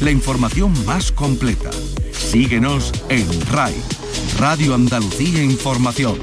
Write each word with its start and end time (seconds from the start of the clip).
la 0.00 0.10
información 0.12 0.72
más 0.86 1.10
completa. 1.10 1.70
Síguenos 2.12 2.92
en 3.08 3.26
RAI, 3.46 3.74
Radio 4.38 4.72
Andalucía 4.72 5.42
Información. 5.42 6.16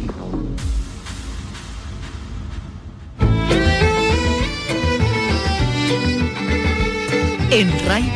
En 7.51 7.87
RAI, 7.87 8.09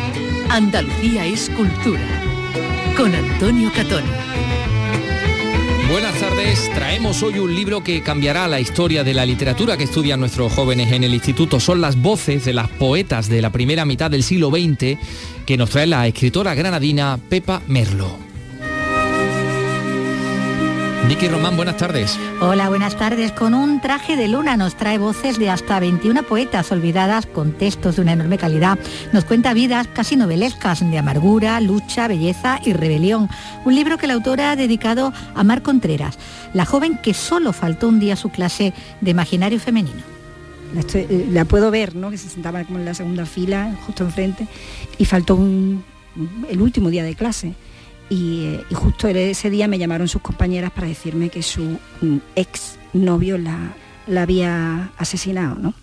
Andalucía 0.50 1.26
es 1.26 1.50
cultura. 1.50 2.24
Con 2.96 3.14
Antonio 3.14 3.74
Catón. 3.76 4.04
Buenas 5.94 6.20
tardes, 6.20 6.72
traemos 6.74 7.22
hoy 7.22 7.38
un 7.38 7.54
libro 7.54 7.84
que 7.84 8.02
cambiará 8.02 8.48
la 8.48 8.60
historia 8.60 9.04
de 9.04 9.14
la 9.14 9.28
literatura 9.28 9.78
que 9.78 9.84
estudian 9.84 10.20
nuestros 10.20 10.52
jóvenes 10.52 10.92
en 10.92 11.04
el 11.04 11.14
instituto. 11.14 11.60
Son 11.60 11.82
las 11.82 12.02
voces 12.02 12.46
de 12.46 12.54
las 12.54 12.68
poetas 12.68 13.30
de 13.30 13.44
la 13.44 13.52
primera 13.52 13.86
mitad 13.86 14.10
del 14.10 14.24
siglo 14.24 14.50
XX 14.50 14.98
que 15.46 15.56
nos 15.56 15.70
trae 15.70 15.86
la 15.86 16.08
escritora 16.08 16.56
granadina 16.56 17.20
Pepa 17.30 17.62
Merlo. 17.68 18.23
Vicky 21.14 21.28
Román, 21.28 21.56
buenas 21.56 21.78
tardes. 21.78 22.20
Hola, 22.42 22.70
buenas 22.70 22.98
tardes. 22.98 23.32
Con 23.32 23.54
un 23.54 23.80
traje 23.82 24.16
de 24.16 24.28
luna 24.28 24.58
nos 24.58 24.74
trae 24.74 24.98
voces 24.98 25.38
de 25.38 25.52
hasta 25.52 25.80
21 25.80 26.24
poetas 26.24 26.72
olvidadas 26.72 27.28
con 27.28 27.52
textos 27.52 27.98
de 27.98 28.02
una 28.02 28.14
enorme 28.14 28.40
calidad. 28.40 28.80
Nos 29.12 29.24
cuenta 29.24 29.54
vidas 29.54 29.88
casi 29.94 30.16
novelescas 30.16 30.80
de 30.80 30.98
amargura, 30.98 31.62
lucha, 31.62 32.08
belleza 32.08 32.60
y 32.66 32.74
rebelión. 32.74 33.30
Un 33.64 33.76
libro 33.76 34.00
que 34.00 34.08
la 34.08 34.16
autora 34.16 34.50
ha 34.50 34.56
dedicado 34.56 35.14
a 35.36 35.44
Mar 35.44 35.62
Contreras, 35.62 36.18
la 36.52 36.66
joven 36.66 36.98
que 36.98 37.14
solo 37.14 37.54
faltó 37.54 37.90
un 37.90 38.00
día 38.00 38.14
a 38.14 38.18
su 38.18 38.30
clase 38.30 38.74
de 39.00 39.12
imaginario 39.12 39.60
femenino. 39.60 40.02
Eh, 40.96 41.28
la, 41.30 41.46
puedo 41.46 41.70
ver, 41.70 41.94
¿no? 41.94 42.10
Que 42.10 42.18
se 42.18 42.28
sentaba 42.28 42.64
como 42.64 42.80
en 42.80 42.86
la 42.86 42.96
segunda 42.96 43.28
fila, 43.28 43.76
justo 43.86 44.04
enfrente, 44.04 44.48
y 44.98 45.06
faltó 45.06 45.38
el 46.50 46.60
último 46.60 46.90
día 46.90 47.04
de 47.04 47.14
clase 47.14 47.54
eh, 48.14 48.64
y, 48.70 48.74
justo 48.74 49.08
ese 49.08 49.50
día 49.50 49.68
me 49.68 49.78
llamaron 49.78 50.08
sus 50.08 50.22
compañeras 50.22 50.72
para 50.72 50.88
decirme 50.88 51.30
que 51.30 51.42
su 51.42 51.80
mm, 52.02 52.18
ex 52.36 52.78
novio 52.94 53.38
la, 53.38 53.74
la 54.08 54.22
había 54.22 54.92
asesinado, 54.98 55.56
¿no? 55.56 55.74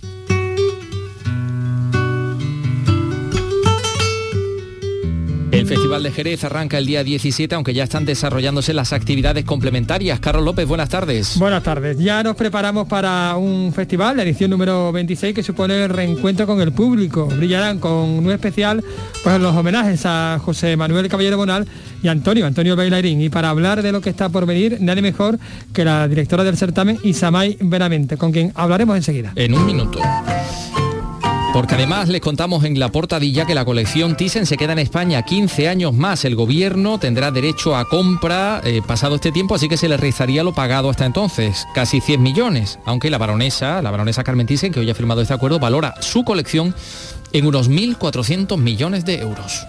El 5.61 5.67
Festival 5.67 6.03
de 6.03 6.11
Jerez 6.11 6.43
arranca 6.45 6.79
el 6.79 6.87
día 6.87 7.05
17, 7.05 7.55
aunque 7.55 7.75
ya 7.75 7.85
están 7.85 8.07
desarrollándose 8.07 8.73
las 8.73 8.95
actividades 8.95 9.45
complementarias. 9.45 10.19
Carlos 10.19 10.43
López, 10.43 10.67
buenas 10.67 10.89
tardes. 10.89 11.39
Buenas 11.39 11.63
tardes. 11.63 11.99
Ya 11.99 12.23
nos 12.23 12.35
preparamos 12.35 12.89
para 12.89 13.37
un 13.37 13.71
festival, 13.75 14.17
la 14.17 14.23
edición 14.23 14.51
número 14.51 14.91
26, 14.91 15.35
que 15.35 15.43
supone 15.43 15.85
el 15.85 15.91
reencuentro 15.91 16.47
con 16.47 16.63
el 16.63 16.73
público. 16.73 17.27
Brillarán 17.27 17.79
con 17.79 17.93
un 17.93 18.31
especial 18.31 18.83
pues, 19.23 19.39
los 19.39 19.55
homenajes 19.55 20.01
a 20.07 20.41
José 20.43 20.79
Manuel 20.79 21.11
Caballero 21.11 21.37
Bonal 21.37 21.69
y 22.03 22.09
Antonio, 22.09 22.47
Antonio 22.47 22.75
Bailarín. 22.75 23.21
Y 23.21 23.29
para 23.29 23.51
hablar 23.51 23.83
de 23.83 23.93
lo 23.93 24.01
que 24.01 24.09
está 24.09 24.31
por 24.31 24.47
venir, 24.47 24.79
nadie 24.81 25.03
mejor 25.03 25.39
que 25.75 25.85
la 25.85 26.09
directora 26.09 26.43
del 26.43 26.57
certamen, 26.57 26.99
Isamay 27.05 27.59
Veramente, 27.61 28.17
con 28.17 28.33
quien 28.33 28.51
hablaremos 28.55 28.97
enseguida. 28.97 29.35
En 29.37 29.53
un 29.53 29.67
minuto. 29.67 30.01
Porque 31.53 31.75
además 31.75 32.09
les 32.09 32.21
contamos 32.21 32.63
en 32.63 32.79
la 32.79 32.91
portadilla 32.91 33.45
que 33.45 33.57
la 33.57 33.65
colección 33.65 34.17
Thyssen 34.17 34.47
se 34.47 34.57
queda 34.57 34.73
en 34.73 34.79
España 34.79 35.23
15 35.23 35.69
años 35.69 35.93
más. 35.93 36.25
El 36.25 36.37
gobierno 36.37 36.99
tendrá 36.99 37.33
derecho 37.33 37.75
a 37.75 37.89
compra 37.89 38.61
eh, 38.65 38.83
pasado 38.87 39.17
este 39.17 39.33
tiempo, 39.33 39.57
así 39.57 39.69
que 39.69 39.77
se 39.77 39.89
le 39.89 39.97
rezaría 39.97 40.45
lo 40.45 40.55
pagado 40.55 40.91
hasta 40.91 41.07
entonces, 41.07 41.67
casi 41.75 42.01
100 42.01 42.23
millones. 42.23 42.79
Aunque 42.85 43.11
la 43.11 43.19
baronesa, 43.19 43.83
la 43.83 43.91
baronesa 43.91 44.23
Carmen 44.23 44.47
Thyssen, 44.47 44.73
que 44.73 44.79
hoy 44.79 44.91
ha 44.91 44.95
firmado 44.95 45.23
este 45.23 45.35
acuerdo, 45.35 45.59
valora 45.59 45.95
su 46.01 46.25
colección 46.25 46.73
en 47.33 47.47
unos 47.47 47.69
1.400 47.69 48.57
millones 48.57 49.05
de 49.05 49.21
euros. 49.21 49.67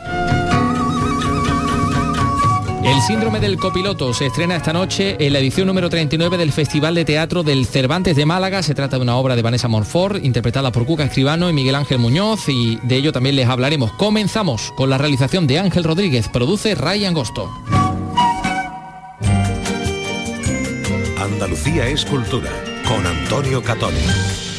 El 2.84 3.00
síndrome 3.02 3.40
del 3.40 3.58
copiloto 3.58 4.14
se 4.14 4.26
estrena 4.26 4.56
esta 4.56 4.74
noche 4.74 5.16
en 5.20 5.34
la 5.34 5.40
edición 5.40 5.68
número 5.68 5.90
39 5.90 6.38
del 6.38 6.52
Festival 6.52 6.96
de 6.96 7.06
Teatro 7.06 7.44
del 7.44 7.68
Cervantes 7.68 8.16
de 8.16 8.26
Málaga. 8.26 8.64
Se 8.64 8.74
trata 8.74 8.98
de 8.98 9.04
una 9.04 9.18
obra 9.18 9.36
de 9.36 9.44
Vanessa 9.44 9.68
Monfort, 9.68 10.24
interpretada 10.24 10.72
por 10.72 10.86
Cuca 10.86 11.04
Escribano 11.04 11.50
y 11.50 11.54
Miguel 11.54 11.76
Ángel 11.76 12.00
Muñoz, 12.00 12.50
y 12.50 12.78
de 12.82 12.96
ello 12.96 13.12
también 13.12 13.36
les 13.36 13.48
hablaremos. 13.48 13.92
Comenzamos 13.94 14.74
con 14.76 14.90
la 14.90 14.98
realización 14.98 15.46
de 15.46 15.60
Ángel 15.60 15.84
Rodríguez, 15.84 16.28
produce 16.28 16.74
Ray 16.74 17.06
Angosto. 17.06 17.52
Andalucía 21.20 21.88
es 21.88 22.04
cultura, 22.04 22.50
con 22.88 23.06
Antonio 23.06 23.62
Catoni. 23.62 24.51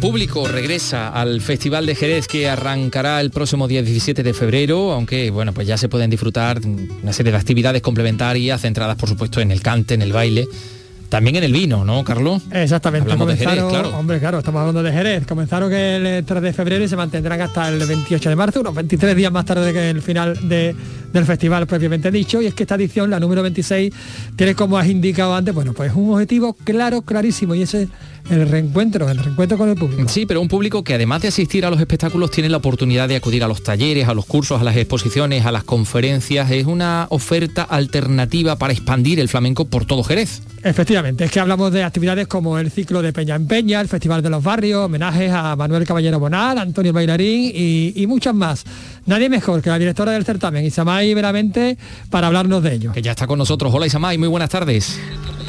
Público 0.00 0.48
regresa 0.48 1.08
al 1.08 1.42
Festival 1.42 1.84
de 1.84 1.94
Jerez 1.94 2.26
que 2.26 2.48
arrancará 2.48 3.20
el 3.20 3.30
próximo 3.30 3.68
día 3.68 3.82
17 3.82 4.22
de 4.22 4.32
febrero, 4.32 4.92
aunque 4.92 5.30
bueno, 5.30 5.52
pues 5.52 5.66
ya 5.66 5.76
se 5.76 5.90
pueden 5.90 6.08
disfrutar 6.08 6.58
una 7.02 7.12
serie 7.12 7.32
de 7.32 7.38
actividades 7.38 7.82
complementarias 7.82 8.62
centradas 8.62 8.96
por 8.96 9.10
supuesto 9.10 9.40
en 9.40 9.50
el 9.50 9.60
cante, 9.60 9.94
en 9.94 10.02
el 10.02 10.12
baile. 10.12 10.48
También 11.10 11.36
en 11.36 11.44
el 11.44 11.52
vino, 11.52 11.84
¿no, 11.84 12.04
Carlos? 12.04 12.42
Exactamente. 12.52 13.10
Hablamos 13.10 13.28
de 13.28 13.36
Jerez, 13.36 13.64
claro. 13.68 13.98
Hombre, 13.98 14.20
claro, 14.20 14.38
estamos 14.38 14.60
hablando 14.60 14.82
de 14.82 14.92
Jerez. 14.92 15.26
Comenzaron 15.26 15.72
el 15.72 16.24
3 16.24 16.40
de 16.40 16.52
febrero 16.52 16.84
y 16.84 16.88
se 16.88 16.94
mantendrán 16.94 17.40
hasta 17.40 17.68
el 17.68 17.84
28 17.84 18.28
de 18.28 18.36
marzo, 18.36 18.60
unos 18.60 18.76
23 18.76 19.16
días 19.16 19.32
más 19.32 19.44
tarde 19.44 19.72
que 19.72 19.90
el 19.90 20.02
final 20.02 20.38
del 20.48 21.24
festival 21.26 21.66
propiamente 21.66 22.12
dicho. 22.12 22.40
Y 22.40 22.46
es 22.46 22.54
que 22.54 22.62
esta 22.62 22.76
edición, 22.76 23.10
la 23.10 23.18
número 23.18 23.42
26, 23.42 23.92
tiene, 24.36 24.54
como 24.54 24.78
has 24.78 24.86
indicado 24.86 25.34
antes, 25.34 25.52
bueno, 25.52 25.72
pues 25.72 25.92
un 25.94 26.12
objetivo 26.12 26.54
claro, 26.54 27.02
clarísimo, 27.02 27.56
y 27.56 27.62
ese 27.62 27.88
el 28.28 28.48
reencuentro, 28.48 29.08
el 29.08 29.18
reencuentro 29.18 29.58
con 29.58 29.68
el 29.70 29.74
público. 29.74 30.08
Sí, 30.08 30.26
pero 30.26 30.40
un 30.40 30.46
público 30.46 30.84
que 30.84 30.94
además 30.94 31.22
de 31.22 31.28
asistir 31.28 31.64
a 31.66 31.70
los 31.70 31.80
espectáculos 31.80 32.30
tiene 32.30 32.48
la 32.48 32.58
oportunidad 32.58 33.08
de 33.08 33.16
acudir 33.16 33.42
a 33.42 33.48
los 33.48 33.64
talleres, 33.64 34.06
a 34.06 34.14
los 34.14 34.26
cursos, 34.26 34.60
a 34.60 34.64
las 34.64 34.76
exposiciones, 34.76 35.44
a 35.46 35.50
las 35.50 35.64
conferencias. 35.64 36.50
Es 36.52 36.66
una 36.66 37.06
oferta 37.10 37.62
alternativa 37.62 38.56
para 38.56 38.72
expandir 38.72 39.18
el 39.18 39.28
flamenco 39.28 39.64
por 39.64 39.84
todo 39.84 40.04
Jerez. 40.04 40.42
Efectivamente, 40.62 41.24
es 41.24 41.30
que 41.30 41.40
hablamos 41.40 41.72
de 41.72 41.82
actividades 41.82 42.26
como 42.28 42.58
el 42.58 42.70
ciclo 42.70 43.00
de 43.00 43.14
Peña 43.14 43.34
en 43.34 43.46
Peña, 43.46 43.80
el 43.80 43.88
Festival 43.88 44.22
de 44.22 44.28
los 44.28 44.42
Barrios, 44.42 44.84
homenajes 44.84 45.32
a 45.32 45.56
Manuel 45.56 45.86
Caballero 45.86 46.20
Bonal, 46.20 46.58
Antonio 46.58 46.92
Bailarín 46.92 47.50
y, 47.54 47.94
y 47.96 48.06
muchas 48.06 48.34
más. 48.34 48.64
Nadie 49.06 49.30
mejor 49.30 49.62
que 49.62 49.70
la 49.70 49.78
directora 49.78 50.12
del 50.12 50.24
certamen, 50.26 50.64
Isamay 50.64 51.14
Veramente, 51.14 51.78
para 52.10 52.26
hablarnos 52.26 52.62
de 52.62 52.74
ello. 52.74 52.92
Que 52.92 53.00
ya 53.00 53.12
está 53.12 53.26
con 53.26 53.38
nosotros. 53.38 53.72
Hola 53.74 53.86
Isamay, 53.86 54.18
muy 54.18 54.28
buenas 54.28 54.50
tardes. 54.50 55.00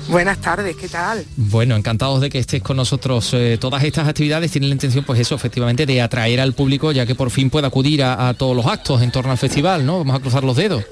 Buenas 0.08 0.40
tardes, 0.40 0.76
¿qué 0.78 0.88
tal? 0.88 1.26
Bueno, 1.36 1.76
encantados 1.76 2.22
de 2.22 2.30
que 2.30 2.40
estés 2.40 2.62
con 2.62 2.78
nosotros. 2.78 3.34
Eh, 3.34 3.58
todas 3.60 3.84
estas 3.84 4.08
actividades 4.08 4.52
tienen 4.52 4.70
la 4.70 4.76
intención, 4.76 5.04
pues 5.04 5.20
eso, 5.20 5.36
efectivamente, 5.36 5.86
de 5.86 6.02
atraer 6.02 6.40
al 6.40 6.54
público, 6.54 6.92
ya 6.92 7.06
que 7.06 7.16
por 7.16 7.30
fin 7.32 7.50
pueda 7.50 7.68
acudir 7.68 8.04
a 8.04 8.34
todos 8.34 8.56
los 8.56 8.66
actos 8.66 9.02
en 9.02 9.12
torno 9.12 9.32
al 9.32 9.38
festival, 9.38 9.86
¿no? 9.86 10.00
Vamos 10.00 10.16
a 10.16 10.20
cruzar 10.20 10.44
los 10.44 10.56
dedos. 10.56 10.84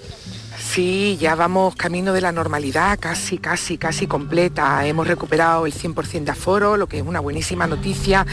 Sí, 0.72 1.18
ya 1.19 1.34
vamos 1.34 1.75
camino 1.75 2.13
de 2.13 2.22
la 2.22 2.31
normalidad, 2.31 3.00
casi, 3.00 3.40
casi, 3.40 3.80
casi 3.80 4.06
completa. 4.06 4.85
Hemos 4.85 5.07
recuperado 5.07 5.66
el 5.66 5.74
100% 5.74 6.25
de 6.25 6.31
aforo, 6.31 6.78
lo 6.78 6.85
que 6.85 7.00
es 7.00 7.03
una 7.03 7.19
buenísima 7.19 7.66
noticia, 7.66 8.28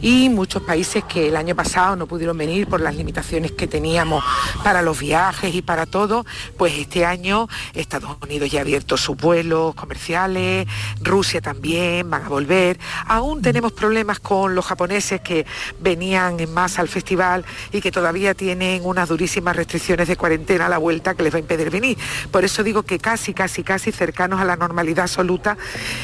y 0.00 0.30
muchos 0.30 0.62
países 0.62 1.04
que 1.04 1.28
el 1.28 1.36
año 1.36 1.54
pasado 1.54 1.94
no 1.96 2.06
pudieron 2.06 2.38
venir 2.38 2.66
por 2.66 2.80
las 2.80 2.96
limitaciones 2.96 3.52
que 3.52 3.66
teníamos 3.66 4.24
para 4.64 4.80
los 4.80 4.98
viajes 5.00 5.54
y 5.54 5.60
para 5.60 5.84
todo, 5.84 6.24
pues 6.56 6.72
este 6.78 7.04
año 7.04 7.46
Estados 7.74 8.16
Unidos 8.22 8.50
ya 8.50 8.60
ha 8.60 8.62
abierto 8.62 8.96
sus 8.96 9.18
vuelos 9.18 9.74
comerciales, 9.74 10.66
Rusia 11.02 11.42
también, 11.42 12.08
van 12.08 12.24
a 12.24 12.28
volver. 12.30 12.78
Aún 13.06 13.42
tenemos 13.42 13.72
problemas 13.72 14.18
con 14.18 14.54
los 14.54 14.64
japoneses 14.64 15.20
que 15.20 15.44
venían 15.78 16.40
en 16.40 16.54
masa 16.54 16.80
al 16.80 16.88
festival 16.88 17.44
y 17.70 17.82
que 17.82 17.92
todavía 17.92 18.32
tienen 18.32 18.80
unas 18.82 19.10
durísimas 19.10 19.54
restricciones 19.54 20.08
de 20.08 20.16
cuarentena 20.16 20.64
a 20.66 20.68
la 20.70 20.78
vuelta 20.78 21.14
que 21.14 21.22
les 21.22 21.34
va 21.34 21.36
a 21.36 21.40
impedir 21.40 21.68
venir 21.68 21.81
por 22.30 22.44
eso 22.44 22.62
digo 22.62 22.82
que 22.82 22.98
casi, 22.98 23.34
casi, 23.34 23.62
casi 23.62 23.92
cercanos 23.92 24.40
a 24.40 24.44
la 24.44 24.56
normalidad 24.56 25.04
absoluta 25.04 25.56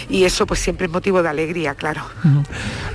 y 0.09 0.25
eso 0.25 0.47
pues 0.47 0.61
siempre 0.61 0.87
es 0.87 0.93
motivo 0.93 1.23
de 1.23 1.29
alegría, 1.29 1.75
claro. 1.75 2.03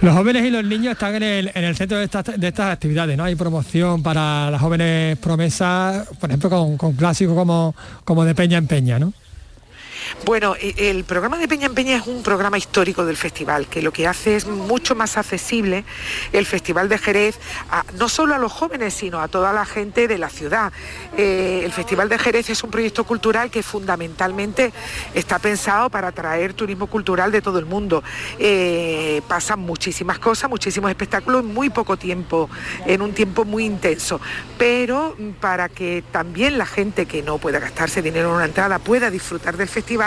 Los 0.02 0.16
jóvenes 0.16 0.46
y 0.46 0.50
los 0.50 0.64
niños 0.64 0.94
están 0.94 1.16
en 1.22 1.52
el, 1.54 1.76
centro 1.76 1.98
de 1.98 2.06
estas, 2.06 2.72
actividades, 2.72 3.18
¿no? 3.18 3.24
Hay 3.24 3.36
promoción 3.36 4.04
para 4.04 4.52
las 4.52 4.62
jóvenes 4.62 5.18
promesas, 5.18 6.08
por 6.20 6.30
ejemplo, 6.30 6.50
con, 6.78 6.94
clásicos 6.94 7.36
como, 7.36 7.76
como 8.04 8.26
de 8.26 8.36
Peña 8.36 8.58
en 8.58 8.68
Peña, 8.68 9.00
¿no? 9.00 9.14
Bueno, 10.26 10.56
e, 10.56 10.90
el 10.90 11.04
programa 11.04 11.38
de 11.38 11.48
Peña 11.48 11.66
en 11.66 11.74
Peña 11.74 11.98
es 11.98 12.08
un 12.08 12.24
programa 12.24 12.58
histórico 12.58 13.06
del 13.06 13.18
festival, 13.18 13.68
que 13.68 13.82
lo 13.82 13.92
que 13.92 14.08
hace 14.08 14.36
es 14.36 14.48
mucho 14.48 14.96
más 14.96 15.18
accesible 15.18 15.84
el 16.32 16.46
Festival 16.46 16.88
de 16.88 16.98
Jerez, 16.98 17.40
no 18.00 18.08
solo 18.08 18.34
a 18.34 18.38
los 18.38 18.52
jóvenes, 18.52 18.94
sino 18.94 19.20
a 19.20 19.28
toda 19.28 19.52
la 19.52 19.66
gente 19.66 20.08
de 20.08 20.18
la 20.18 20.30
ciudad. 20.30 20.72
Eh, 21.18 21.62
el 21.66 21.72
Festival 21.72 22.08
de 22.08 22.18
Jerez 22.18 22.50
es 22.50 22.64
un 22.64 22.72
proyecto 22.72 23.04
cultural 23.04 23.52
que 23.52 23.64
fundamentalmente 23.64 24.72
está 25.14 25.40
pensado 25.40 25.90
para 25.90 26.10
atraer 26.10 26.54
turismo 26.54 26.88
cultural 26.88 27.32
de 27.32 27.42
todo 27.42 27.60
el 27.60 27.66
mundo. 27.66 28.04
Eh, 28.40 29.22
pasan 29.28 29.60
muchísimas 29.60 30.20
cosas, 30.20 30.50
muchísimos 30.50 30.90
espectáculos 30.90 31.44
en 31.44 31.54
muy 31.54 31.70
poco 31.70 31.98
tiempo, 31.98 32.50
en 32.86 33.02
un 33.02 33.14
tiempo 33.14 33.46
muy 33.46 33.66
intenso, 33.66 34.22
pero 34.58 35.18
para 35.40 35.70
que 35.70 36.04
también 36.12 36.58
la 36.58 36.66
gente 36.66 37.06
que 37.06 37.22
no 37.22 37.40
pueda 37.40 37.60
gastarse 37.60 38.02
dinero 38.02 38.30
en 38.30 38.36
una 38.36 38.46
entrada 38.46 38.80
pueda 38.80 39.10
disfrutar 39.10 39.58
del 39.58 39.68
festival, 39.68 40.03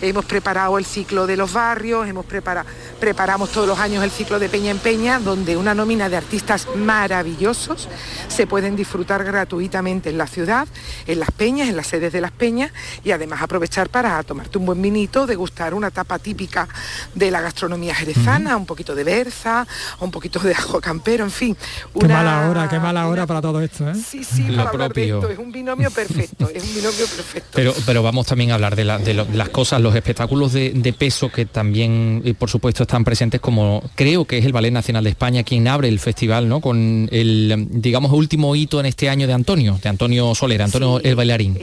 hemos 0.00 0.24
preparado 0.24 0.78
el 0.78 0.84
ciclo 0.84 1.26
de 1.26 1.36
los 1.36 1.52
barrios, 1.52 2.08
hemos 2.08 2.24
preparado, 2.26 2.68
preparamos 3.00 3.50
todos 3.50 3.68
los 3.68 3.78
años 3.78 4.02
el 4.04 4.10
ciclo 4.10 4.38
de 4.38 4.48
Peña 4.48 4.70
en 4.70 4.78
Peña, 4.78 5.18
donde 5.18 5.56
una 5.56 5.74
nómina 5.74 6.08
de 6.08 6.16
artistas 6.16 6.66
maravillosos 6.76 7.88
se 8.28 8.46
pueden 8.46 8.76
disfrutar 8.76 9.24
gratuitamente 9.24 10.10
en 10.10 10.18
la 10.18 10.26
ciudad, 10.26 10.66
en 11.06 11.20
las 11.20 11.30
peñas, 11.30 11.68
en 11.68 11.76
las 11.76 11.86
sedes 11.86 12.12
de 12.12 12.20
las 12.20 12.32
peñas 12.32 12.72
y 13.04 13.12
además 13.12 13.42
aprovechar 13.42 13.88
para 13.88 14.22
tomarte 14.22 14.58
un 14.58 14.66
buen 14.66 14.80
vinito, 14.80 15.26
degustar 15.26 15.74
una 15.74 15.90
tapa 15.90 16.18
típica 16.18 16.68
de 17.14 17.30
la 17.30 17.40
gastronomía 17.40 17.94
jerezana, 17.94 18.56
un 18.56 18.66
poquito 18.66 18.94
de 18.94 19.04
berza, 19.04 19.66
un 20.00 20.10
poquito 20.10 20.38
de 20.40 20.52
ajo 20.52 20.80
campero, 20.80 21.24
en 21.24 21.30
fin. 21.30 21.56
Qué 21.98 22.08
mala 22.08 22.48
hora, 22.48 22.68
qué 22.68 22.78
mala 22.78 23.06
hora 23.08 23.26
para 23.26 23.40
todo 23.40 23.60
esto, 23.60 23.90
¿eh? 23.90 23.94
Sí, 23.94 24.24
sí, 24.24 24.44
Lo 24.44 24.70
propio. 24.70 25.28
es 25.28 25.38
un 25.38 25.52
binomio 25.52 25.90
perfecto, 25.90 26.48
es 26.48 26.62
un 26.62 26.74
binomio 26.74 27.06
perfecto. 27.06 27.50
Pero, 27.52 27.74
pero 27.86 28.02
vamos 28.02 28.26
también 28.26 28.50
a 28.50 28.54
hablar 28.54 28.76
de, 28.76 28.84
las 29.34 29.48
cosas, 29.48 29.80
los 29.80 29.94
espectáculos 29.94 30.52
de, 30.52 30.94
peso 30.98 31.30
que 31.30 31.46
también, 31.46 32.22
por 32.38 32.50
supuesto, 32.50 32.82
están 32.82 33.04
presentes 33.04 33.40
como 33.40 33.82
creo 33.94 34.24
que 34.24 34.38
es 34.38 34.44
el 34.44 34.52
Ballet 34.52 34.72
Nacional 34.72 35.04
de 35.04 35.10
España 35.10 35.42
quien 35.42 35.66
abre 35.68 35.88
el 35.88 35.98
festival, 35.98 36.48
¿no? 36.48 36.60
Con 36.60 37.08
el, 37.10 37.68
digamos, 37.70 38.12
último 38.12 38.54
hito 38.54 38.80
en 38.80 38.86
este 38.86 39.08
año 39.08 39.26
de 39.26 39.32
Antonio, 39.32 39.78
de 39.82 39.88
Antonio 39.88 40.34
Soler, 40.34 40.62
Antonio 40.62 41.00
el 41.02 41.14
bailarín. 41.14 41.58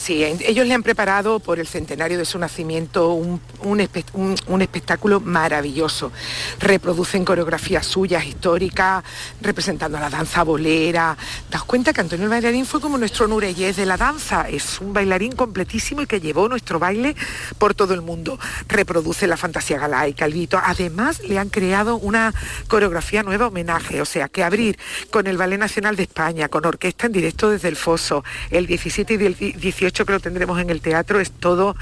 Sí, 0.00 0.24
ellos 0.24 0.66
le 0.66 0.72
han 0.72 0.82
preparado 0.82 1.40
por 1.40 1.58
el 1.60 1.66
centenario 1.66 2.16
de 2.16 2.24
su 2.24 2.38
nacimiento 2.38 3.12
un, 3.12 3.80
espectáculo 4.62 5.20
maravilloso. 5.20 6.10
Reproducen 6.58 7.22
coreografías 7.22 7.84
suyas 7.84 8.24
históricas, 8.24 9.04
representando 9.42 9.98
a 9.98 10.00
la 10.00 10.08
danza 10.08 10.42
bolera. 10.42 11.18
Das 11.50 11.64
cuenta 11.64 11.92
que 11.92 12.00
Antonio 12.00 12.24
el 12.24 12.30
bailarín 12.30 12.64
fue 12.64 12.80
como 12.80 12.96
nuestro 12.96 13.28
Nureyes 13.28 13.76
de 13.76 13.84
la 13.84 13.98
danza. 13.98 14.48
Es 14.48 14.80
un 14.80 14.94
bailarín 14.94 15.32
completísimo 15.32 16.00
y 16.00 16.06
que 16.06 16.18
llevó 16.18 16.48
nuestro 16.48 16.78
baile 16.78 17.14
por 17.58 17.74
todo 17.74 17.92
el 17.92 18.00
mundo. 18.00 18.38
Reproduce 18.68 19.26
la 19.26 19.36
fantasía 19.36 19.78
galaica, 19.78 20.24
el 20.24 20.32
vito. 20.32 20.58
Además, 20.64 21.20
le 21.28 21.38
han 21.38 21.50
creado 21.50 21.96
una 21.96 22.32
coreografía 22.68 23.22
nueva 23.22 23.48
homenaje. 23.48 24.00
O 24.00 24.06
sea, 24.06 24.30
que 24.30 24.44
abrir 24.44 24.78
con 25.10 25.26
el 25.26 25.36
Ballet 25.36 25.58
Nacional 25.58 25.96
de 25.96 26.04
España, 26.04 26.48
con 26.48 26.64
orquesta 26.64 27.04
en 27.04 27.12
directo 27.12 27.50
desde 27.50 27.68
el 27.68 27.76
Foso, 27.76 28.24
el 28.50 28.66
17 28.66 29.18
y 29.20 29.26
el 29.26 29.36
18 29.60 29.89
que 29.92 30.12
lo 30.12 30.20
tendremos 30.20 30.60
en 30.60 30.70
el 30.70 30.80
teatro 30.80 31.20
es 31.20 31.30
todo 31.30 31.76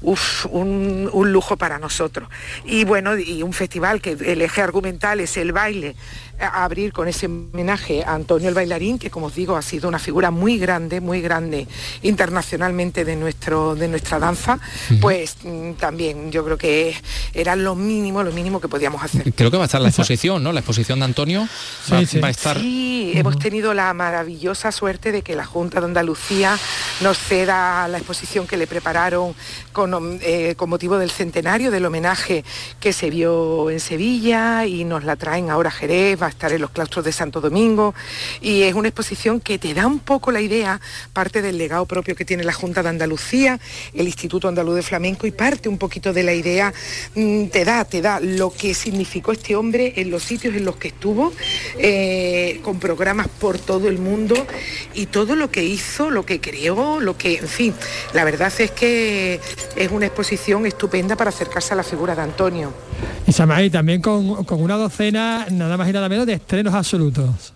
un, 0.00 1.10
lujo 1.32 1.56
para 1.56 1.78
nosotros. 1.78 2.28
Y 2.64 2.84
bueno, 2.84 3.16
y 3.16 3.42
un 3.42 3.52
festival 3.52 4.00
que 4.00 4.12
el 4.12 4.42
eje 4.42 4.60
argumental 4.60 5.20
es 5.20 5.36
el 5.36 5.52
baile, 5.52 5.96
abrir 6.38 6.92
con 6.92 7.08
ese 7.08 7.26
homenaje 7.26 8.04
a 8.04 8.14
Antonio 8.14 8.48
el 8.48 8.54
bailarín, 8.54 8.98
que 8.98 9.10
como 9.10 9.26
os 9.26 9.34
digo 9.34 9.56
ha 9.56 9.62
sido 9.62 9.88
una 9.88 9.98
figura 9.98 10.30
muy 10.30 10.58
grande, 10.58 11.00
muy 11.00 11.20
grande 11.20 11.66
internacionalmente 12.02 13.04
de, 13.04 13.16
nuestro, 13.16 13.74
de 13.74 13.88
nuestra 13.88 14.18
danza, 14.18 14.58
pues 15.00 15.36
mm, 15.44 15.72
también 15.72 16.30
yo 16.32 16.44
creo 16.44 16.58
que 16.58 16.94
era 17.32 17.56
lo 17.56 17.74
mínimo, 17.74 18.22
lo 18.22 18.32
mínimo 18.32 18.60
que 18.60 18.68
podíamos 18.68 19.02
hacer. 19.02 19.32
Creo 19.34 19.50
que 19.50 19.56
va 19.56 19.64
a 19.64 19.66
estar 19.66 19.80
la 19.80 19.88
exposición, 19.88 20.42
¿no? 20.42 20.52
La 20.52 20.60
exposición 20.60 20.98
de 20.98 21.04
Antonio 21.04 21.48
va, 21.92 21.98
a 21.98 22.30
estar... 22.30 22.58
Sí, 22.58 23.12
hemos 23.14 23.38
tenido 23.38 23.74
la 23.74 23.92
maravillosa 23.94 24.72
suerte 24.72 25.12
de 25.12 25.22
que 25.22 25.36
la 25.36 25.44
Junta 25.44 25.80
de 25.80 25.86
Andalucía 25.86 26.58
nos 27.00 27.18
ceda 27.18 27.86
la 27.88 27.98
exposición 27.98 28.46
que 28.46 28.56
le 28.56 28.66
prepararon 28.66 29.34
con, 29.72 30.18
eh, 30.22 30.54
con 30.56 30.70
motivo 30.70 30.98
del 30.98 31.10
centenario 31.10 31.70
del 31.70 31.84
homenaje 31.84 32.44
que 32.80 32.92
se 32.92 33.10
vio 33.10 33.70
en 33.70 33.80
Sevilla 33.80 34.66
y 34.66 34.84
nos 34.84 35.04
la 35.04 35.16
traen 35.16 35.50
ahora 35.50 35.68
a 35.68 35.72
Jerez, 35.72 36.18
va 36.22 36.28
a 36.28 36.30
estar 36.30 36.52
en 36.52 36.60
los 36.60 36.70
claustros 36.70 37.04
de 37.04 37.12
Santo 37.12 37.40
Domingo 37.40 37.94
y 38.40 38.62
es 38.62 38.74
una 38.74 38.88
exposición 38.88 39.40
que 39.40 39.58
te 39.58 39.74
da 39.74 39.86
un 39.86 39.98
poco 39.98 40.30
la 40.30 40.40
idea, 40.40 40.80
parte 41.12 41.42
del 41.42 41.58
legado 41.58 41.84
propio 41.86 42.14
que 42.14 42.24
tiene 42.24 42.44
la 42.44 42.52
Junta 42.52 42.82
de 42.82 42.88
Andalucía, 42.88 43.58
el 43.92 44.06
Instituto 44.06 44.46
Andaluz 44.46 44.76
de 44.76 44.82
Flamenco 44.82 45.26
y 45.26 45.32
parte 45.32 45.68
un 45.68 45.78
poquito 45.78 46.12
de 46.12 46.22
la 46.22 46.32
idea, 46.32 46.72
mm, 47.14 47.46
te 47.46 47.64
da, 47.64 47.84
te 47.84 48.00
da 48.00 48.20
lo 48.20 48.52
que 48.52 48.72
significó 48.74 49.32
este 49.32 49.56
hombre 49.56 49.94
en 49.96 50.10
los 50.10 50.22
sitios 50.22 50.54
en 50.54 50.64
los 50.64 50.76
que 50.76 50.88
estuvo, 50.88 51.32
eh, 51.78 52.60
con 52.62 52.78
programas 52.78 53.26
por 53.28 53.58
todo 53.58 53.88
el 53.88 53.98
mundo 53.98 54.34
y 54.94 55.06
todo 55.06 55.34
lo 55.34 55.50
que 55.50 55.64
hizo, 55.64 56.10
lo 56.10 56.24
que 56.24 56.40
creó, 56.40 57.00
lo 57.00 57.16
que, 57.16 57.38
en 57.38 57.48
fin, 57.48 57.74
la 58.14 58.24
verdad 58.24 58.52
es 58.58 58.70
que 58.70 59.40
es 59.74 59.90
una 59.90 60.06
exposición 60.06 60.66
estupenda 60.66 61.16
para 61.16 61.30
acercarse 61.30 61.74
a 61.74 61.76
la 61.76 61.82
figura 61.82 62.14
de 62.14 62.22
Antonio. 62.22 62.72
Y 63.26 63.70
también 63.70 64.02
con, 64.02 64.44
con 64.44 64.62
una 64.62 64.76
docena, 64.76 65.46
nada 65.50 65.76
más 65.76 65.88
y 65.88 65.92
nada 65.92 66.08
menos, 66.08 66.11
de 66.26 66.34
estrenos 66.34 66.74
absolutos. 66.74 67.52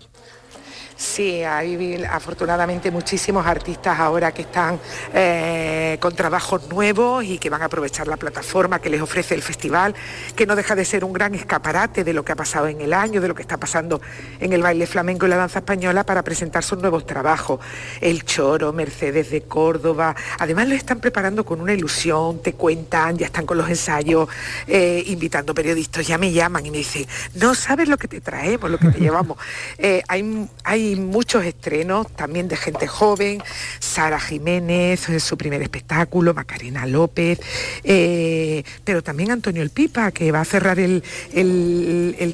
Sí, 0.97 1.43
hay 1.43 2.03
afortunadamente 2.09 2.89
muchísimos 2.89 3.45
artistas 3.45 3.99
ahora 3.99 4.31
que 4.31 4.41
están 4.41 4.79
eh, 5.13 5.97
con 5.99 6.15
trabajos 6.15 6.67
nuevos 6.69 7.23
y 7.23 7.37
que 7.37 7.51
van 7.51 7.61
a 7.61 7.65
aprovechar 7.65 8.07
la 8.07 8.17
plataforma 8.17 8.79
que 8.79 8.89
les 8.89 8.99
ofrece 8.99 9.35
el 9.35 9.43
festival, 9.43 9.93
que 10.35 10.47
no 10.47 10.55
deja 10.55 10.73
de 10.73 10.83
ser 10.85 11.03
un 11.03 11.13
gran 11.13 11.35
escaparate 11.35 12.03
de 12.03 12.13
lo 12.13 12.25
que 12.25 12.31
ha 12.31 12.35
pasado 12.35 12.65
en 12.67 12.81
el 12.81 12.93
año, 12.93 13.21
de 13.21 13.27
lo 13.27 13.35
que 13.35 13.43
está 13.43 13.57
pasando 13.57 14.01
en 14.39 14.53
el 14.53 14.63
baile 14.63 14.87
flamenco 14.87 15.27
y 15.27 15.29
la 15.29 15.37
danza 15.37 15.59
española 15.59 16.03
para 16.03 16.23
presentar 16.23 16.63
sus 16.63 16.79
nuevos 16.79 17.05
trabajos. 17.05 17.59
El 18.01 18.25
Choro, 18.25 18.73
Mercedes 18.73 19.29
de 19.29 19.43
Córdoba, 19.43 20.15
además 20.39 20.67
lo 20.67 20.73
están 20.73 20.99
preparando 20.99 21.45
con 21.45 21.61
una 21.61 21.73
ilusión, 21.73 22.41
te 22.41 22.53
cuentan, 22.53 23.19
ya 23.19 23.27
están 23.27 23.45
con 23.45 23.59
los 23.59 23.69
ensayos, 23.69 24.29
eh, 24.65 25.03
invitando 25.05 25.53
periodistas, 25.53 26.07
ya 26.07 26.17
me 26.17 26.31
llaman 26.31 26.65
y 26.65 26.71
me 26.71 26.79
dicen, 26.79 27.05
no 27.35 27.53
sabes 27.53 27.87
lo 27.87 27.99
que 27.99 28.07
te 28.07 28.19
traemos, 28.19 28.71
lo 28.71 28.79
que 28.79 28.87
te 28.87 28.99
llevamos. 28.99 29.37
Eh, 29.79 30.01
hay, 30.07 30.49
hay 30.63 30.86
muchos 30.95 31.45
estrenos 31.45 32.07
también 32.15 32.47
de 32.47 32.55
gente 32.55 32.87
joven, 32.87 33.41
Sara 33.79 34.19
Jiménez, 34.19 35.09
en 35.09 35.19
su 35.19 35.37
primer 35.37 35.61
espectáculo, 35.61 36.33
Macarena 36.33 36.85
López, 36.85 37.39
eh, 37.83 38.63
pero 38.83 39.03
también 39.03 39.31
Antonio 39.31 39.61
El 39.61 39.69
Pipa, 39.69 40.11
que 40.11 40.31
va 40.31 40.41
a 40.41 40.45
cerrar 40.45 40.79
el, 40.79 41.03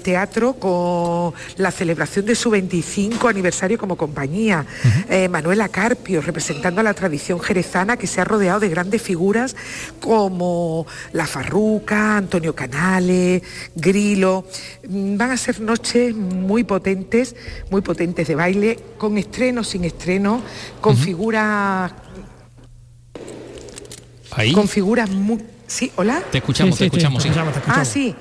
teatro 0.03 0.53
con 0.53 1.33
la 1.57 1.71
celebración 1.71 2.25
de 2.25 2.35
su 2.35 2.50
25 2.50 3.27
aniversario 3.27 3.77
como 3.77 3.95
compañía, 3.95 4.65
eh, 5.09 5.29
Manuela 5.29 5.69
Carpio, 5.69 6.21
representando 6.21 6.81
a 6.81 6.83
la 6.83 6.94
tradición 6.94 7.39
jerezana 7.39 7.97
que 7.97 8.07
se 8.07 8.21
ha 8.21 8.25
rodeado 8.25 8.59
de 8.59 8.69
grandes 8.69 9.01
figuras 9.01 9.56
como 9.99 10.85
La 11.13 11.25
Farruca, 11.25 12.17
Antonio 12.17 12.56
Canales, 12.56 13.41
Grilo. 13.75 14.45
Mm, 14.88 15.17
van 15.17 15.31
a 15.31 15.38
ser 15.38 15.59
noches 15.61 16.15
muy 16.15 16.63
potentes, 16.63 17.35
muy 17.69 17.81
potentes 17.81 18.27
de 18.27 18.35
baile, 18.44 18.78
con 18.97 19.18
estreno, 19.18 19.64
sin 19.64 19.85
estreno, 19.85 20.42
con 20.81 20.97
figuras... 20.97 21.92
Con 24.54 24.68
figuras 24.68 25.09
muy... 25.09 25.40
Sí, 25.68 25.92
hola. 25.95 26.21
Te 26.31 26.40
escuchamos, 26.40 26.78
te, 26.78 26.85
escuchamos, 26.85 27.23
Ah, 27.68 27.85
sí 27.85 28.14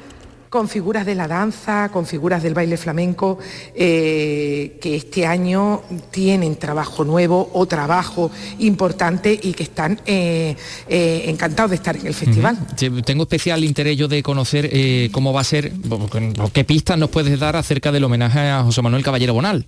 con 0.53 0.69
figuras 0.69 1.07
de 1.07 1.15
la 1.15 1.27
danza, 1.27 1.89
con 1.91 2.05
figuras 2.05 2.43
del 2.43 2.53
baile 2.53 2.77
flamenco, 2.77 3.39
eh, 3.75 4.77
que 4.83 4.97
este 4.97 5.25
año 5.25 5.81
tienen 6.11 6.57
trabajo 6.57 7.05
nuevo 7.07 7.49
o 7.55 7.65
trabajo 7.65 8.31
importante 8.59 9.33
y 9.43 9.55
que 9.55 9.63
están 9.63 9.99
eh, 10.05 10.55
eh, 10.89 11.25
encantados 11.29 11.71
de 11.71 11.77
estar 11.77 11.97
en 11.97 12.07
el 12.07 12.13
festival. 12.13 12.59
Tengo 13.03 13.23
especial 13.23 13.65
interés 13.65 13.97
yo 13.97 14.09
de 14.09 14.23
conocer 14.23 14.71
cómo 15.11 15.33
va 15.33 15.41
a 15.41 15.45
ser, 15.45 15.73
qué 16.53 16.65
pistas 16.65 16.99
nos 16.99 17.09
puedes 17.09 17.41
dar 17.41 17.57
acerca 17.57 17.91
del 17.91 18.05
homenaje 18.05 18.41
a 18.41 18.63
José 18.63 18.83
Manuel 18.83 19.03
Caballero 19.03 19.33
Bonal. 19.33 19.65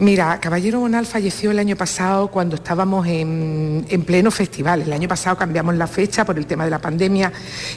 Mira, 0.00 0.40
Caballero 0.40 0.80
Bonal 0.80 1.04
falleció 1.04 1.50
el 1.50 1.58
año 1.58 1.76
pasado 1.76 2.28
cuando 2.28 2.56
estábamos 2.56 3.06
en, 3.06 3.84
pleno 4.06 4.30
festival. 4.30 4.80
El 4.80 4.94
año 4.94 5.06
pasado 5.06 5.36
cambiamos 5.36 5.74
la 5.74 5.86
fecha 5.86 6.24
por 6.24 6.38
el 6.38 6.46
tema 6.46 6.64
de 6.64 6.70
la 6.70 6.78
pandemia 6.78 7.30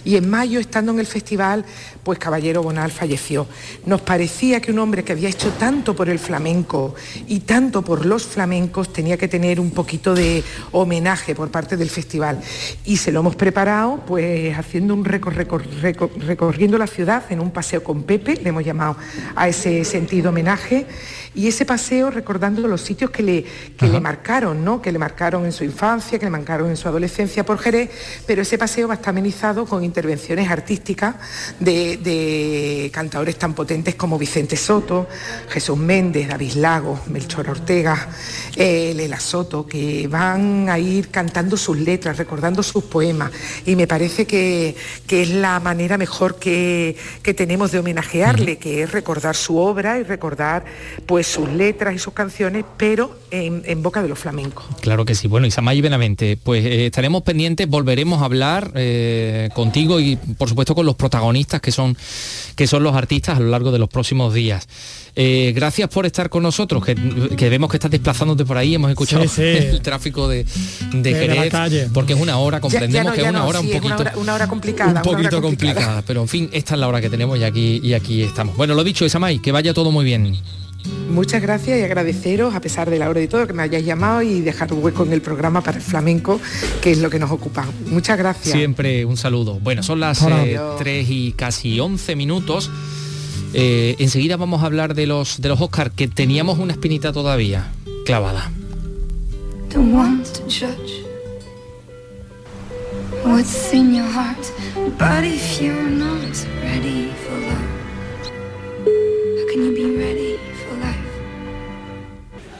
y 0.05 0.15
en 0.15 0.29
mayo, 0.29 0.61
estando 0.61 0.93
en 0.93 0.99
el 0.99 1.05
festival, 1.05 1.65
pues 2.01 2.19
Caballero 2.19 2.63
Bonal 2.63 2.91
falleció. 2.91 3.45
Nos 3.85 3.99
parecía 3.99 4.61
que 4.61 4.71
un 4.71 4.79
hombre 4.79 5.03
que 5.03 5.11
había 5.11 5.27
hecho 5.27 5.49
tanto 5.59 5.97
por 5.97 6.07
el 6.07 6.17
flamenco 6.17 6.95
y 7.27 7.41
tanto 7.41 7.81
por 7.81 8.05
los 8.05 8.25
flamencos 8.25 8.93
tenía 8.93 9.17
que 9.17 9.27
tener 9.27 9.59
un 9.59 9.71
poquito 9.71 10.15
de 10.15 10.45
homenaje 10.71 11.35
por 11.35 11.51
parte 11.51 11.75
del 11.75 11.89
festival. 11.89 12.39
Y 12.85 12.95
se 12.95 13.11
lo 13.11 13.19
hemos 13.19 13.35
preparado 13.35 14.01
pues 14.07 14.57
haciendo 14.57 14.93
un 14.93 15.03
recorriendo 15.03 16.77
la 16.77 16.87
ciudad 16.87 17.25
en 17.29 17.41
un 17.41 17.51
paseo 17.51 17.83
con 17.83 18.03
Pepe, 18.03 18.37
le 18.37 18.47
hemos 18.47 18.63
llamado 18.63 18.95
a 19.35 19.49
ese 19.49 19.83
sentido 19.83 20.29
homenaje, 20.29 20.87
y 21.35 21.47
ese 21.47 21.65
paseo 21.65 22.11
recordando 22.13 22.67
los 22.67 22.81
sitios 22.81 23.11
que 23.11 23.23
le, 23.23 23.45
que 23.77 23.87
le 23.87 23.99
marcaron, 23.99 24.63
¿no? 24.63 24.81
Que 24.81 24.91
le 24.91 24.99
marcaron 24.99 25.45
en 25.45 25.51
su 25.51 25.63
infancia, 25.63 26.19
que 26.19 26.25
le 26.25 26.31
marcaron 26.31 26.69
en 26.69 26.77
su 26.77 26.87
adolescencia 26.87 27.45
por 27.45 27.59
Jerez, 27.59 27.89
pero 28.25 28.41
ese 28.41 28.57
paseo 28.57 28.87
va 28.87 28.95
a 28.95 28.97
estar 28.97 29.09
amenizado 29.09 29.65
con 29.65 29.83
intervenciones 29.83 30.49
artísticas 30.49 31.15
de, 31.59 32.89
cantadores 32.93 33.37
tan 33.37 33.53
potentes 33.53 33.95
como 33.95 34.17
Vicente 34.17 34.55
Soto, 34.55 35.07
Jesús 35.49 35.77
Méndez, 35.77 36.27
David 36.27 36.53
Lagos, 36.53 37.07
Melchor 37.07 37.49
Ortega, 37.49 38.09
eh, 38.55 38.93
Lela 38.95 39.19
Soto, 39.19 39.65
que 39.65 40.07
van 40.07 40.69
a 40.69 40.79
ir 40.79 41.09
cantando 41.09 41.57
sus 41.57 41.77
letras, 41.77 42.17
recordando 42.17 42.63
sus 42.63 42.83
poemas. 42.85 43.31
Y 43.65 43.75
me 43.75 43.87
parece 43.87 44.25
que, 44.25 44.75
es 45.09 45.29
la 45.29 45.59
manera 45.59 45.97
mejor 45.97 46.39
que, 46.39 46.97
tenemos 47.35 47.71
de 47.71 47.79
homenajearle, 47.79 48.57
que 48.57 48.83
es 48.83 48.91
recordar 48.91 49.35
su 49.35 49.57
obra 49.57 49.99
y 49.99 50.03
recordar 50.03 50.65
pues 51.05 51.27
sus 51.27 51.49
letras 51.49 51.93
y 51.93 51.99
sus 52.03 52.13
canciones, 52.13 52.65
pero 52.77 53.17
en, 53.31 53.81
boca 53.81 54.03
de 54.03 54.09
los 54.09 54.19
flamencos. 54.19 54.65
Claro 54.81 55.05
que 55.05 55.15
sí. 55.15 55.27
Bueno, 55.27 55.47
Isamay 55.47 55.79
Benavente, 55.81 56.37
pues 56.41 56.65
eh, 56.65 56.87
estaremos 56.87 57.23
pendientes, 57.23 57.67
volveremos 57.67 58.21
a 58.21 58.25
hablar 58.25 58.71
eh, 58.75 59.49
contigo 59.55 59.99
y 59.99 60.17
por 60.17 60.49
supuesto 60.49 60.75
con 60.75 60.85
los 60.85 60.95
protagonistas 60.95 61.61
que 61.61 61.71
son, 61.71 61.97
que 62.55 62.67
son 62.67 62.83
los 62.83 62.95
artistas 62.95 63.37
a 63.37 63.39
lo 63.39 63.49
largo 63.49 63.71
de 63.71 63.79
los 63.79 63.89
próximos 63.89 64.33
días. 64.33 64.67
Eh, 65.15 65.53
gracias 65.55 65.89
por 65.89 66.05
estar 66.05 66.29
con 66.29 66.43
nosotros, 66.43 66.83
que, 66.83 66.95
vemos 67.49 67.69
que 67.69 67.77
estás 67.77 67.91
desplazándote 67.91 68.45
por 68.45 68.57
ahí, 68.57 68.75
hemos 68.75 68.89
escuchado 68.89 69.23
el 69.37 69.81
tráfico 69.81 70.27
de, 70.27 70.45
de 70.91 71.13
Jerez, 71.13 71.89
porque 71.93 72.13
es 72.13 72.19
una 72.19 72.37
hora, 72.37 72.59
comprendemos 72.59 73.13
que 73.13 73.21
es 73.21 73.29
una 73.29 73.45
hora 73.45 73.59
un 73.59 73.69
poquito... 73.69 74.03
Una 74.15 74.33
hora, 74.33 74.47
complicada. 74.47 75.01
Un 75.03 75.11
poquito 75.11 75.41
complicada. 75.41 76.03
pero 76.05 76.21
en 76.21 76.27
fin, 76.27 76.49
esta 76.51 76.73
es 76.73 76.79
la 76.79 76.87
hora 76.87 76.99
que 76.99 77.09
tenemos 77.09 77.39
y 77.39 77.43
aquí, 77.43 77.79
y 77.83 77.93
aquí 77.93 78.23
estamos. 78.23 78.57
Bueno, 78.57 78.73
lo 78.73 78.83
dicho, 78.83 79.05
Isamay, 79.05 79.39
que 79.39 79.51
vaya 79.51 79.73
todo 79.73 79.91
muy 79.91 80.03
bien. 80.03 80.35
Muchas 81.09 81.41
gracias 81.41 81.79
y 81.79 81.83
agradeceros, 81.83 82.55
a 82.55 82.61
pesar 82.61 82.89
de 82.89 82.99
la 82.99 83.09
hora 83.09 83.21
y 83.21 83.27
todo, 83.27 83.45
que 83.47 83.53
me 83.53 83.63
hayáis 83.63 83.85
llamado 83.85 84.21
y 84.21 84.41
dejar 84.41 84.73
un 84.73 84.83
hueco 84.83 85.03
en 85.03 85.13
el 85.13 85.21
programa 85.21 85.61
para 85.61 85.77
el 85.77 85.83
flamenco, 85.83 86.39
que 86.81 86.91
es 86.91 86.99
lo 86.99 87.09
que 87.09 87.19
nos 87.19 87.31
ocupa. 87.31 87.67
Muchas 87.87 88.17
gracias. 88.17 88.55
Siempre 88.55 89.05
un 89.05 89.17
saludo. 89.17 89.59
Bueno, 89.59 89.83
son 89.83 89.99
las 89.99 90.19
3 90.19 90.79
eh, 90.85 91.05
y 91.07 91.31
casi 91.33 91.79
11 91.79 92.15
minutos. 92.15 92.71
Eh, 93.53 93.95
enseguida 93.99 94.35
vamos 94.37 94.63
a 94.63 94.65
hablar 94.65 94.95
de 94.95 95.05
los 95.05 95.39
de 95.39 95.49
los 95.49 95.61
Oscar 95.61 95.91
que 95.91 96.07
teníamos 96.07 96.57
una 96.57 96.73
espinita 96.73 97.13
todavía 97.13 97.71
clavada. 98.05 98.51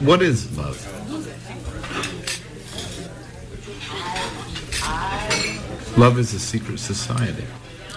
What 0.04 0.20
is 0.20 0.54
love? 0.54 0.76
Love 5.96 6.20
is 6.20 6.34
a 6.34 6.38
secret 6.38 6.78
society. 6.78 7.44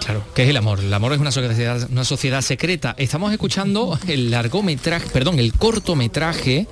Claro, 0.00 0.24
¿qué 0.34 0.44
es 0.44 0.48
el 0.48 0.56
amor? 0.56 0.80
El 0.80 0.94
amor 0.94 1.12
es 1.12 1.18
una 1.18 1.30
sociedad, 1.30 1.86
una 1.90 2.04
sociedad 2.04 2.40
secreta. 2.40 2.94
Estamos 2.96 3.30
escuchando 3.30 3.98
el 4.06 4.30
largometraje, 4.30 5.10
perdón, 5.10 5.38
el 5.38 5.52
cortometraje 5.52 6.66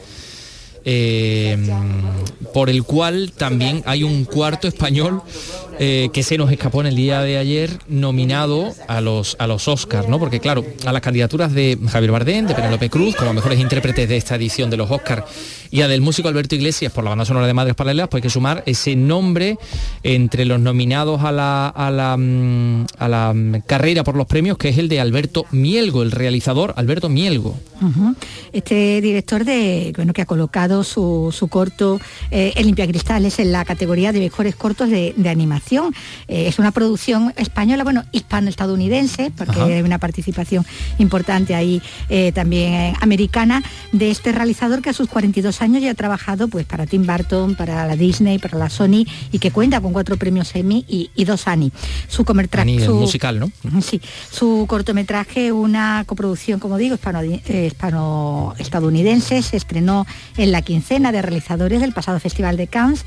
eh, 0.87 1.59
por 2.55 2.71
el 2.71 2.85
cual 2.85 3.33
también 3.37 3.83
hay 3.87 4.05
un 4.05 4.25
cuarto 4.25 4.69
español 4.69 5.21
eh, 5.79 6.09
que 6.11 6.23
se 6.23 6.39
nos 6.39 6.51
escapó 6.51 6.81
en 6.81 6.87
el 6.87 6.97
día 6.97 7.21
de 7.21 7.37
ayer 7.37 7.71
nominado 7.87 8.73
a 8.89 9.03
los, 9.03 9.37
a 9.39 9.47
los 9.47 9.69
Oscars, 9.69 10.09
¿no? 10.09 10.19
Porque 10.19 10.41
claro, 10.41 10.65
a 10.87 10.93
las 10.93 11.03
candidaturas 11.03 11.53
de 11.53 11.79
Javier 11.91 12.13
Bardem, 12.13 12.47
de 12.47 12.55
Penélope 12.55 12.89
Cruz, 12.89 13.15
como 13.15 13.35
mejores 13.35 13.61
intérpretes 13.61 14.09
de 14.09 14.17
esta 14.17 14.37
edición 14.37 14.71
de 14.71 14.79
los 14.79 14.91
Oscars, 14.91 15.25
y 15.71 15.83
a 15.83 15.89
del 15.89 16.01
músico 16.01 16.29
Alberto 16.29 16.55
Iglesias 16.55 16.93
por 16.93 17.05
la 17.05 17.11
banda 17.11 17.27
sonora 17.27 17.47
de 17.47 17.53
Madres 17.53 17.75
Paralelas, 17.75 18.09
pues 18.09 18.21
hay 18.21 18.23
que 18.23 18.31
sumar 18.31 18.63
ese 18.65 18.97
nombre 18.97 19.59
entre 20.03 20.47
los 20.47 20.61
nominados 20.61 21.23
a 21.23 21.33
la, 21.33 21.69
a 21.69 21.91
la, 21.91 22.17
mm, 22.17 22.87
a 22.99 23.09
la 23.09 23.35
carrera 23.67 24.03
por 24.03 24.17
los 24.17 24.27
premios, 24.27 24.57
que 24.57 24.71
es 24.71 24.79
el 24.79 24.89
de 24.89 25.01
Alberto 25.01 25.45
Mielgo, 25.51 26.03
el 26.03 26.11
realizador 26.11 26.73
Alberto 26.77 27.11
Mielgo. 27.11 27.55
Este 28.55 29.03
director 29.03 29.45
de, 29.45 29.93
bueno, 29.95 30.15
que 30.15 30.23
ha 30.23 30.27
colocado 30.27 30.85
su, 30.85 31.35
corto 31.51 32.01
eh, 32.31 32.55
El 32.57 32.75
Cristales 32.75 33.39
en 33.39 33.53
la 33.53 33.65
categoría 33.67 34.13
de 34.13 34.21
mejores 34.21 34.57
cortos 34.57 34.89
de 34.89 35.15
animación 35.29 35.66
eh, 36.29 36.47
es 36.47 36.59
una 36.59 36.71
producción 36.71 37.33
española, 37.37 37.85
bueno, 37.85 38.05
hispano-estadounidense, 38.13 39.33
porque 39.37 39.61
hay 39.61 39.83
una 39.83 39.99
participación 39.99 40.65
importante 40.99 41.55
ahí 41.55 41.83
eh, 42.09 42.33
también 42.33 42.95
americana, 43.01 43.63
de 43.93 44.11
este 44.11 44.33
realizador 44.33 44.83
que 44.83 44.91
a 44.91 44.93
sus 44.93 45.09
42 45.09 45.63
años 45.63 45.83
ya 45.83 45.91
ha 45.91 45.95
trabajado 45.95 46.49
pues, 46.49 46.67
para 46.67 46.87
Tim 46.87 47.07
Burton, 47.07 47.55
para 47.55 47.87
la 47.87 47.97
Disney, 47.97 48.39
para 48.39 48.59
la 48.59 48.71
Sony 48.71 49.05
y 49.33 49.39
que 49.39 49.51
cuenta 49.51 49.81
con 49.81 49.93
cuatro 49.93 50.17
premios 50.17 50.55
Emmy 50.55 50.85
y, 50.89 51.25
dos 51.25 51.49
Annie. 51.49 51.73
Su 52.09 52.25
comertraje 52.25 52.89
musical, 52.89 53.41
¿no? 53.41 53.51
Sí, 53.83 54.01
su 54.31 54.67
cortometraje, 54.69 55.53
una 55.53 56.05
coproducción, 56.07 56.61
como 56.61 56.77
digo, 56.79 56.97
eh, 56.97 57.67
hispano-estadounidense, 57.67 59.43
se 59.43 59.57
estrenó 59.57 60.07
en 60.37 60.53
la 60.53 60.63
quincena 60.63 61.13
de 61.13 61.23
realizadores 61.23 61.81
del 61.81 61.93
pasado 61.93 62.21
Festival 62.21 62.57
de 62.57 62.69
Cannes 62.69 63.05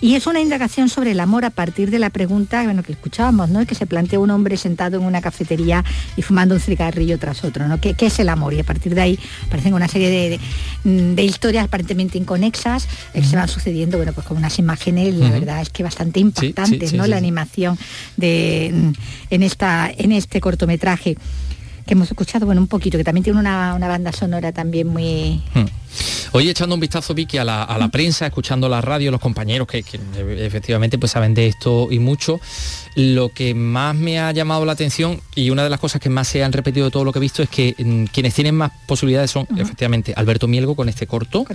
y 0.00 0.14
es 0.14 0.26
una 0.26 0.40
indagación 0.40 0.88
sobre 0.88 1.12
el 1.12 1.20
amor 1.20 1.44
a 1.44 1.50
partir 1.50 1.90
de 1.90 1.97
la 1.98 2.10
pregunta 2.10 2.62
bueno, 2.64 2.82
que 2.82 2.92
escuchábamos, 2.92 3.50
¿no? 3.50 3.64
que 3.66 3.74
se 3.74 3.86
plantea 3.86 4.18
un 4.18 4.30
hombre 4.30 4.56
sentado 4.56 4.98
en 4.98 5.04
una 5.04 5.20
cafetería 5.20 5.84
y 6.16 6.22
fumando 6.22 6.54
un 6.54 6.60
cigarrillo 6.60 7.18
tras 7.18 7.44
otro. 7.44 7.68
¿no? 7.68 7.80
¿Qué, 7.80 7.94
es 7.98 8.18
el 8.18 8.28
amor? 8.28 8.54
Y 8.54 8.60
a 8.60 8.64
partir 8.64 8.94
de 8.94 9.00
ahí 9.00 9.18
aparecen 9.46 9.74
una 9.74 9.88
serie 9.88 10.38
de, 10.84 11.24
historias 11.24 11.64
aparentemente 11.64 12.18
inconexas 12.18 12.84
eh, 13.12 13.20
que 13.20 13.26
se 13.26 13.36
van 13.36 13.48
sucediendo 13.48 13.98
bueno, 13.98 14.12
pues 14.12 14.26
con 14.26 14.36
unas 14.36 14.58
imágenes, 14.58 15.14
la 15.14 15.30
verdad 15.30 15.60
es 15.60 15.70
que 15.70 15.82
bastante 15.82 16.20
impactantes, 16.20 16.92
¿no? 16.94 17.06
la 17.06 17.16
animación 17.16 17.78
de, 18.16 18.68
en, 19.30 19.42
esta, 19.42 19.90
en 19.96 20.12
este 20.12 20.40
cortometraje 20.40 21.16
que 21.88 21.94
hemos 21.94 22.10
escuchado, 22.10 22.44
bueno, 22.44 22.60
un 22.60 22.68
poquito, 22.68 22.98
que 22.98 23.02
también 23.02 23.24
tiene 23.24 23.40
una, 23.40 23.76
banda 23.78 24.12
sonora 24.12 24.52
también 24.52 24.86
muy... 24.86 25.42
Hmm. 25.54 25.64
Hoy 26.32 26.50
echando 26.50 26.74
un 26.74 26.80
vistazo, 26.80 27.14
Vicky, 27.14 27.38
a 27.38 27.44
la, 27.44 27.88
prensa, 27.90 28.26
escuchando 28.26 28.68
la 28.68 28.82
radio, 28.82 29.10
los 29.10 29.20
compañeros 29.20 29.66
que, 29.66 29.82
efectivamente 30.44 30.98
pues 30.98 31.12
saben 31.12 31.32
de 31.32 31.46
esto 31.46 31.88
y 31.90 31.98
mucho, 31.98 32.38
lo 32.94 33.30
que 33.30 33.54
más 33.54 33.96
me 33.96 34.20
ha 34.20 34.30
llamado 34.32 34.66
la 34.66 34.72
atención 34.72 35.22
y 35.34 35.48
una 35.48 35.64
de 35.64 35.70
las 35.70 35.80
cosas 35.80 36.02
que 36.02 36.10
más 36.10 36.28
se 36.28 36.44
han 36.44 36.52
repetido 36.52 36.84
de 36.84 36.90
todo 36.90 37.04
lo 37.04 37.12
que 37.12 37.18
he 37.18 37.22
visto 37.22 37.42
es 37.42 37.48
que 37.48 37.74
mm, 37.78 38.04
quienes 38.12 38.34
tienen 38.34 38.54
más 38.54 38.70
posibilidades 38.86 39.30
son 39.30 39.48
efectivamente 39.56 40.12
Alberto 40.14 40.46
Mielgo 40.46 40.76
con 40.76 40.90
este 40.90 41.06
corto 41.06 41.46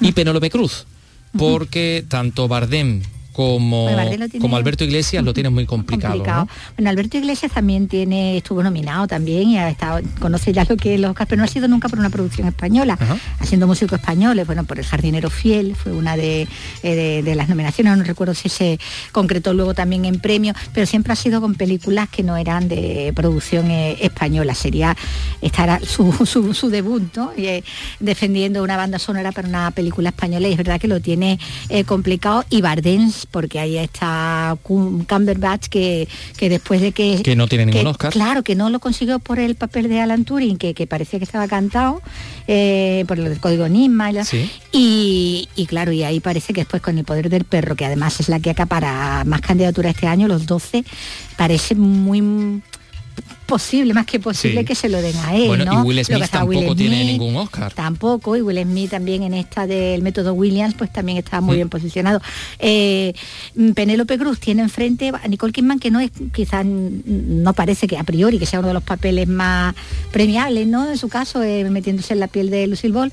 y 0.00 0.10
Penélope 0.10 0.50
Cruz, 0.50 0.86
porque 1.38 2.04
tanto 2.08 2.48
Bardem 2.48 3.02
como, 3.32 3.88
como 4.40 4.56
Alberto 4.56 4.84
Iglesias 4.84 5.24
lo 5.24 5.32
tiene 5.32 5.48
muy 5.50 5.66
complicado. 5.72 6.48
Bueno, 6.76 6.90
Alberto 6.90 7.16
Iglesias 7.16 7.52
también 7.52 7.88
tiene, 7.88 8.36
estuvo 8.36 8.62
nominado 8.62 9.06
también 9.06 9.48
y 9.48 9.58
ha 9.58 9.70
estado, 9.70 10.00
conoce 10.20 10.52
ya 10.52 10.64
lo 10.68 10.76
que 10.76 10.94
es 10.94 11.00
los 11.00 11.14
pero 11.16 11.36
no 11.36 11.44
ha 11.44 11.48
sido 11.48 11.68
nunca 11.68 11.88
por 11.88 11.98
una 11.98 12.10
producción 12.10 12.48
española, 12.48 12.98
haciendo 13.38 13.66
músicos 13.66 13.98
españoles, 13.98 14.46
bueno, 14.46 14.64
por 14.64 14.78
El 14.78 14.84
jardinero 14.84 15.30
fiel, 15.30 15.74
fue 15.76 15.92
una 15.92 16.16
eh, 16.16 16.46
de, 16.82 17.22
de, 17.22 17.34
las 17.34 17.48
nominaciones, 17.48 17.96
no 17.96 18.04
recuerdo 18.04 18.34
si 18.34 18.48
se 18.48 18.78
concretó 19.12 19.54
luego 19.54 19.74
también 19.74 20.04
en 20.04 20.20
premio, 20.20 20.54
pero 20.74 20.86
siempre 20.86 21.12
ha 21.12 21.16
sido 21.16 21.40
con 21.40 21.54
películas 21.54 22.08
que 22.08 22.22
no 22.22 22.36
eran 22.36 22.68
de 22.68 23.12
producción 23.14 23.70
eh, 23.70 23.96
española, 24.00 24.54
sería 24.54 24.96
estará 25.40 25.80
su, 25.80 26.12
su, 26.54 26.70
debut, 26.70 27.02
¿no? 27.16 27.32
Eh, 27.36 27.62
defendiendo 28.00 28.62
una 28.62 28.76
banda 28.76 28.98
sonora 28.98 29.32
para 29.32 29.48
una 29.48 29.70
película 29.70 30.10
española 30.10 30.48
y 30.48 30.52
es 30.52 30.58
verdad 30.58 30.80
que 30.80 30.88
lo 30.88 31.00
tiene 31.00 31.38
complicado. 31.86 32.44
Y 32.50 32.62
Porque 33.26 33.58
ahí 33.58 33.76
está 33.76 34.56
Cumberbatch 34.62 35.66
que, 35.66 36.08
que 36.36 36.48
después 36.48 36.80
de 36.80 36.92
que... 36.92 37.22
Que 37.22 37.36
no 37.36 37.48
tiene 37.48 37.66
ningún 37.66 37.86
Oscar. 37.86 38.12
Claro, 38.12 38.42
que 38.42 38.54
no 38.54 38.70
lo 38.70 38.80
consiguió 38.80 39.18
por 39.18 39.38
el 39.38 39.54
papel 39.54 39.88
de 39.88 40.00
Alan 40.00 40.24
Turing, 40.24 40.56
que, 40.56 40.86
parecía 40.86 41.18
que 41.18 41.24
estaba 41.24 41.48
cantado, 41.48 42.02
eh, 42.46 43.04
por 43.06 43.18
el 43.18 43.38
código 43.40 43.66
Enigma. 43.66 44.10
Y, 44.72 45.48
y, 45.54 45.66
claro, 45.66 45.92
y 45.92 46.02
ahí 46.02 46.20
parece 46.20 46.52
que 46.52 46.62
después 46.62 46.82
con 46.82 46.98
el 46.98 47.04
poder 47.04 47.28
del 47.28 47.44
perro, 47.44 47.76
que 47.76 47.84
además 47.84 48.20
es 48.20 48.28
la 48.28 48.40
que 48.40 48.50
acapara 48.50 49.24
más 49.24 49.40
candidaturas 49.40 49.94
este 49.94 50.06
año, 50.06 50.28
los 50.28 50.46
12, 50.46 50.84
parece 51.36 51.74
muy 51.74 52.62
posible, 53.52 53.92
más 53.92 54.06
que 54.06 54.18
posible 54.18 54.64
que 54.64 54.74
se 54.74 54.88
lo 54.88 55.02
den 55.02 55.14
a 55.16 55.36
él. 55.36 55.66
¿no? 55.66 55.84
y 55.84 55.86
Will 55.86 56.02
Smith 56.06 56.24
tampoco 56.30 56.74
tiene 56.74 57.04
ningún 57.04 57.36
Oscar. 57.36 57.70
Tampoco, 57.74 58.34
y 58.34 58.40
Will 58.40 58.62
Smith 58.62 58.90
también 58.90 59.24
en 59.24 59.34
esta 59.34 59.66
del 59.66 60.00
método 60.00 60.32
Williams, 60.32 60.74
pues 60.74 60.90
también 60.90 61.18
está 61.18 61.42
muy 61.42 61.56
mm. 61.56 61.58
bien 61.58 61.68
posicionado. 61.68 62.22
Eh, 62.58 63.12
Penélope 63.74 64.16
Cruz 64.16 64.40
tiene 64.40 64.62
enfrente 64.62 65.12
a 65.22 65.28
Nicole 65.28 65.52
Kidman, 65.52 65.78
que 65.78 65.90
no 65.90 66.00
es, 66.00 66.10
quizás 66.32 66.64
no 66.64 67.52
parece 67.52 67.86
que 67.86 67.98
a 67.98 68.04
priori 68.04 68.38
que 68.38 68.46
sea 68.46 68.60
uno 68.60 68.68
de 68.68 68.74
los 68.74 68.84
papeles 68.84 69.28
más 69.28 69.74
premiables, 70.10 70.66
¿no? 70.66 70.90
En 70.90 70.96
su 70.96 71.10
caso, 71.10 71.42
eh, 71.42 71.68
metiéndose 71.68 72.14
en 72.14 72.20
la 72.20 72.28
piel 72.28 72.48
de 72.48 72.66
Lucille 72.66 72.94
Ball. 72.94 73.12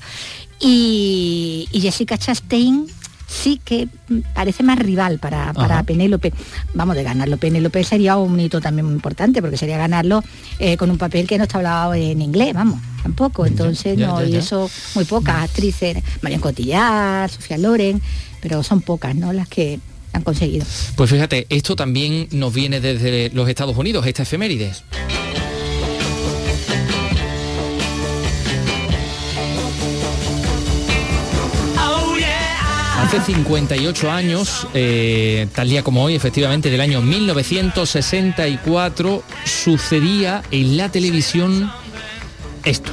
Y, 0.58 1.68
y 1.70 1.80
Jessica 1.82 2.16
Chastain 2.16 2.86
sí 3.30 3.60
que 3.64 3.88
parece 4.34 4.62
más 4.62 4.78
rival 4.78 5.18
para, 5.18 5.52
para 5.52 5.82
Penélope. 5.84 6.32
Vamos, 6.74 6.96
de 6.96 7.04
ganarlo 7.04 7.36
Penélope 7.36 7.84
sería 7.84 8.16
un 8.16 8.38
hito 8.40 8.60
también 8.60 8.86
muy 8.86 8.94
importante, 8.94 9.40
porque 9.40 9.56
sería 9.56 9.78
ganarlo 9.78 10.22
eh, 10.58 10.76
con 10.76 10.90
un 10.90 10.98
papel 10.98 11.26
que 11.26 11.38
no 11.38 11.44
está 11.44 11.58
hablado 11.58 11.94
en 11.94 12.20
inglés, 12.20 12.52
vamos, 12.54 12.80
tampoco. 13.02 13.46
Entonces, 13.46 13.96
ya, 13.96 14.08
no, 14.08 14.20
ya, 14.22 14.28
y 14.28 14.36
eso 14.36 14.68
muy 14.94 15.04
pocas 15.04 15.44
actrices, 15.44 16.02
Marion 16.22 16.40
Cotillard, 16.40 17.30
Sofía 17.30 17.58
Loren, 17.58 18.02
pero 18.40 18.62
son 18.62 18.80
pocas, 18.80 19.14
¿no? 19.14 19.32
Las 19.32 19.48
que 19.48 19.78
han 20.12 20.22
conseguido. 20.22 20.66
Pues 20.96 21.08
fíjate, 21.08 21.46
esto 21.50 21.76
también 21.76 22.28
nos 22.32 22.52
viene 22.52 22.80
desde 22.80 23.30
los 23.30 23.48
Estados 23.48 23.76
Unidos, 23.76 24.06
esta 24.06 24.24
efemérides. 24.24 24.82
Hace 33.12 33.22
58 33.22 34.08
años, 34.08 34.68
eh, 34.72 35.48
tal 35.52 35.68
día 35.68 35.82
como 35.82 36.04
hoy, 36.04 36.14
efectivamente 36.14 36.70
del 36.70 36.80
año 36.80 37.02
1964, 37.02 39.24
sucedía 39.44 40.44
en 40.52 40.76
la 40.76 40.92
televisión 40.92 41.72
esto. 42.64 42.92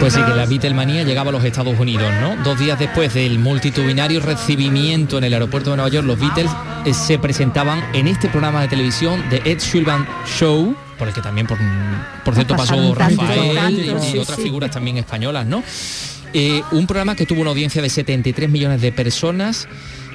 Pues 0.00 0.14
sí, 0.14 0.22
que 0.22 0.34
la 0.34 0.46
Beatlemanía 0.46 1.02
llegaba 1.04 1.28
a 1.28 1.32
los 1.32 1.44
Estados 1.44 1.78
Unidos, 1.78 2.10
¿no? 2.22 2.42
Dos 2.42 2.58
días 2.58 2.78
después 2.78 3.12
del 3.12 3.38
multitudinario 3.38 4.20
recibimiento 4.20 5.18
en 5.18 5.24
el 5.24 5.34
aeropuerto 5.34 5.70
de 5.70 5.76
Nueva 5.76 5.90
York, 5.90 6.06
los 6.06 6.18
Beatles 6.18 6.50
eh, 6.86 6.94
se 6.94 7.18
presentaban 7.18 7.84
en 7.92 8.08
este 8.08 8.30
programa 8.30 8.62
de 8.62 8.68
televisión 8.68 9.22
de 9.28 9.42
Ed 9.44 9.60
Sullivan 9.60 10.08
Show, 10.24 10.74
por 10.98 11.08
el 11.08 11.12
que 11.12 11.20
también, 11.20 11.46
por, 11.46 11.58
por 12.24 12.34
cierto, 12.34 12.56
pasó 12.56 12.94
Rafael 12.94 13.78
y 14.14 14.18
otras 14.18 14.36
sí. 14.36 14.42
figuras 14.42 14.70
también 14.70 14.96
españolas, 14.96 15.44
¿no? 15.44 15.62
Eh, 16.32 16.62
un 16.72 16.86
programa 16.86 17.14
que 17.14 17.26
tuvo 17.26 17.42
una 17.42 17.50
audiencia 17.50 17.82
de 17.82 17.90
73 17.90 18.48
millones 18.48 18.80
de 18.80 18.92
personas, 18.92 19.68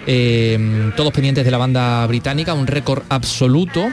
eh, 0.08 0.92
todos 0.98 1.14
pendientes 1.14 1.46
de 1.46 1.52
la 1.52 1.60
banda 1.60 2.08
británica, 2.08 2.56
un 2.56 2.66
récord 2.66 3.04
absoluto. 3.10 3.88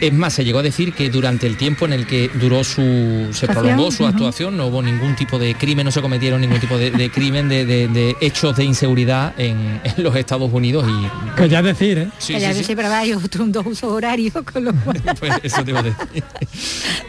Es 0.00 0.12
más, 0.12 0.34
se 0.34 0.44
llegó 0.44 0.58
a 0.58 0.62
decir 0.62 0.92
que 0.92 1.08
durante 1.08 1.46
el 1.46 1.56
tiempo 1.56 1.86
en 1.86 1.92
el 1.94 2.06
que 2.06 2.30
duró 2.34 2.62
su. 2.64 3.28
se 3.32 3.46
prolongó 3.46 3.90
su 3.90 4.06
actuación, 4.06 4.56
no 4.56 4.66
hubo 4.66 4.82
ningún 4.82 5.16
tipo 5.16 5.38
de 5.38 5.54
crimen, 5.54 5.86
no 5.86 5.90
se 5.90 6.02
cometieron 6.02 6.40
ningún 6.40 6.60
tipo 6.60 6.76
de, 6.76 6.90
de 6.90 7.10
crimen, 7.10 7.48
de, 7.48 7.64
de- 7.64 7.88
de 7.88 8.16
hechos 8.20 8.54
de 8.56 8.64
inseguridad 8.64 9.32
en, 9.38 9.80
en 9.84 10.02
los 10.02 10.14
Estados 10.16 10.52
Unidos 10.52 10.84
y. 10.86 11.34
Que 11.36 11.48
ya 11.48 11.62
decir, 11.62 11.98
¿eh? 11.98 12.08
Sí, 12.18 12.34
que 12.34 12.40
ya 12.40 12.52
sí, 12.52 12.58
que 12.60 12.64
sí. 12.64 12.76
pero 12.76 12.88
hay 12.92 13.12
otro, 13.14 13.42
un 13.44 13.52
dos 13.52 13.64
usos 13.66 13.90
horarios, 13.90 14.34
con 14.52 14.64
lo 14.64 14.74
cual... 14.74 15.00
Pues 15.18 15.32
eso 15.42 15.64
te 15.64 15.70
iba 15.70 15.80
a 15.80 15.82
decir. 15.82 16.22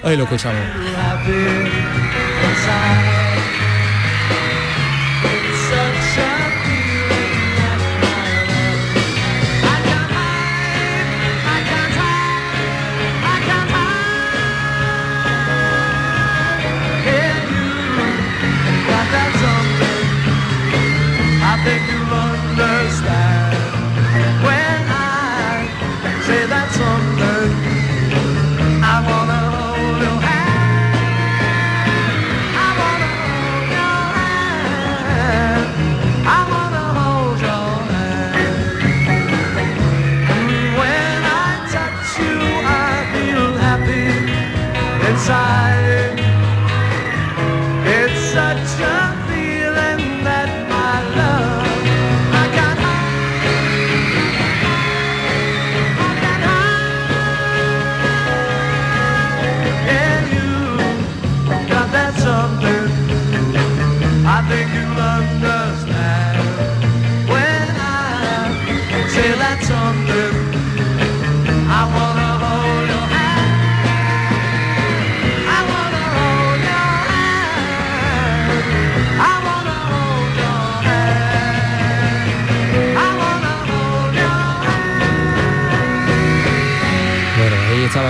Ahí 0.04 0.16
lo 0.16 0.24
escuchamos. 0.24 0.62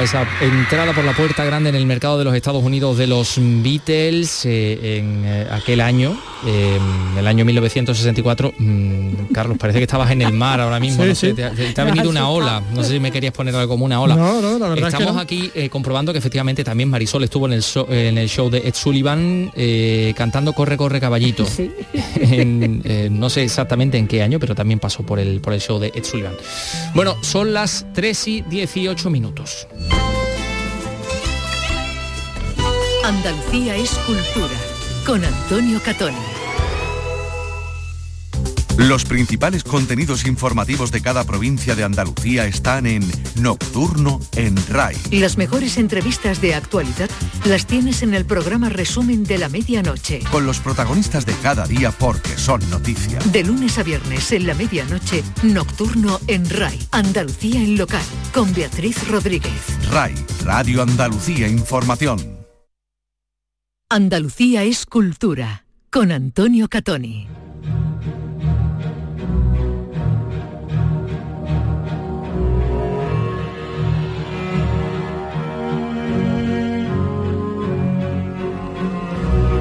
Esa 0.08 0.26
entrada 0.40 0.94
por 0.94 1.04
la 1.04 1.12
puerta 1.12 1.44
grande 1.44 1.68
en 1.68 1.76
el 1.76 1.86
mercado 1.86 2.18
de 2.18 2.24
los 2.24 2.34
Estados 2.34 2.64
Unidos 2.64 2.98
de 2.98 3.08
los 3.08 3.36
Beatles 3.38 4.46
eh, 4.46 5.00
en 5.00 5.26
eh, 5.26 5.48
aquel 5.52 5.82
año, 5.82 6.18
eh, 6.46 6.80
el 7.20 7.28
año 7.28 7.44
1964. 7.44 8.54
Mm, 8.58 9.07
Carlos, 9.32 9.58
parece 9.58 9.80
que 9.80 9.84
estabas 9.84 10.12
en 10.12 10.22
el 10.22 10.34
mar 10.34 10.60
ahora 10.62 10.80
mismo. 10.80 11.04
Sí, 11.04 11.10
no 11.10 11.16
sé, 11.16 11.28
sí. 11.30 11.34
te, 11.36 11.44
ha- 11.46 11.52
te 11.52 11.84
venido 11.84 12.10
una 12.10 12.30
ola. 12.30 12.62
No 12.74 12.84
sé 12.84 12.92
si 12.94 13.00
me 13.00 13.12
querías 13.12 13.34
poner 13.34 13.56
algo 13.56 13.74
como 13.74 13.86
una 13.86 14.02
ola. 14.02 14.16
No, 14.16 14.42
no, 14.42 14.58
la 14.60 14.70
verdad 14.70 14.88
es 14.90 14.94
que 14.96 15.00
Estamos 15.02 15.16
no. 15.16 15.20
aquí 15.22 15.52
eh, 15.56 15.70
comprobando 15.70 16.12
que 16.12 16.20
efectivamente 16.20 16.64
también 16.64 16.90
Marisol 16.90 17.24
estuvo 17.24 17.46
en 17.48 17.54
el, 17.54 17.62
show, 17.64 17.86
en 17.90 18.18
el 18.18 18.30
show 18.30 18.50
de 18.50 18.60
Ed 18.60 18.74
Sullivan 18.76 19.52
eh, 19.56 20.14
cantando 20.18 20.54
Corre, 20.54 20.78
corre, 20.78 21.00
caballito. 21.00 21.46
Sí. 21.46 21.72
En, 22.20 22.82
eh, 22.84 23.10
no 23.12 23.30
sé 23.30 23.44
exactamente 23.44 23.98
en 23.98 24.08
qué 24.08 24.22
año, 24.24 24.40
pero 24.40 24.56
también 24.56 24.80
pasó 24.80 25.04
por 25.06 25.20
el, 25.20 25.40
por 25.40 25.54
el 25.54 25.62
show 25.62 25.80
de 25.80 25.92
Ed 25.94 26.04
Sullivan. 26.04 26.34
Bueno, 26.96 27.16
son 27.22 27.54
las 27.54 27.86
3 27.94 28.28
y 28.28 28.42
18 28.42 29.10
minutos. 29.12 29.68
Andalucía 33.06 33.76
es 33.76 33.92
cultura. 34.06 34.54
Con 35.06 35.24
Antonio 35.24 35.80
Catoni. 35.84 36.18
Los 38.78 39.06
principales 39.06 39.64
contenidos 39.64 40.28
informativos 40.28 40.92
de 40.92 41.02
cada 41.02 41.24
provincia 41.24 41.76
de 41.76 41.84
Andalucía 41.84 42.46
están 42.46 42.86
en 42.86 43.04
Nocturno 43.42 44.20
en 44.36 44.56
RAI. 44.68 44.96
Las 45.14 45.36
mejores 45.36 45.78
entrevistas 45.78 46.42
de 46.42 46.54
actualidad 46.54 47.10
las 47.46 47.66
tienes 47.66 48.04
en 48.04 48.14
el 48.14 48.26
programa 48.26 48.70
Resumen 48.70 49.24
de 49.24 49.40
la 49.40 49.50
Medianoche. 49.50 50.20
Con 50.32 50.46
los 50.46 50.60
protagonistas 50.60 51.26
de 51.26 51.34
cada 51.42 51.66
día 51.66 51.90
porque 51.92 52.38
son 52.38 52.62
noticia. 52.70 53.18
De 53.32 53.44
lunes 53.44 53.80
a 53.80 53.84
viernes 53.84 54.32
en 54.32 54.46
la 54.46 54.54
medianoche, 54.54 55.24
Nocturno 55.42 56.20
en 56.28 56.48
RAI. 56.48 56.78
Andalucía 56.92 57.60
en 57.60 57.78
local. 57.78 58.04
Con 58.32 58.54
Beatriz 58.54 59.08
Rodríguez. 59.08 59.90
RAI, 59.90 60.14
Radio 60.46 60.84
Andalucía 60.84 61.48
Información. 61.48 62.20
Andalucía 63.90 64.64
es 64.64 64.86
cultura. 64.86 65.66
Con 65.90 66.12
Antonio 66.12 66.68
Catoni. 66.68 67.28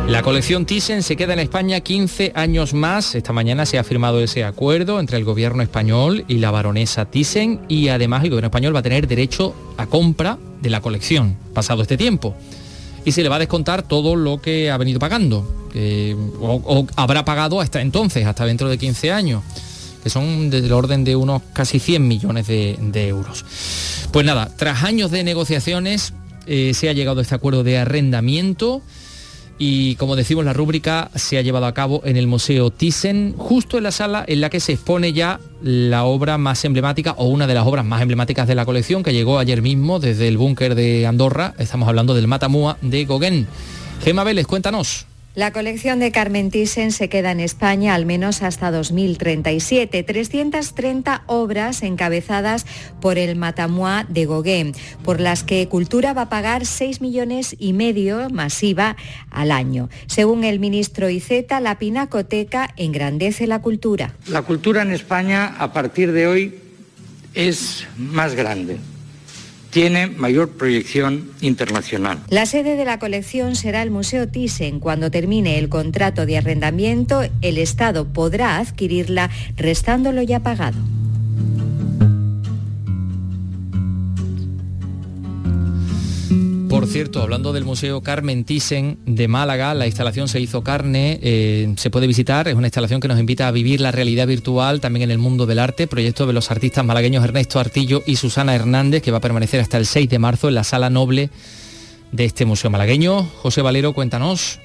La 0.08 0.22
colección 0.22 0.66
Thyssen 0.66 1.02
se 1.02 1.16
queda 1.16 1.32
en 1.32 1.40
España 1.40 1.80
15 1.80 2.30
años 2.36 2.74
más. 2.74 3.16
Esta 3.16 3.32
mañana 3.32 3.66
se 3.66 3.76
ha 3.76 3.82
firmado 3.82 4.20
ese 4.20 4.44
acuerdo 4.44 5.00
entre 5.00 5.16
el 5.16 5.24
gobierno 5.24 5.64
español 5.64 6.24
y 6.28 6.34
la 6.38 6.52
baronesa 6.52 7.06
Thyssen 7.06 7.62
y 7.68 7.88
además 7.88 8.22
el 8.22 8.30
gobierno 8.30 8.46
español 8.46 8.74
va 8.74 8.78
a 8.78 8.82
tener 8.84 9.08
derecho 9.08 9.52
a 9.76 9.86
compra 9.86 10.38
de 10.62 10.70
la 10.70 10.80
colección 10.80 11.36
pasado 11.52 11.82
este 11.82 11.96
tiempo. 11.96 12.36
Y 13.04 13.12
se 13.12 13.24
le 13.24 13.28
va 13.28 13.36
a 13.36 13.40
descontar 13.40 13.82
todo 13.82 14.14
lo 14.14 14.40
que 14.40 14.70
ha 14.70 14.76
venido 14.76 15.00
pagando, 15.00 15.44
o, 16.40 16.86
habrá 16.94 17.24
pagado 17.24 17.60
hasta 17.60 17.80
entonces, 17.80 18.26
hasta 18.26 18.46
dentro 18.46 18.68
de 18.68 18.78
15 18.78 19.10
años, 19.10 19.42
que 20.04 20.10
son 20.10 20.50
del 20.50 20.72
orden 20.72 21.02
de 21.02 21.16
unos 21.16 21.42
casi 21.52 21.80
100 21.80 22.06
millones 22.06 22.46
de, 22.46 22.76
de 22.80 23.08
euros. 23.08 23.44
Pues 24.12 24.24
nada, 24.24 24.52
tras 24.56 24.84
años 24.84 25.10
de 25.10 25.24
negociaciones 25.24 26.14
eh, 26.46 26.74
se 26.74 26.88
ha 26.88 26.92
llegado 26.92 27.18
a 27.18 27.22
este 27.22 27.34
acuerdo 27.34 27.64
de 27.64 27.78
arrendamiento 27.78 28.82
y 29.58 29.96
como 29.96 30.16
decimos 30.16 30.44
la 30.44 30.52
rúbrica 30.52 31.10
se 31.14 31.38
ha 31.38 31.42
llevado 31.42 31.66
a 31.66 31.74
cabo 31.74 32.02
en 32.04 32.16
el 32.16 32.26
Museo 32.26 32.70
Thyssen, 32.70 33.34
justo 33.36 33.78
en 33.78 33.84
la 33.84 33.90
sala 33.90 34.24
en 34.26 34.40
la 34.40 34.50
que 34.50 34.60
se 34.60 34.72
expone 34.72 35.12
ya 35.12 35.40
la 35.62 36.04
obra 36.04 36.38
más 36.38 36.64
emblemática 36.64 37.14
o 37.16 37.26
una 37.26 37.46
de 37.46 37.54
las 37.54 37.66
obras 37.66 37.84
más 37.84 38.02
emblemáticas 38.02 38.46
de 38.46 38.54
la 38.54 38.66
colección 38.66 39.02
que 39.02 39.12
llegó 39.12 39.38
ayer 39.38 39.62
mismo 39.62 39.98
desde 39.98 40.28
el 40.28 40.36
búnker 40.38 40.74
de 40.74 41.06
Andorra, 41.06 41.54
estamos 41.58 41.88
hablando 41.88 42.14
del 42.14 42.28
Matamua 42.28 42.76
de 42.82 43.04
Gauguin. 43.04 43.46
Gema 44.02 44.24
Vélez, 44.24 44.46
cuéntanos. 44.46 45.06
La 45.36 45.52
colección 45.52 45.98
de 45.98 46.12
Carmen 46.12 46.50
Thyssen 46.50 46.92
se 46.92 47.10
queda 47.10 47.30
en 47.30 47.40
España 47.40 47.94
al 47.94 48.06
menos 48.06 48.42
hasta 48.42 48.70
2037. 48.70 50.02
330 50.02 51.24
obras 51.26 51.82
encabezadas 51.82 52.64
por 53.02 53.18
el 53.18 53.36
Matamua 53.36 54.06
de 54.08 54.24
Gauguin, 54.24 54.72
por 55.04 55.20
las 55.20 55.42
que 55.42 55.68
Cultura 55.68 56.14
va 56.14 56.22
a 56.22 56.28
pagar 56.30 56.64
6 56.64 57.02
millones 57.02 57.54
y 57.58 57.74
medio 57.74 58.30
masiva 58.30 58.96
al 59.30 59.50
año. 59.50 59.90
Según 60.06 60.42
el 60.42 60.58
ministro 60.58 61.10
Iceta, 61.10 61.60
la 61.60 61.78
pinacoteca 61.78 62.72
engrandece 62.78 63.46
la 63.46 63.60
cultura. 63.60 64.14
La 64.28 64.40
cultura 64.40 64.80
en 64.80 64.92
España 64.92 65.54
a 65.58 65.70
partir 65.74 66.12
de 66.12 66.28
hoy 66.28 66.54
es 67.34 67.86
más 67.98 68.34
grande 68.34 68.78
tiene 69.76 70.06
mayor 70.06 70.52
proyección 70.52 71.28
internacional. 71.42 72.20
La 72.30 72.46
sede 72.46 72.76
de 72.76 72.86
la 72.86 72.98
colección 72.98 73.54
será 73.56 73.82
el 73.82 73.90
Museo 73.90 74.26
Thyssen. 74.26 74.80
Cuando 74.80 75.10
termine 75.10 75.58
el 75.58 75.68
contrato 75.68 76.24
de 76.24 76.38
arrendamiento, 76.38 77.20
el 77.42 77.58
Estado 77.58 78.06
podrá 78.06 78.56
adquirirla 78.56 79.28
restándolo 79.54 80.22
ya 80.22 80.40
pagado. 80.40 80.78
Por 86.76 86.86
cierto, 86.86 87.22
hablando 87.22 87.54
del 87.54 87.64
Museo 87.64 88.02
Carmen 88.02 88.44
Thyssen 88.44 88.98
de 89.06 89.28
Málaga, 89.28 89.72
la 89.72 89.86
instalación 89.86 90.28
se 90.28 90.40
hizo 90.40 90.62
carne, 90.62 91.18
eh, 91.22 91.72
se 91.78 91.88
puede 91.88 92.06
visitar, 92.06 92.48
es 92.48 92.54
una 92.54 92.66
instalación 92.66 93.00
que 93.00 93.08
nos 93.08 93.18
invita 93.18 93.48
a 93.48 93.50
vivir 93.50 93.80
la 93.80 93.92
realidad 93.92 94.26
virtual 94.26 94.82
también 94.82 95.04
en 95.04 95.10
el 95.10 95.16
mundo 95.16 95.46
del 95.46 95.58
arte, 95.58 95.86
proyecto 95.86 96.26
de 96.26 96.34
los 96.34 96.50
artistas 96.50 96.84
malagueños 96.84 97.24
Ernesto 97.24 97.60
Artillo 97.60 98.02
y 98.06 98.16
Susana 98.16 98.54
Hernández, 98.54 99.00
que 99.00 99.10
va 99.10 99.16
a 99.16 99.22
permanecer 99.22 99.58
hasta 99.58 99.78
el 99.78 99.86
6 99.86 100.10
de 100.10 100.18
marzo 100.18 100.48
en 100.48 100.54
la 100.54 100.64
sala 100.64 100.90
noble 100.90 101.30
de 102.12 102.26
este 102.26 102.44
museo 102.44 102.68
malagueño. 102.68 103.22
José 103.24 103.62
Valero, 103.62 103.94
cuéntanos. 103.94 104.60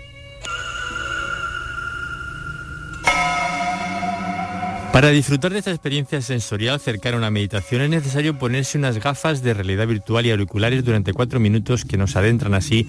Para 4.94 5.08
disfrutar 5.08 5.54
de 5.54 5.60
esta 5.60 5.72
experiencia 5.72 6.22
sensorial 6.22 6.78
cercana 6.78 7.16
a 7.16 7.20
una 7.20 7.32
meditación 7.32 7.82
es 7.82 7.90
necesario 7.90 8.38
ponerse 8.38 8.78
unas 8.78 9.00
gafas 9.00 9.42
de 9.42 9.54
realidad 9.54 9.88
virtual 9.88 10.26
y 10.26 10.32
auriculares 10.32 10.84
durante 10.84 11.14
cuatro 11.14 11.40
minutos 11.40 11.86
que 11.86 11.96
nos 11.96 12.18
adentran 12.18 12.54
así 12.54 12.88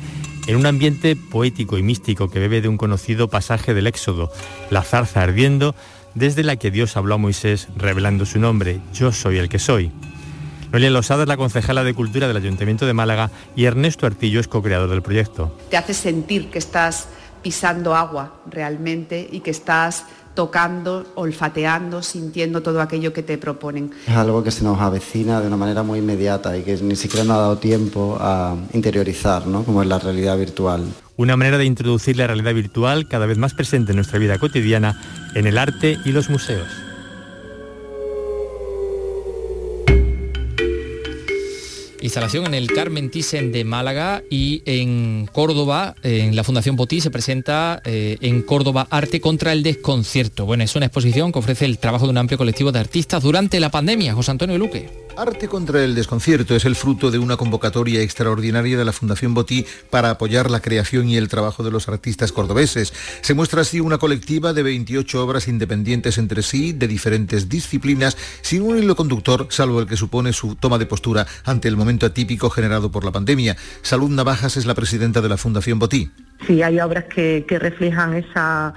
en 0.48 0.56
un 0.56 0.66
ambiente 0.66 1.14
poético 1.14 1.78
y 1.78 1.84
místico 1.84 2.28
que 2.28 2.40
bebe 2.40 2.60
de 2.60 2.66
un 2.66 2.76
conocido 2.76 3.28
pasaje 3.28 3.72
del 3.72 3.86
Éxodo, 3.86 4.32
la 4.70 4.82
zarza 4.82 5.22
ardiendo, 5.22 5.76
desde 6.14 6.42
la 6.42 6.56
que 6.56 6.72
Dios 6.72 6.96
habló 6.96 7.14
a 7.14 7.18
Moisés 7.18 7.68
revelando 7.76 8.26
su 8.26 8.40
nombre, 8.40 8.80
yo 8.92 9.12
soy 9.12 9.38
el 9.38 9.48
que 9.48 9.60
soy. 9.60 9.92
Noelia 10.72 10.90
Losada 10.90 11.22
es 11.22 11.28
la 11.28 11.36
concejala 11.36 11.84
de 11.84 11.94
Cultura 11.94 12.26
del 12.26 12.36
Ayuntamiento 12.36 12.84
de 12.84 12.94
Málaga 12.94 13.30
y 13.54 13.66
Ernesto 13.66 14.06
Artillo 14.06 14.40
es 14.40 14.48
co-creador 14.48 14.90
del 14.90 15.02
proyecto. 15.02 15.56
Te 15.70 15.76
hace 15.76 15.94
sentir 15.94 16.50
que 16.50 16.58
estás 16.58 17.06
pisando 17.42 17.94
agua 17.94 18.40
realmente 18.50 19.28
y 19.30 19.40
que 19.40 19.50
estás 19.50 20.04
tocando, 20.34 21.06
olfateando, 21.14 22.02
sintiendo 22.02 22.62
todo 22.62 22.80
aquello 22.80 23.12
que 23.12 23.22
te 23.22 23.38
proponen. 23.38 23.90
Es 24.06 24.14
algo 24.14 24.42
que 24.42 24.50
se 24.50 24.64
nos 24.64 24.80
avecina 24.80 25.40
de 25.40 25.46
una 25.46 25.56
manera 25.56 25.82
muy 25.82 25.98
inmediata 25.98 26.56
y 26.56 26.62
que 26.62 26.76
ni 26.76 26.96
siquiera 26.96 27.24
nos 27.24 27.36
ha 27.36 27.40
dado 27.40 27.58
tiempo 27.58 28.16
a 28.20 28.56
interiorizar, 28.72 29.46
¿no? 29.46 29.64
como 29.64 29.82
es 29.82 29.88
la 29.88 29.98
realidad 29.98 30.38
virtual. 30.38 30.84
Una 31.16 31.36
manera 31.36 31.58
de 31.58 31.66
introducir 31.66 32.16
la 32.16 32.26
realidad 32.26 32.54
virtual 32.54 33.06
cada 33.06 33.26
vez 33.26 33.38
más 33.38 33.54
presente 33.54 33.92
en 33.92 33.96
nuestra 33.96 34.18
vida 34.18 34.38
cotidiana, 34.38 35.00
en 35.34 35.46
el 35.46 35.58
arte 35.58 35.98
y 36.04 36.12
los 36.12 36.30
museos. 36.30 36.91
Instalación 42.02 42.46
en 42.46 42.54
el 42.54 42.66
Carmen 42.66 43.10
Thyssen 43.10 43.52
de 43.52 43.64
Málaga 43.64 44.22
y 44.28 44.62
en 44.66 45.28
Córdoba, 45.32 45.94
en 46.02 46.34
la 46.34 46.42
Fundación 46.42 46.74
Botí, 46.74 47.00
se 47.00 47.12
presenta 47.12 47.80
eh, 47.84 48.18
en 48.20 48.42
Córdoba 48.42 48.88
Arte 48.90 49.20
contra 49.20 49.52
el 49.52 49.62
Desconcierto. 49.62 50.44
Bueno, 50.44 50.64
es 50.64 50.74
una 50.74 50.86
exposición 50.86 51.30
que 51.30 51.38
ofrece 51.38 51.64
el 51.64 51.78
trabajo 51.78 52.06
de 52.06 52.10
un 52.10 52.18
amplio 52.18 52.38
colectivo 52.38 52.72
de 52.72 52.80
artistas 52.80 53.22
durante 53.22 53.60
la 53.60 53.70
pandemia. 53.70 54.14
José 54.14 54.32
Antonio 54.32 54.58
Luque. 54.58 54.90
Arte 55.16 55.46
contra 55.46 55.84
el 55.84 55.94
desconcierto 55.94 56.56
es 56.56 56.64
el 56.64 56.74
fruto 56.74 57.10
de 57.10 57.18
una 57.18 57.36
convocatoria 57.36 58.00
extraordinaria 58.00 58.78
de 58.78 58.84
la 58.84 58.92
Fundación 58.92 59.34
Botí 59.34 59.66
para 59.90 60.10
apoyar 60.10 60.50
la 60.50 60.60
creación 60.60 61.08
y 61.08 61.16
el 61.16 61.28
trabajo 61.28 61.62
de 61.62 61.70
los 61.70 61.88
artistas 61.88 62.32
cordobeses. 62.32 62.94
Se 63.20 63.34
muestra 63.34 63.60
así 63.60 63.78
una 63.78 63.98
colectiva 63.98 64.54
de 64.54 64.62
28 64.62 65.22
obras 65.22 65.48
independientes 65.48 66.16
entre 66.16 66.42
sí, 66.42 66.72
de 66.72 66.88
diferentes 66.88 67.48
disciplinas, 67.50 68.16
sin 68.40 68.62
un 68.62 68.78
hilo 68.78 68.96
conductor, 68.96 69.48
salvo 69.50 69.80
el 69.80 69.86
que 69.86 69.96
supone 69.96 70.32
su 70.32 70.56
toma 70.56 70.78
de 70.78 70.86
postura 70.86 71.26
ante 71.44 71.68
el 71.68 71.76
momento 71.76 72.06
atípico 72.06 72.48
generado 72.48 72.90
por 72.90 73.04
la 73.04 73.12
pandemia. 73.12 73.56
Salud 73.82 74.10
Navajas 74.10 74.56
es 74.56 74.64
la 74.64 74.74
presidenta 74.74 75.20
de 75.20 75.28
la 75.28 75.36
Fundación 75.36 75.78
Botí. 75.78 76.10
Sí, 76.46 76.62
hay 76.62 76.80
obras 76.80 77.04
que, 77.04 77.44
reflejan 77.48 78.14
esa, 78.14 78.74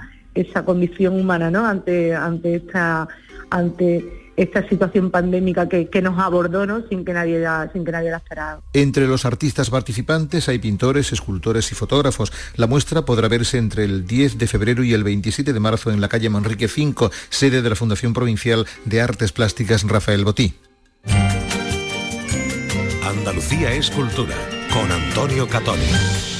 condición 0.66 1.18
humana, 1.18 1.50
¿no? 1.50 1.66
Ante, 1.66 2.14
ante 2.14 2.56
esta, 2.56 3.08
ante 3.50 4.25
esta 4.36 4.68
situación 4.68 5.10
pandémica 5.10 5.68
que, 5.68 6.02
nos 6.02 6.18
abordó 6.18 6.66
¿no? 6.66 6.86
sin, 6.88 7.04
que 7.04 7.12
nadie 7.12 7.38
la, 7.38 7.70
sin 7.72 7.84
que 7.84 7.92
nadie 7.92 8.10
la 8.10 8.18
esperara. 8.18 8.60
Entre 8.72 9.06
los 9.06 9.24
artistas 9.24 9.70
participantes 9.70 10.48
hay 10.48 10.58
pintores, 10.58 11.12
escultores 11.12 11.72
y 11.72 11.74
fotógrafos. 11.74 12.32
La 12.56 12.66
muestra 12.66 13.04
podrá 13.04 13.28
verse 13.28 13.58
entre 13.58 13.84
el 13.84 14.06
10 14.06 14.38
de 14.38 14.46
febrero 14.46 14.84
y 14.84 14.92
el 14.92 15.04
27 15.04 15.52
de 15.52 15.60
marzo 15.60 15.90
en 15.90 16.00
la 16.00 16.08
calle 16.08 16.30
Manrique 16.30 16.66
V, 16.66 17.10
sede 17.30 17.62
de 17.62 17.70
la 17.70 17.76
Fundación 17.76 18.12
Provincial 18.12 18.66
de 18.84 19.00
Artes 19.00 19.32
Plásticas 19.32 19.82
Rafael 19.84 20.24
Botí. 20.24 20.54
Andalucía 23.04 23.72
es 23.72 23.90
cultura, 23.90 24.36
con 24.72 24.90
Antonio 24.90 25.48
Catoni. 25.48 26.35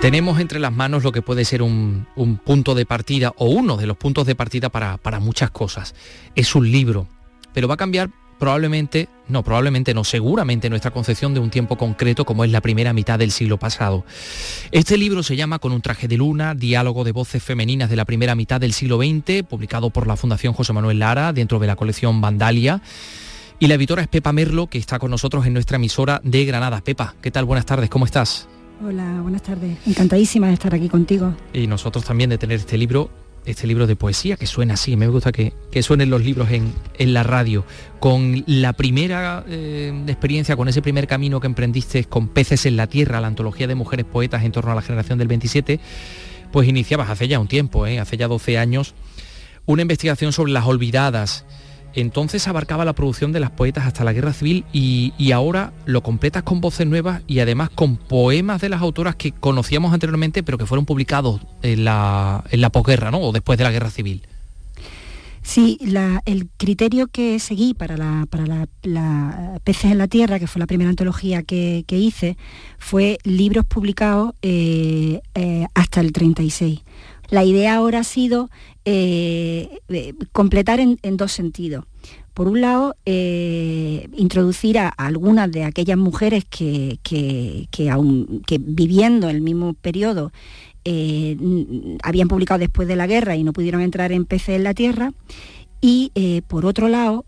Tenemos 0.00 0.38
entre 0.40 0.60
las 0.60 0.72
manos 0.72 1.02
lo 1.02 1.10
que 1.10 1.22
puede 1.22 1.44
ser 1.44 1.62
un, 1.62 2.06
punto 2.44 2.74
de 2.74 2.86
partida 2.86 3.32
o 3.38 3.46
uno 3.46 3.76
de 3.76 3.86
los 3.86 3.96
puntos 3.96 4.26
de 4.26 4.34
partida 4.34 4.68
para, 4.68 4.98
para 4.98 5.20
muchas 5.20 5.50
cosas. 5.50 5.94
Es 6.34 6.54
un 6.54 6.70
libro, 6.70 7.08
pero 7.52 7.66
va 7.66 7.74
a 7.74 7.78
cambiar 7.78 8.10
probablemente, 8.38 9.08
no, 9.28 9.42
probablemente 9.42 9.94
no, 9.94 10.04
seguramente 10.04 10.70
nuestra 10.70 10.90
concepción 10.90 11.34
de 11.34 11.40
un 11.40 11.50
tiempo 11.50 11.76
concreto 11.76 12.24
como 12.24 12.44
es 12.44 12.50
la 12.50 12.60
primera 12.60 12.92
mitad 12.92 13.18
del 13.18 13.32
siglo 13.32 13.58
pasado. 13.58 14.04
Este 14.70 14.96
libro 14.96 15.22
se 15.22 15.36
llama 15.36 15.58
Con 15.58 15.72
un 15.72 15.80
traje 15.80 16.08
de 16.08 16.18
luna, 16.18 16.54
diálogo 16.54 17.02
de 17.02 17.12
voces 17.12 17.42
femeninas 17.42 17.90
de 17.90 17.96
la 17.96 18.04
primera 18.04 18.34
mitad 18.34 18.60
del 18.60 18.72
siglo 18.72 18.98
XX, 18.98 19.42
publicado 19.48 19.90
por 19.90 20.06
la 20.06 20.16
Fundación 20.16 20.52
José 20.52 20.72
Manuel 20.72 20.98
Lara 20.98 21.32
dentro 21.32 21.58
de 21.58 21.66
la 21.66 21.76
colección 21.76 22.20
Vandalia. 22.20 22.80
Y 23.58 23.68
la 23.68 23.74
editora 23.74 24.02
es 24.02 24.08
Pepa 24.08 24.32
Merlo, 24.32 24.66
que 24.66 24.78
está 24.78 24.98
con 24.98 25.10
nosotros 25.10 25.46
en 25.46 25.54
nuestra 25.54 25.76
emisora 25.76 26.20
de 26.22 26.44
Granada. 26.44 26.82
Pepa, 26.82 27.14
¿qué 27.22 27.30
tal? 27.30 27.46
Buenas 27.46 27.64
tardes, 27.64 27.88
¿cómo 27.88 28.04
estás? 28.04 28.48
Hola, 28.84 29.20
buenas 29.22 29.42
tardes. 29.42 29.78
Encantadísima 29.86 30.48
de 30.48 30.54
estar 30.54 30.74
aquí 30.74 30.88
contigo. 30.88 31.34
Y 31.54 31.66
nosotros 31.66 32.04
también 32.04 32.28
de 32.28 32.36
tener 32.36 32.58
este 32.58 32.76
libro, 32.76 33.08
este 33.46 33.66
libro 33.66 33.86
de 33.86 33.96
poesía 33.96 34.36
que 34.36 34.46
suena 34.46 34.74
así. 34.74 34.96
Me 34.96 35.08
gusta 35.08 35.32
que, 35.32 35.54
suenen 35.82 36.10
los 36.10 36.22
libros 36.22 36.48
en, 36.50 37.14
la 37.14 37.22
radio. 37.22 37.64
Con 38.00 38.44
la 38.46 38.74
primera 38.74 39.44
eh, 39.48 40.04
experiencia, 40.06 40.56
con 40.56 40.68
ese 40.68 40.82
primer 40.82 41.06
camino 41.06 41.40
que 41.40 41.46
emprendiste 41.46 42.04
con 42.04 42.28
Peces 42.28 42.66
en 42.66 42.76
la 42.76 42.86
Tierra, 42.86 43.20
la 43.20 43.28
antología 43.28 43.66
de 43.66 43.74
mujeres 43.74 44.04
poetas 44.04 44.44
en 44.44 44.52
torno 44.52 44.72
a 44.72 44.74
la 44.74 44.82
generación 44.82 45.18
del 45.18 45.28
27, 45.28 45.80
pues 46.52 46.68
iniciabas 46.68 47.08
hace 47.08 47.28
ya 47.28 47.40
un 47.40 47.48
tiempo, 47.48 47.86
¿eh? 47.86 47.98
hace 47.98 48.18
ya 48.18 48.28
12 48.28 48.58
años, 48.58 48.94
una 49.64 49.82
investigación 49.82 50.32
sobre 50.32 50.52
las 50.52 50.66
olvidadas 50.66 51.46
entonces 51.94 52.46
abarcaba 52.48 52.84
la 52.84 52.92
producción 52.92 53.32
de 53.32 53.40
las 53.40 53.50
poetas 53.50 53.86
hasta 53.86 54.04
la 54.04 54.12
guerra 54.12 54.32
civil 54.32 54.64
y, 54.72 55.12
ahora 55.32 55.72
lo 55.84 56.02
completas 56.02 56.42
con 56.42 56.60
voces 56.60 56.86
nuevas 56.86 57.22
y 57.26 57.40
además 57.40 57.68
con 57.70 57.96
poemas 57.96 58.60
de 58.60 58.68
las 58.68 58.80
autoras 58.80 59.16
que 59.16 59.32
conocíamos 59.32 59.92
anteriormente 59.92 60.42
pero 60.42 60.56
que 60.56 60.66
fueron 60.66 60.86
publicados 60.86 61.40
en 61.62 61.84
la, 61.84 62.42
posguerra 62.72 63.10
¿no? 63.10 63.18
o 63.18 63.32
después 63.32 63.58
de 63.58 63.64
la 63.64 63.70
guerra 63.70 63.90
civil. 63.90 64.22
Sí, 65.42 65.78
el 66.24 66.48
criterio 66.56 67.06
que 67.06 67.38
seguí 67.38 67.72
para 67.72 67.96
la, 67.96 68.26
para 68.28 68.66
Peces 69.62 69.92
en 69.92 69.98
la 69.98 70.08
Tierra, 70.08 70.40
que 70.40 70.48
fue 70.48 70.58
la 70.58 70.66
primera 70.66 70.90
antología 70.90 71.44
que, 71.44 71.84
hice, 71.88 72.36
fue 72.78 73.18
libros 73.22 73.64
publicados 73.64 74.32
eh, 74.42 75.20
eh, 75.36 75.66
hasta 75.72 76.00
el 76.00 76.10
36. 76.10 76.80
La 77.30 77.44
idea 77.44 77.76
ahora 77.76 78.00
ha 78.00 78.04
sido 78.04 78.50
eh, 78.84 79.80
eh, 79.88 80.14
completar 80.32 80.80
en, 80.80 80.98
dos 81.16 81.32
sentidos. 81.32 81.84
Por 82.34 82.48
un 82.48 82.60
lado, 82.60 82.96
eh, 83.06 84.08
introducir 84.16 84.78
a, 84.78 84.88
algunas 84.88 85.50
de 85.50 85.64
aquellas 85.64 85.96
mujeres 85.96 86.44
que, 86.44 86.98
que, 87.02 87.68
que, 87.70 88.58
viviendo 88.60 89.28
el 89.28 89.40
mismo 89.40 89.74
periodo 89.74 90.32
habían 92.04 92.28
publicado 92.28 92.60
después 92.60 92.86
de 92.86 92.94
la 92.94 93.08
guerra 93.08 93.34
y 93.34 93.42
no 93.42 93.52
pudieron 93.52 93.80
entrar 93.80 94.12
en 94.12 94.24
PC 94.24 94.54
en 94.54 94.62
la 94.62 94.72
Tierra. 94.72 95.12
Y 95.80 96.12
por 96.46 96.64
otro 96.64 96.88
lado, 96.88 97.24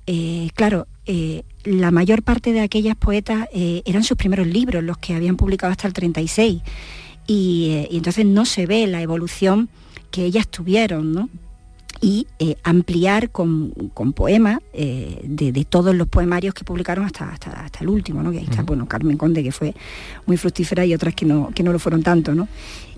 claro, 0.54 0.86
la 1.64 1.90
mayor 1.90 2.22
parte 2.22 2.52
de 2.52 2.60
aquellas 2.60 2.96
poetas 2.96 3.48
eh, 3.52 3.82
eran 3.84 4.04
sus 4.04 4.16
primeros 4.16 4.46
libros, 4.46 4.82
los 4.82 4.98
que 4.98 5.14
habían 5.14 5.36
publicado 5.36 5.70
hasta 5.70 5.86
el 5.86 5.92
36. 5.92 6.62
Y, 7.26 7.86
y 7.90 7.96
entonces 7.96 8.24
no 8.24 8.44
se 8.44 8.66
ve 8.66 8.86
la 8.86 9.02
evolución 9.02 9.68
que 10.10 10.24
ellas 10.24 10.48
tuvieron, 10.48 11.12
¿no? 11.12 11.28
y 12.00 12.26
eh, 12.38 12.56
ampliar 12.62 13.30
con, 13.30 13.72
poemas 14.14 14.60
eh, 14.72 15.20
de, 15.24 15.52
todos 15.64 15.94
los 15.94 16.06
poemarios 16.06 16.54
que 16.54 16.64
publicaron 16.64 17.04
hasta, 17.04 17.30
hasta, 17.30 17.78
el 17.80 17.88
último, 17.88 18.22
¿no? 18.22 18.30
que 18.30 18.38
ahí 18.38 18.46
está, 18.48 18.62
bueno, 18.62 18.86
Carmen 18.86 19.16
Conde, 19.16 19.42
que 19.42 19.52
fue 19.52 19.74
muy 20.26 20.36
fructífera, 20.36 20.84
y 20.86 20.94
otras 20.94 21.14
que 21.14 21.24
no, 21.24 21.50
que 21.54 21.62
no 21.62 21.72
lo 21.72 21.78
fueron 21.78 22.02
tanto. 22.02 22.34
¿no? 22.34 22.48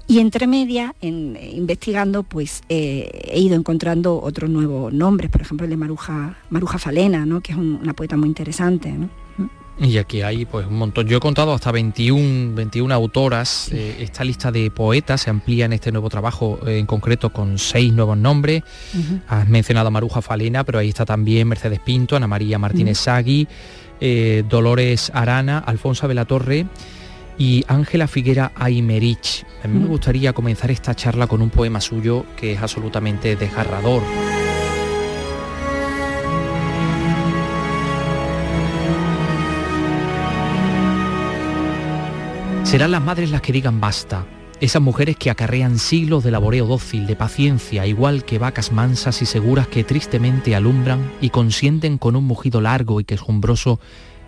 Y 0.06 0.18
entre 0.18 0.46
medias, 0.46 0.92
en, 1.00 1.38
investigando, 1.52 2.22
pues 2.24 2.62
eh, 2.68 3.10
he 3.32 3.40
ido 3.40 3.56
encontrando 3.56 4.20
otros 4.20 4.50
nuevos 4.50 4.92
nombres, 4.92 5.30
por 5.30 5.40
ejemplo 5.40 5.64
el 5.64 5.70
de 5.70 5.76
Maruja, 5.76 6.36
Maruja 6.50 6.78
Falena, 6.78 7.24
¿no? 7.24 7.40
que 7.40 7.52
es 7.52 7.58
una 7.58 7.94
poeta 7.94 8.16
muy 8.16 8.28
interesante. 8.28 8.92
¿no? 8.92 9.08
Y 9.80 9.96
aquí 9.96 10.20
hay 10.20 10.44
pues 10.44 10.66
un 10.66 10.76
montón. 10.76 11.06
Yo 11.06 11.16
he 11.16 11.20
contado 11.20 11.54
hasta 11.54 11.72
21, 11.72 12.54
21 12.54 12.94
autoras. 12.94 13.70
Eh, 13.72 13.96
esta 14.00 14.24
lista 14.24 14.52
de 14.52 14.70
poetas 14.70 15.22
se 15.22 15.30
amplía 15.30 15.64
en 15.64 15.72
este 15.72 15.90
nuevo 15.90 16.10
trabajo 16.10 16.58
eh, 16.66 16.78
en 16.78 16.84
concreto 16.84 17.32
con 17.32 17.58
seis 17.58 17.92
nuevos 17.92 18.18
nombres. 18.18 18.62
Has 19.26 19.48
mencionado 19.48 19.88
a 19.88 19.90
Maruja 19.90 20.20
Falena, 20.20 20.64
pero 20.64 20.78
ahí 20.78 20.90
está 20.90 21.06
también 21.06 21.48
Mercedes 21.48 21.80
Pinto, 21.80 22.14
Ana 22.14 22.26
María 22.26 22.58
Martínez 22.58 22.98
Sagui, 22.98 23.48
eh, 24.00 24.44
Dolores 24.48 25.10
Arana, 25.14 25.58
Alfonso 25.58 26.06
Torre 26.26 26.66
y 27.38 27.64
Ángela 27.66 28.06
Figuera 28.06 28.52
Aymerich. 28.56 29.46
A 29.64 29.68
mí 29.68 29.78
me 29.78 29.86
gustaría 29.86 30.34
comenzar 30.34 30.70
esta 30.70 30.94
charla 30.94 31.26
con 31.26 31.40
un 31.40 31.48
poema 31.48 31.80
suyo 31.80 32.26
que 32.36 32.52
es 32.52 32.60
absolutamente 32.60 33.34
desgarrador. 33.34 34.02
Serán 42.70 42.92
las 42.92 43.02
madres 43.02 43.32
las 43.32 43.40
que 43.40 43.52
digan 43.52 43.80
basta, 43.80 44.26
esas 44.60 44.80
mujeres 44.80 45.16
que 45.16 45.28
acarrean 45.28 45.76
siglos 45.80 46.22
de 46.22 46.30
laboreo 46.30 46.68
dócil, 46.68 47.04
de 47.08 47.16
paciencia, 47.16 47.84
igual 47.84 48.24
que 48.24 48.38
vacas 48.38 48.70
mansas 48.70 49.22
y 49.22 49.26
seguras 49.26 49.66
que 49.66 49.82
tristemente 49.82 50.54
alumbran 50.54 51.10
y 51.20 51.30
consienten 51.30 51.98
con 51.98 52.14
un 52.14 52.22
mugido 52.26 52.60
largo 52.60 53.00
y 53.00 53.04
quejumbroso 53.04 53.80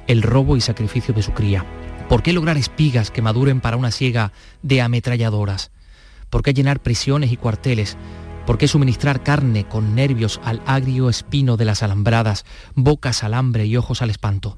el 0.08 0.22
robo 0.22 0.56
y 0.56 0.60
sacrificio 0.60 1.14
de 1.14 1.22
su 1.22 1.30
cría. 1.30 1.64
¿Por 2.08 2.24
qué 2.24 2.32
lograr 2.32 2.56
espigas 2.56 3.12
que 3.12 3.22
maduren 3.22 3.60
para 3.60 3.76
una 3.76 3.92
siega 3.92 4.32
de 4.62 4.80
ametralladoras? 4.80 5.70
¿Por 6.28 6.42
qué 6.42 6.52
llenar 6.52 6.80
prisiones 6.80 7.30
y 7.30 7.36
cuarteles? 7.36 7.96
¿Por 8.44 8.58
qué 8.58 8.66
suministrar 8.66 9.22
carne 9.22 9.68
con 9.68 9.94
nervios 9.94 10.40
al 10.42 10.62
agrio 10.66 11.08
espino 11.10 11.56
de 11.56 11.66
las 11.66 11.84
alambradas, 11.84 12.44
bocas 12.74 13.22
al 13.22 13.34
hambre 13.34 13.66
y 13.66 13.76
ojos 13.76 14.02
al 14.02 14.10
espanto? 14.10 14.56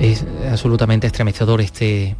Es 0.00 0.24
absolutamente 0.50 1.06
estremecedor 1.06 1.60
este, 1.60 2.16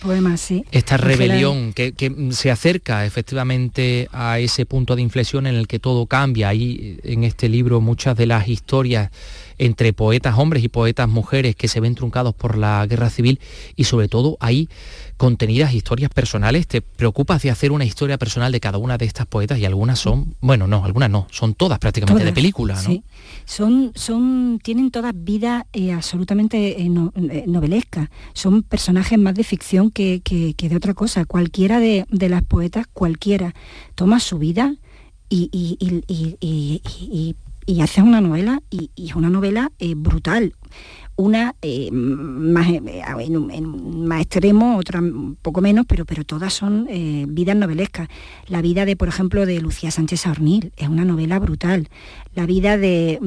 Poema, 0.00 0.36
sí. 0.36 0.64
Esta 0.70 0.96
rebelión 0.96 1.72
que, 1.72 1.94
se 2.30 2.50
acerca 2.50 3.06
efectivamente 3.06 4.08
a 4.12 4.38
ese 4.38 4.66
punto 4.66 4.96
de 4.96 5.02
inflexión 5.02 5.46
en 5.46 5.54
el 5.54 5.66
que 5.66 5.78
todo 5.78 6.06
cambia. 6.06 6.48
Ahí 6.48 6.98
en 7.04 7.24
este 7.24 7.48
libro 7.48 7.80
muchas 7.80 8.16
de 8.16 8.26
las 8.26 8.48
historias 8.48 9.10
entre 9.58 9.92
poetas 9.92 10.38
hombres 10.38 10.64
y 10.64 10.68
poetas 10.68 11.08
mujeres 11.08 11.56
que 11.56 11.68
se 11.68 11.80
ven 11.80 11.94
truncados 11.94 12.34
por 12.34 12.56
la 12.56 12.86
guerra 12.86 13.10
civil 13.10 13.40
y 13.76 13.84
sobre 13.84 14.08
todo 14.08 14.36
ahí 14.40 14.68
contenidas 15.16 15.74
historias 15.74 16.10
personales. 16.10 16.66
¿Te 16.66 16.80
preocupas 16.80 17.42
de 17.42 17.50
hacer 17.50 17.72
una 17.72 17.84
historia 17.84 18.18
personal 18.18 18.52
de 18.52 18.60
cada 18.60 18.78
una 18.78 18.98
de 18.98 19.04
estas 19.04 19.26
poetas? 19.26 19.58
Y 19.58 19.64
algunas 19.64 19.98
son, 19.98 20.34
bueno, 20.40 20.66
no, 20.66 20.84
algunas 20.84 21.10
no, 21.10 21.26
son 21.30 21.54
todas 21.54 21.78
prácticamente 21.78 22.24
de 22.24 22.32
película, 22.32 22.74
¿no? 22.74 22.80
Sí. 22.80 23.02
Son, 23.44 23.92
son, 23.94 24.58
tienen 24.62 24.90
todas 24.90 25.12
vidas 25.14 25.64
eh, 25.72 25.92
absolutamente 25.92 26.82
eh, 26.82 26.90
eh, 27.30 27.44
novelescas. 27.46 28.08
Son 28.32 28.62
personajes 28.62 29.18
más 29.18 29.34
de 29.34 29.44
ficción 29.44 29.90
que, 29.90 30.22
de 30.24 30.76
otra 30.76 30.94
cosa. 30.94 31.24
Cualquiera 31.24 31.78
de, 31.78 32.06
las 32.10 32.42
poetas, 32.42 32.86
cualquiera, 32.92 33.54
toma 33.94 34.20
su 34.20 34.38
vida 34.38 34.74
y, 35.28 35.48
y, 35.52 37.36
hace 37.80 38.02
una 38.02 38.20
novela 38.20 38.62
y, 38.70 38.90
es 38.96 39.14
una 39.14 39.30
novela 39.30 39.72
brutal 39.96 40.54
una 41.16 41.54
eh, 41.62 41.90
más, 41.92 42.68
eh, 42.68 42.80
en, 43.20 44.06
más 44.06 44.22
extremo, 44.22 44.76
otra 44.76 45.00
un 45.00 45.36
poco 45.40 45.60
menos, 45.60 45.86
pero, 45.86 46.04
pero 46.04 46.24
todas 46.24 46.52
son 46.52 46.86
eh, 46.90 47.24
vidas 47.28 47.56
novelescas. 47.56 48.08
La 48.48 48.60
vida 48.62 48.84
de, 48.84 48.96
por 48.96 49.08
ejemplo, 49.08 49.46
de 49.46 49.60
Lucía 49.60 49.90
Sánchez 49.90 50.26
Arnil 50.26 50.72
es 50.76 50.88
una 50.88 51.04
novela 51.04 51.38
brutal. 51.38 51.88
La 52.34 52.46
vida 52.46 52.76
de, 52.76 53.18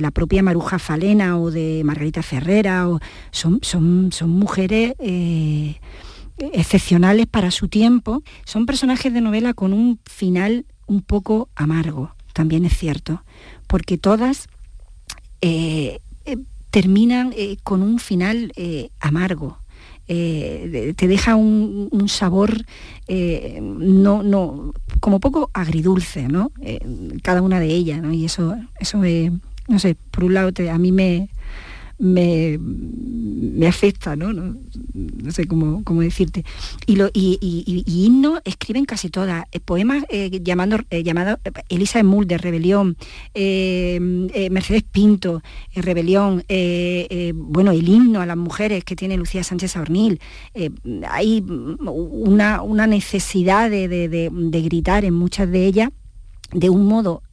la 0.00 0.10
propia 0.10 0.42
Maruja 0.42 0.78
Falena 0.78 1.38
o 1.38 1.50
de 1.50 1.82
Margarita 1.84 2.22
Ferrera 2.22 2.88
o, 2.88 3.00
son, 3.30 3.58
son, 3.62 4.10
son 4.12 4.30
mujeres 4.30 4.94
excepcionales 6.38 7.26
para 7.26 7.50
su 7.50 7.68
tiempo. 7.68 8.22
Son 8.44 8.64
personajes 8.64 9.12
de 9.12 9.20
novela 9.20 9.52
con 9.52 9.74
un 9.74 10.00
final 10.04 10.64
un 10.86 11.02
poco 11.02 11.48
amargo, 11.56 12.14
también 12.32 12.64
es 12.64 12.76
cierto, 12.76 13.22
porque 13.74 13.98
todas 13.98 14.46
terminan 16.70 17.34
eh, 17.36 17.56
con 17.64 17.82
un 17.82 17.98
final 17.98 18.52
eh, 18.54 18.90
amargo. 19.00 19.58
Eh, 20.06 20.94
te 20.96 21.08
deja 21.08 21.34
un, 21.34 21.90
sabor 22.06 22.54
no, 23.08 24.22
no, 24.22 24.72
como 25.00 25.18
poco 25.18 25.50
agridulce, 25.52 26.28
¿no? 26.28 26.52
cada 27.24 27.42
una 27.42 27.58
de 27.58 27.66
ellas, 27.66 28.00
¿no? 28.00 28.12
Y 28.12 28.24
eso, 28.26 28.54
eso 28.78 29.02
no 29.66 29.78
sé, 29.80 29.96
por 30.12 30.22
un 30.22 30.34
lado 30.34 30.52
a 30.70 30.78
mí 30.78 30.92
me, 30.92 31.28
me, 31.98 32.58
afecta, 33.66 34.16
¿no? 34.16 34.32
¿no? 34.32 34.56
sé 35.30 35.46
cómo, 35.46 35.82
cómo, 35.84 36.02
decirte. 36.02 36.44
Y, 36.86 36.96
lo, 36.96 37.10
y, 37.12 37.84
himno 37.86 38.40
escriben 38.44 38.84
casi 38.84 39.10
todas. 39.10 39.44
Eh, 39.52 39.60
poemas 39.60 40.04
eh, 40.08 40.40
llamando, 40.42 40.78
eh, 40.90 41.02
llamado 41.02 41.38
Elisa 41.68 41.98
de 41.98 42.04
Mulder, 42.04 42.40
Rebelión, 42.40 42.96
Mercedes 43.34 44.82
Pinto, 44.82 45.42
Rebelión, 45.74 46.44
bueno, 47.34 47.70
el 47.72 47.88
himno 47.88 48.20
a 48.20 48.26
las 48.26 48.36
mujeres 48.36 48.84
que 48.84 48.96
tiene 48.96 49.16
Lucía 49.16 49.44
Sánchez 49.44 49.76
Ornil. 49.76 50.20
hay 51.08 51.44
una, 51.46 52.62
una 52.62 52.86
necesidad 52.86 53.70
de 53.70 54.62
gritar 54.64 55.04
en 55.04 55.14
muchas 55.14 55.50
de 55.50 55.66
ellas 55.66 55.90
de 56.52 56.70
un 56.70 56.86
modo 56.86 57.23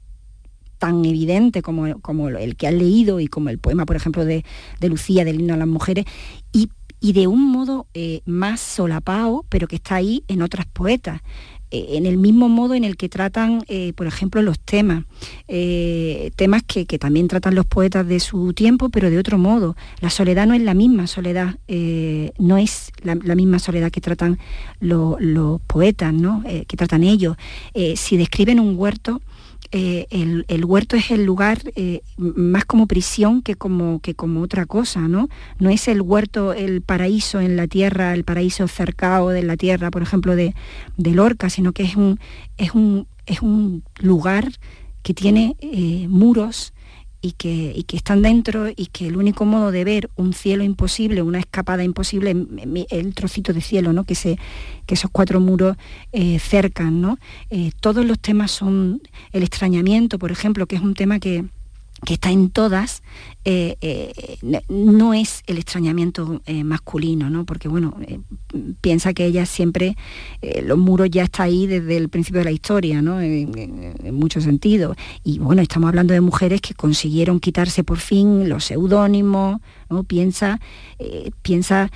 tan 0.82 1.06
evidente 1.06 1.62
como, 1.62 2.02
como 2.02 2.30
el 2.30 2.56
que 2.56 2.65
has 2.65 2.74
leído 2.74 3.20
y 3.20 3.28
como 3.28 3.50
el 3.50 3.60
poema, 3.60 3.86
por 3.86 3.96
ejemplo, 3.96 4.26
de, 4.26 4.44
Lucía, 4.82 5.24
del 5.24 5.39
himno 5.39 5.54
a 5.54 5.58
las 5.58 5.67
mujeres, 5.67 6.06
y, 6.52 6.70
de 7.00 7.28
un 7.28 7.52
modo 7.52 7.86
eh, 7.94 8.22
más 8.26 8.60
solapado, 8.60 9.46
pero 9.50 9.67
que 9.67 9.76
está 9.76 9.96
ahí 9.96 10.24
en 10.28 10.41
otras 10.41 10.65
poetas 10.65 11.22
eh, 11.70 11.98
en 11.98 12.06
el 12.06 12.17
mismo 12.17 12.50
modo 12.50 12.74
en 12.74 12.84
el 12.84 12.98
que 12.98 13.10
tratan, 13.10 13.63
eh, 13.67 13.94
por 13.94 14.06
ejemplo, 14.08 14.41
los 14.41 14.60
temas, 14.60 15.06
temas 15.48 16.63
que, 16.63 16.86
también 16.98 17.28
tratan 17.28 17.56
los 17.56 17.65
poetas 17.65 18.08
de 18.08 18.20
su 18.20 18.54
tiempo, 18.54 18.89
pero 18.89 19.10
de 19.12 19.20
otro 19.20 19.38
modo. 19.38 19.76
La 20.00 20.10
soledad 20.10 20.48
no 20.48 20.56
es 20.56 20.62
la 20.62 20.74
misma 20.74 21.06
soledad, 21.06 21.58
no 22.39 22.58
es 22.58 22.91
la, 23.04 23.36
misma 23.36 23.60
soledad 23.60 23.91
que 23.91 24.02
tratan 24.02 24.39
los 24.80 25.62
poetas, 25.67 26.13
¿no? 26.13 26.44
que 26.44 26.78
tratan 26.78 27.04
ellos. 27.04 27.38
si 27.96 28.17
describen 28.17 28.60
un 28.60 28.78
huerto, 28.78 29.22
eh, 29.73 30.07
el, 30.10 30.65
huerto 30.65 30.97
es 30.97 31.12
el 31.12 31.23
lugar 31.23 31.60
eh, 31.75 32.01
más 32.17 32.65
como 32.65 32.88
prisión 32.88 33.41
que 33.41 33.55
como, 33.55 33.99
que 34.01 34.15
como 34.15 34.41
otra 34.41 34.65
cosa, 34.65 35.07
¿no? 35.07 35.29
No 35.60 35.69
es 35.69 35.88
el 35.88 36.01
huerto 36.01 36.53
el 36.53 36.81
paraíso 36.81 37.39
en 37.39 37.55
la 37.55 37.67
tierra, 37.67 38.13
el 38.13 38.25
paraíso 38.25 38.67
cercado 38.67 39.29
de 39.29 39.43
la 39.43 39.55
tierra, 39.55 39.89
por 39.89 40.01
ejemplo, 40.01 40.36
de, 40.36 40.53
de 40.97 41.12
Lorca, 41.12 41.49
sino 41.49 41.71
que 41.71 41.84
es 41.84 41.95
un, 41.95 42.19
es 42.57 42.73
un, 42.73 43.07
es 43.25 43.41
un 43.41 43.84
lugar 44.01 44.51
que 45.03 45.13
tiene 45.13 45.55
eh, 45.62 46.07
muros 46.10 46.73
y 47.21 47.34
que, 47.34 47.84
están 47.93 48.21
dentro 48.21 48.67
y 48.69 48.88
que 48.88 49.07
el 49.07 49.15
único 49.15 49.45
modo 49.45 49.71
de 49.71 49.84
ver 49.84 50.10
un 50.15 50.34
cielo 50.34 50.63
imposible, 50.63 51.21
una 51.21 51.39
escapada 51.39 51.84
imposible, 51.84 52.36
el 52.89 53.13
trocito 53.13 53.53
de 53.53 53.62
cielo, 53.62 53.93
¿no? 53.93 54.03
que, 54.03 54.15
se, 54.15 54.38
que 54.88 54.95
esos 54.95 55.12
cuatro 55.12 55.39
muros 55.39 55.77
eh, 56.12 56.39
cercan. 56.39 57.01
¿no? 57.01 57.17
Eh, 57.49 57.71
todos 57.79 58.05
los 58.05 58.19
temas 58.19 58.51
son 58.51 59.01
el 59.31 59.43
extrañamiento, 59.43 60.17
por 60.17 60.31
ejemplo, 60.31 60.65
que 60.65 60.75
es 60.75 60.81
un 60.81 60.95
tema 60.95 61.19
que, 61.19 61.45
que 62.05 62.15
está 62.15 62.31
en 62.31 62.49
todas, 62.49 63.03
eh, 63.45 63.77
eh, 63.81 64.37
no 64.69 65.13
es 65.13 65.43
el 65.47 65.57
extrañamiento 65.57 66.41
eh, 66.45 66.63
masculino, 66.63 67.29
¿no? 67.29 67.45
Porque 67.45 67.67
bueno, 67.67 67.95
piensa 68.81 69.13
que 69.13 69.25
ella 69.25 69.45
siempre, 69.45 69.95
los 70.63 70.77
muros 70.77 71.09
ya 71.11 71.23
está 71.23 71.43
ahí 71.43 71.67
desde 71.67 71.97
el 71.97 72.09
principio 72.09 72.39
de 72.39 72.45
la 72.45 72.51
historia, 72.51 73.01
¿no? 73.01 73.21
En, 73.21 73.51
muchos 74.13 74.43
sentidos. 74.43 74.97
Y 75.23 75.39
bueno, 75.39 75.61
estamos 75.61 75.87
hablando 75.87 76.13
de 76.13 76.21
mujeres 76.21 76.61
que 76.61 76.73
consiguieron 76.73 77.39
quitarse 77.39 77.83
por 77.83 77.97
fin 77.97 78.49
los 78.49 78.65
seudónimos, 78.65 79.61
Piensa, 80.08 80.60
piensa 81.41 81.91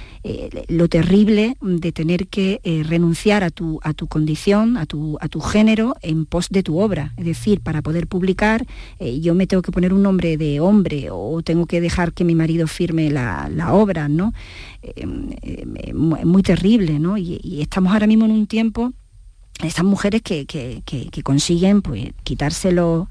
lo 0.67 0.87
terrible 0.87 1.55
de 1.61 1.91
tener 1.91 2.27
que 2.27 2.59
renunciar 2.87 3.43
a 3.43 3.49
tu, 3.49 3.79
a 3.83 3.93
tu 3.93 4.07
condición, 4.07 4.77
a 4.77 4.85
tu, 4.85 5.17
a 5.21 5.27
tu 5.27 5.39
género 5.39 5.95
en 6.01 6.25
pos 6.25 6.49
de 6.49 6.63
tu 6.63 6.79
obra. 6.79 7.13
Es 7.17 7.25
decir, 7.25 7.61
para 7.61 7.81
poder 7.81 8.07
publicar, 8.07 8.65
yo 8.99 9.33
me 9.35 9.47
tengo 9.47 9.61
que 9.61 9.71
poner 9.71 9.93
un 9.93 10.03
nombre 10.03 10.37
de 10.37 10.59
hombre 10.59 11.07
o 11.11 11.41
tengo 11.41 11.65
que 11.65 11.81
dejar 11.81 12.13
que 12.13 12.23
mi 12.23 12.35
marido 12.35 12.67
firme 12.67 13.09
la, 13.09 13.73
obra, 13.73 14.07
¿no? 14.07 14.33
Eh, 14.83 15.07
eh, 15.41 15.93
muy 15.93 16.43
terrible, 16.43 16.99
¿no? 16.99 17.17
Y, 17.17 17.61
estamos 17.61 17.93
ahora 17.93 18.07
mismo 18.07 18.25
en 18.25 18.31
un 18.31 18.47
tiempo, 18.47 18.93
estas 19.63 19.85
mujeres 19.85 20.21
que, 20.21 20.45
consiguen 21.23 21.81
pues 21.81 22.11
quitárselo 22.23 23.07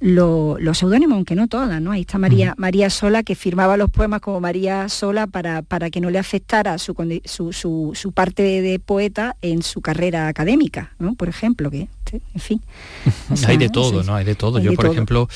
los 0.00 0.78
seudónimos, 0.78 1.16
aunque 1.16 1.34
no 1.34 1.48
todas, 1.48 1.80
¿no? 1.80 1.92
Ahí 1.92 2.02
está 2.02 2.18
María, 2.18 2.54
María 2.58 2.90
Sola, 2.90 3.22
que 3.22 3.34
firmaba 3.34 3.76
los 3.76 3.90
poemas 3.90 4.20
como 4.20 4.40
María 4.40 4.88
Sola 4.88 5.26
para, 5.26 5.62
para 5.62 5.90
que 5.90 6.00
no 6.00 6.10
le 6.10 6.18
afectara 6.18 6.78
su, 6.78 6.94
su, 7.24 8.12
parte 8.12 8.42
de 8.42 8.78
poeta 8.78 9.36
en 9.42 9.62
su 9.62 9.80
carrera 9.80 10.28
académica, 10.28 10.92
¿no? 10.98 11.14
Por 11.14 11.28
ejemplo, 11.28 11.70
que, 11.70 11.88
en 12.12 12.40
fin. 12.40 12.62
hay 13.46 13.56
de 13.56 13.68
todo, 13.68 14.02
¿no? 14.02 14.14
Hay 14.14 14.24
de 14.24 14.34
todo. 14.34 14.58
Yo, 14.58 14.74
por 14.74 14.86
ejemplo, 14.86 15.28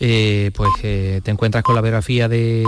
eh, 0.00 0.50
pues 0.54 0.70
eh, 0.82 1.20
te 1.22 1.30
encuentras 1.30 1.62
con 1.62 1.74
la 1.74 1.80
biografía 1.80 2.28
de, 2.28 2.64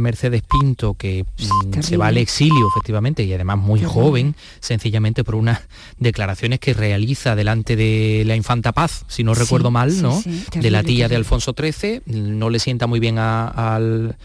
Mercedes 0.00 0.42
Pinto, 0.42 0.94
que 0.94 1.24
mm, 1.24 1.80
se 1.80 1.96
va 1.96 2.08
al 2.08 2.18
exilio, 2.18 2.68
efectivamente, 2.68 3.22
y 3.22 3.32
además 3.32 3.58
muy 3.58 3.82
joven, 3.82 4.34
sencillamente 4.60 5.22
por 5.22 5.36
unas 5.36 5.60
declaraciones 5.98 6.58
que 6.58 6.74
realiza 6.74 7.36
delante 7.36 7.76
de 7.76 8.24
la 8.26 8.34
Infanta 8.34 8.72
Paz, 8.72 9.04
si 9.08 9.22
no 9.22 9.34
recuerdo 9.34 9.70
mal, 9.70 10.00
¿no? 10.02 10.20
de 10.52 10.70
la 10.70 10.82
tía 10.82 11.08
de 11.08 11.16
Alfonso 11.16 11.54
XIII, 11.56 12.02
no 12.06 12.50
le 12.50 12.58
sienta 12.58 12.86
muy 12.86 13.00
bien 13.00 13.18
al 13.18 14.16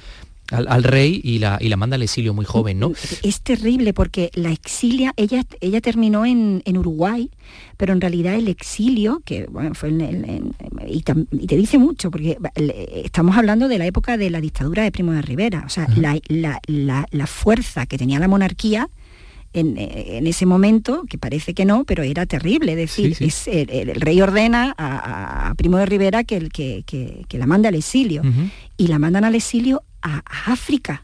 al, 0.51 0.83
rey 0.83 1.19
y 1.23 1.39
la, 1.39 1.57
y 1.59 1.69
la 1.69 1.77
manda 1.77 1.95
al 1.95 2.03
exilio 2.03 2.33
muy 2.33 2.45
joven, 2.45 2.79
¿no? 2.79 2.91
Es 3.23 3.41
terrible 3.41 3.93
porque 3.93 4.31
la 4.33 4.51
exilia, 4.51 5.13
ella, 5.17 5.43
ella 5.61 5.81
terminó 5.81 6.25
en, 6.25 6.61
Uruguay, 6.77 7.31
pero 7.75 7.93
en 7.93 8.01
realidad 8.01 8.35
el 8.35 8.47
exilio, 8.47 9.21
que 9.25 9.47
bueno, 9.47 9.73
fue 9.73 9.89
en, 9.89 10.53
y, 10.87 11.01
te 11.01 11.55
dice 11.55 11.77
mucho, 11.77 12.11
porque 12.11 12.37
estamos 13.03 13.35
hablando 13.35 13.67
de 13.67 13.77
la 13.77 13.85
época 13.85 14.17
de 14.17 14.29
la 14.29 14.41
dictadura 14.41 14.83
de 14.83 14.91
Primo 14.91 15.11
de 15.11 15.21
Rivera, 15.21 15.63
o 15.65 15.69
sea, 15.69 15.87
la, 15.95 17.27
fuerza 17.27 17.85
que 17.85 17.97
tenía 17.97 18.19
la 18.19 18.27
monarquía 18.27 18.89
en, 19.53 20.27
ese 20.27 20.45
momento, 20.45 21.03
que 21.09 21.17
parece 21.17 21.53
que 21.53 21.65
no, 21.65 21.83
pero 21.83 22.03
era 22.03 22.25
terrible. 22.25 22.73
Es 22.73 22.77
decir, 22.77 23.15
Es, 23.19 23.47
el, 23.47 23.99
rey 23.99 24.21
ordena 24.21 24.75
a, 24.77 25.53
Primo 25.57 25.77
de 25.77 25.87
Rivera 25.87 26.23
que, 26.23 26.37
el, 26.37 26.51
que, 26.51 26.83
que, 26.85 27.37
la 27.37 27.47
mande 27.47 27.67
al 27.67 27.75
exilio. 27.75 28.21
Y 28.77 28.87
la 28.87 28.99
mandan 28.99 29.25
al 29.25 29.33
exilio 29.33 29.83
a, 30.07 30.51
África. 30.51 31.03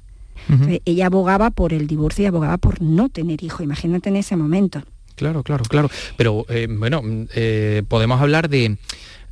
Ella 0.84 1.06
abogaba 1.06 1.52
por 1.52 1.72
el 1.72 1.88
divorcio 1.88 2.24
y 2.24 2.26
abogaba 2.26 2.58
por 2.58 2.82
no 2.82 3.08
tener 3.08 3.44
hijo. 3.44 3.63
Imagínate 3.63 4.10
en 4.10 4.18
ese 4.18 4.36
momento. 4.36 4.84
Claro, 5.16 5.42
claro, 5.44 5.63
claro. 5.63 5.89
Pero 6.18 6.46
eh, 6.50 6.68
bueno, 6.70 7.02
eh, 7.34 7.84
podemos 7.88 8.20
hablar 8.20 8.50
de 8.50 8.78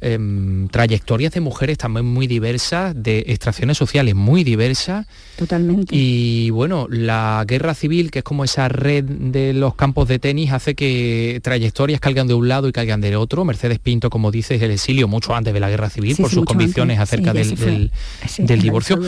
Em, 0.03 0.67
trayectorias 0.69 1.31
de 1.31 1.41
mujeres 1.41 1.77
también 1.77 2.07
muy 2.07 2.25
diversas, 2.25 2.95
de 2.95 3.19
extracciones 3.27 3.77
sociales 3.77 4.15
muy 4.15 4.43
diversas. 4.43 5.05
Totalmente. 5.37 5.95
Y 5.95 6.49
bueno, 6.49 6.87
la 6.89 7.43
guerra 7.47 7.75
civil, 7.75 8.09
que 8.09 8.19
es 8.19 8.23
como 8.25 8.43
esa 8.43 8.67
red 8.67 9.03
de 9.03 9.53
los 9.53 9.75
campos 9.75 10.07
de 10.07 10.17
tenis, 10.17 10.53
hace 10.53 10.73
que 10.73 11.39
trayectorias 11.43 11.99
caigan 11.99 12.25
de 12.25 12.33
un 12.33 12.47
lado 12.47 12.67
y 12.67 12.71
caigan 12.71 12.99
del 12.99 13.13
otro. 13.13 13.45
Mercedes 13.45 13.77
Pinto, 13.77 14.09
como 14.09 14.31
dices, 14.31 14.59
el 14.63 14.71
exilio 14.71 15.07
mucho 15.07 15.35
antes 15.35 15.53
de 15.53 15.59
la 15.59 15.69
guerra 15.69 15.91
civil, 15.91 16.15
por 16.17 16.31
sus 16.31 16.45
convicciones 16.45 16.97
acerca 16.97 17.31
del, 17.31 17.91
del, 18.39 18.61
divorcio. 18.61 18.99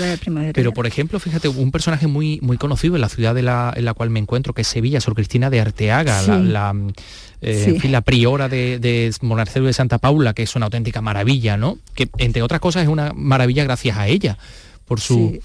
Pero 0.53 0.73
por 0.73 0.85
ejemplo, 0.85 1.19
fíjate, 1.19 1.47
un 1.47 1.71
personaje 1.71 2.05
muy, 2.05 2.37
muy 2.43 2.57
conocido 2.57 2.93
en 2.93 3.01
la 3.01 3.09
ciudad 3.09 3.35
en 3.35 3.45
la 3.85 3.93
cual 3.95 4.11
me 4.11 4.19
encuentro, 4.19 4.53
que 4.53 4.61
es 4.61 4.67
Sevilla, 4.67 5.01
Sor 5.01 5.15
Cristina 5.15 5.49
de 5.49 5.59
Arteaga, 5.59 6.21
la 6.21 6.75
eh, 7.43 7.89
la 7.89 8.01
priora 8.01 8.49
de, 8.49 8.79
de 8.79 9.13
Monasterio 9.21 9.67
de 9.67 9.73
Santa 9.73 9.97
Paula, 9.97 10.33
que 10.33 10.43
es 10.43 10.55
una 10.55 10.65
auténtica 10.65 11.01
maravilla, 11.01 11.57
¿no? 11.57 11.77
Que 11.93 12.09
entre 12.17 12.41
otras 12.41 12.61
cosas 12.61 12.83
es 12.83 12.89
una 12.89 13.11
maravilla 13.13 13.63
gracias 13.63 13.97
a 13.97 14.07
ella, 14.07 14.37
por 14.85 14.99
su... 14.99 15.39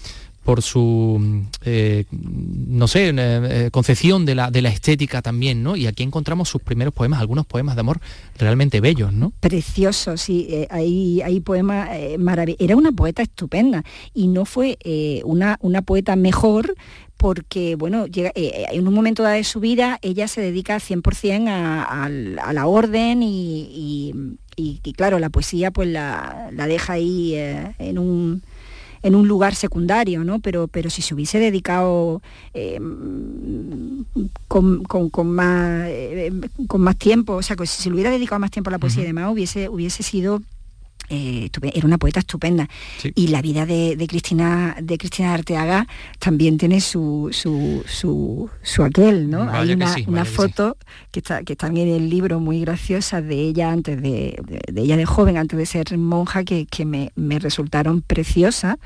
por 0.49 0.63
su, 0.63 1.45
eh, 1.67 2.07
no 2.11 2.89
sé, 2.89 3.13
eh, 3.15 3.69
concepción 3.71 4.25
de 4.25 4.35
la, 4.35 4.51
de 4.51 4.63
la 4.63 4.71
estética 4.71 5.21
también, 5.21 5.63
¿no? 5.63 5.77
Y 5.77 5.87
aquí 5.87 6.03
encontramos 6.03 6.49
sus 6.49 6.63
primeros 6.63 6.95
poemas, 6.95 7.21
algunos 7.21 7.45
poemas 7.45 7.75
de 7.75 7.81
amor 7.81 8.01
realmente 8.39 8.81
bellos, 8.81 9.13
¿no? 9.13 9.31
Preciosos, 9.41 10.23
sí, 10.23 10.67
hay, 10.71 11.21
hay 11.21 11.41
poemas 11.41 11.91
maravillosos. 12.19 12.65
Era 12.65 12.77
una 12.77 12.93
poeta 12.93 13.21
estupenda 13.21 13.85
y 14.15 14.29
no 14.29 14.47
fue 14.47 14.79
una, 15.25 15.59
una 15.61 15.83
poeta 15.83 16.17
mejor 16.17 16.75
porque, 17.19 17.75
bueno, 17.75 18.07
llega, 18.07 18.31
eh, 18.37 18.65
en 18.71 18.89
un 18.89 18.95
momento 18.95 19.25
de 19.25 19.43
su 19.45 19.61
vida 19.61 19.99
ella 20.03 20.29
se 20.29 20.41
dedica 20.41 20.77
100% 20.79 21.49
a, 21.49 22.05
a, 22.05 22.53
la 22.53 22.67
orden 22.67 23.21
y, 23.23 24.39
claro, 24.97 25.19
la 25.19 25.29
poesía 25.29 25.71
pues 25.73 25.89
la, 25.89 26.49
deja 26.53 26.95
ahí 26.95 27.35
eh, 27.35 27.75
en 27.79 27.99
un 27.99 28.43
en 29.01 29.15
un 29.15 29.29
lugar 29.29 29.55
secundario, 29.55 30.25
¿no? 30.25 30.41
Pero, 30.41 30.67
pero 30.67 30.91
si 30.91 31.03
se 31.03 31.15
hubiese 31.15 31.39
dedicado 31.39 32.21
eh, 32.53 32.81
con, 34.49 34.83
más, 35.27 35.89
con 36.67 36.81
más 36.81 36.97
tiempo, 36.97 37.35
o 37.35 37.43
sea, 37.43 37.57
si 37.61 37.83
se 37.83 37.91
le 37.91 37.95
hubiera 37.95 38.11
dedicado 38.11 38.41
más 38.41 38.51
tiempo 38.51 38.71
a 38.71 38.73
la 38.73 38.79
poesía 38.79 39.05
y 39.05 39.07
demás, 39.07 39.33
hubiese, 39.33 39.69
hubiese 39.69 40.03
sido 40.03 40.43
eh, 41.11 41.51
era 41.75 41.87
una 41.87 41.99
poeta 41.99 42.21
estupenda. 42.21 42.69
Y 43.15 43.29
la 43.29 43.43
vida 43.43 43.67
de, 43.67 43.97
Cristina 44.09 44.77
de 44.81 44.99
Cristina 44.99 45.35
Arteaga 45.35 45.87
también 46.19 46.59
tiene 46.59 46.81
su, 46.81 47.31
su, 47.33 48.85
aquel, 48.85 49.31
¿no? 49.31 49.51
Hay 49.51 49.73
una, 49.73 50.25
foto 50.25 50.77
que, 51.11 51.21
está, 51.21 51.43
que 51.43 51.57
también 51.57 51.89
en 51.89 51.95
el 51.95 52.11
libro 52.11 52.41
muy 52.41 52.61
graciosa 52.61 53.23
de 53.23 53.41
ella 53.41 53.71
antes 53.71 54.01
de, 54.01 54.41
ella 54.77 54.97
de 54.97 55.05
joven, 55.05 55.37
antes 55.37 55.59
de 55.59 55.67
ser 55.67 55.97
monja, 55.97 56.45
que, 56.45 56.67
me, 56.85 57.39
resultaron 57.39 58.03
preciosas 58.03 58.77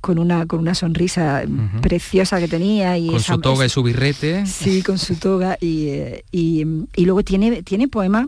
con 0.00 0.18
una, 0.18 0.46
con 0.46 0.60
una 0.60 0.74
sonrisa 0.74 1.42
preciosa 1.82 2.38
que 2.38 2.48
tenía. 2.48 2.98
Y 2.98 3.08
con 3.08 3.20
su 3.20 3.40
toga 3.40 3.66
y 3.66 3.68
su 3.68 3.82
birrete. 3.82 4.46
Sí, 4.46 4.82
con 4.82 4.98
su 4.98 5.16
toga. 5.16 5.58
Y, 5.60 5.88
eh, 5.88 6.24
y, 6.30 6.64
y 6.94 7.04
luego 7.04 7.22
tiene, 7.22 7.62
tiene 7.62 7.88
poemas 7.88 8.26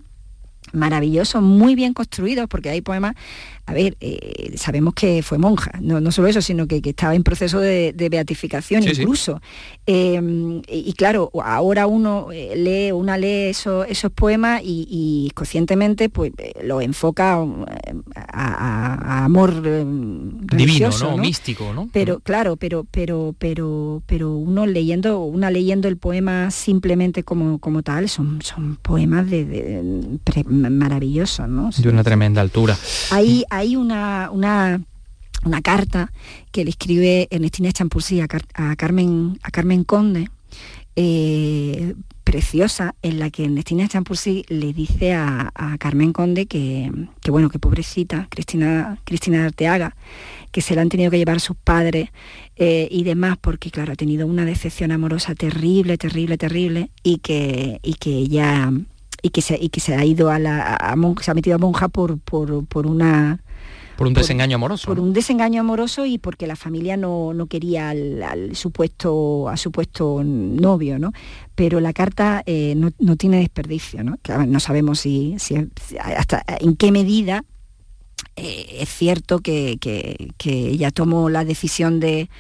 maravillosos, 0.72 1.42
muy 1.42 1.74
bien 1.74 1.92
construidos, 1.94 2.46
porque 2.48 2.70
hay 2.70 2.80
poemas 2.80 3.14
a 3.66 3.73
ver, 3.73 3.96
eh, 4.01 4.53
sabemos 4.57 4.94
que 4.94 5.23
fue 5.23 5.38
monja, 5.38 5.73
no, 5.81 6.11
solo 6.11 6.29
eso, 6.29 6.42
sino 6.42 6.66
que, 6.66 6.81
estaba 6.85 7.14
en 7.14 7.23
proceso 7.23 7.61
de, 7.61 7.94
beatificación 8.11 8.83
incluso. 8.83 9.40
Em, 9.87 10.62
y, 10.68 10.92
claro, 10.94 11.31
ahora 11.44 11.87
uno 11.87 12.29
eh, 12.33 12.55
lee, 12.57 12.92
una 12.92 13.16
lee 13.16 13.51
esos, 13.51 13.87
esos 13.88 14.11
poemas 14.11 14.61
y, 14.64 15.31
conscientemente 15.35 16.09
pues 16.09 16.33
eh, 16.38 16.53
lo 16.64 16.81
enfoca 16.81 17.38
a, 18.14 19.25
amor 19.25 19.62
divino, 19.62 20.90
¿no? 21.01 21.16
místico, 21.16 21.73
¿no? 21.73 21.88
Pero 21.92 22.20
claro, 22.20 22.57
pero, 22.57 22.87
pero, 22.90 23.35
pero, 23.38 24.03
pero 24.07 24.35
uno 24.35 24.66
leyendo, 24.66 25.20
una 25.20 25.51
leyendo 25.51 25.88
el 25.88 25.96
poema 25.96 26.51
simplemente 26.51 27.23
como, 27.23 27.59
como 27.59 27.83
tal, 27.83 28.09
son, 28.09 28.42
son 28.42 28.77
poemas 28.77 29.29
de, 29.31 30.18
maravillosos, 30.46 31.49
¿no? 31.49 31.70
De 31.77 31.88
una 31.88 32.03
tremenda 32.03 32.40
altura. 32.40 32.77
Hay, 33.11 33.44
hay 33.51 33.77
una, 33.77 34.31
una, 34.33 34.81
carta 35.63 36.13
que 36.53 36.65
le 36.65 36.71
escribe 36.71 37.29
Ernestina 37.31 37.73
Champursi 37.73 38.21
a, 38.21 38.29
Carmen, 38.77 39.39
a 39.43 39.51
Carmen 39.51 39.85
Conde, 39.85 40.31
eh, 40.97 41.95
preciosa, 42.25 42.95
en 43.03 43.19
la 43.19 43.31
que 43.31 43.45
Ernestina 43.45 43.89
Champursi 43.89 44.45
le 44.49 44.73
dice 44.73 45.15
a, 45.15 45.53
Carmen 45.81 46.13
Conde 46.13 46.47
que, 46.47 46.91
bueno, 47.29 47.51
que 47.51 47.59
pobrecita, 47.59 48.29
Cristina, 48.31 48.99
Cristina 49.05 49.45
Arteaga, 49.45 49.97
que 50.53 50.61
se 50.61 50.77
la 50.77 50.83
han 50.83 50.89
tenido 50.89 51.11
que 51.11 51.19
llevar 51.19 51.41
sus 51.41 51.57
padres 51.57 52.11
eh, 52.57 52.87
y 52.91 53.03
demás, 53.03 53.37
porque 53.41 53.71
claro, 53.71 53.93
ha 53.93 53.97
tenido 53.97 54.27
una 54.27 54.45
decepción 54.45 54.93
amorosa 54.93 55.35
terrible, 55.35 55.99
terrible, 55.99 56.39
terrible, 56.39 56.91
y 57.03 57.19
que, 57.19 57.81
y 57.83 57.95
que 57.95 58.11
ella 58.11 58.71
y 59.22 59.30
que 59.30 59.42
se, 59.42 59.59
y 59.61 59.68
que 59.68 59.80
se 59.80 59.94
ha 59.94 60.04
ido 60.04 60.30
a 60.30 60.38
la 60.38 60.96
se 61.20 61.30
ha 61.30 61.35
metido 61.35 61.56
a 61.56 61.59
monja 61.59 61.88
por, 61.88 62.18
por, 62.18 62.64
por 62.66 62.87
una 62.87 63.40
por 64.00 64.06
un 64.06 64.14
desengaño 64.14 64.54
amoroso. 64.54 64.87
Por 64.87 64.98
un 64.98 65.12
desengaño 65.12 65.61
amoroso 65.61 66.06
y 66.06 66.16
porque 66.16 66.46
la 66.46 66.56
familia 66.56 66.96
no, 66.96 67.35
quería 67.50 67.90
al, 67.90 68.56
supuesto, 68.56 69.46
a 69.50 69.59
supuesto 69.59 70.22
novio, 70.24 70.98
¿no? 70.98 71.12
Pero 71.54 71.80
la 71.80 71.92
carta 71.92 72.42
eh, 72.46 72.74
no, 72.74 73.16
tiene 73.16 73.40
desperdicio, 73.40 74.02
¿no? 74.02 74.16
no 74.46 74.59
sabemos 74.59 75.00
si, 75.00 75.37
hasta 75.98 76.42
en 76.61 76.76
qué 76.76 76.92
medida 76.92 77.44
eh, 78.37 78.78
es 78.80 78.88
cierto 78.88 79.40
que, 79.40 79.76
que, 79.78 80.70
ella 80.70 80.90
tomó 80.92 81.28
la 81.28 81.44
decisión 81.44 82.00
de, 82.00 82.30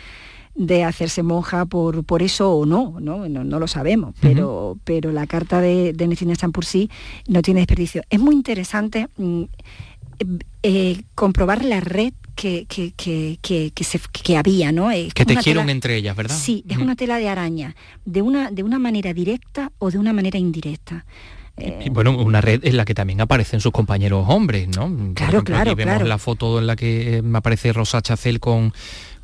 de 0.54 0.84
hacerse 0.84 1.22
monja 1.22 1.64
por, 1.64 2.04
por 2.04 2.22
eso 2.22 2.52
o 2.52 2.66
no, 2.66 2.96
no, 3.00 3.28
no, 3.28 3.58
lo 3.58 3.66
sabemos, 3.68 4.14
pero, 4.20 4.78
pero 4.84 5.12
la 5.12 5.26
carta 5.26 5.60
de, 5.60 5.92
de 5.92 6.06
Nesina 6.06 6.34
sí 6.62 6.90
no 7.28 7.42
tiene 7.42 7.60
desperdicio. 7.60 8.02
Es 8.10 8.20
muy 8.20 8.34
interesante 8.34 9.08
mm, 9.16 9.44
eh, 10.62 11.02
comprobar 11.14 11.64
la 11.64 11.80
red 11.80 12.12
que, 12.34 12.66
que, 12.66 12.92
que, 12.96 13.38
que, 13.42 14.36
había, 14.36 14.72
¿no? 14.72 14.88
que 15.14 15.24
tejieron 15.24 15.68
entre 15.68 15.96
ellas, 15.96 16.16
¿verdad? 16.16 16.36
Sí, 16.36 16.64
es 16.68 16.78
una 16.78 16.96
tela 16.96 17.18
de 17.18 17.28
araña, 17.28 17.74
de 18.04 18.22
una, 18.22 18.50
de 18.50 18.62
una 18.62 18.78
manera 18.78 19.12
directa 19.12 19.72
o 19.78 19.90
de 19.90 19.98
una 19.98 20.12
manera 20.12 20.38
indirecta. 20.38 21.04
Y, 21.58 21.90
bueno, 21.90 22.16
una 22.16 22.40
red 22.40 22.64
en 22.64 22.76
la 22.76 22.86
que 22.86 22.94
también 22.94 23.20
aparecen 23.20 23.60
sus 23.60 23.72
compañeros 23.72 24.24
hombres, 24.28 24.68
¿no? 24.68 25.14
claro, 25.14 25.44
claro, 25.44 25.72
aquí 25.72 25.84
vemos 25.84 26.08
la 26.08 26.16
foto 26.16 26.58
en 26.58 26.66
la 26.66 26.76
que 26.76 27.18
eh, 27.18 27.22
aparece 27.34 27.72
Rosa 27.74 28.00
Chacel 28.00 28.40
con 28.40 28.72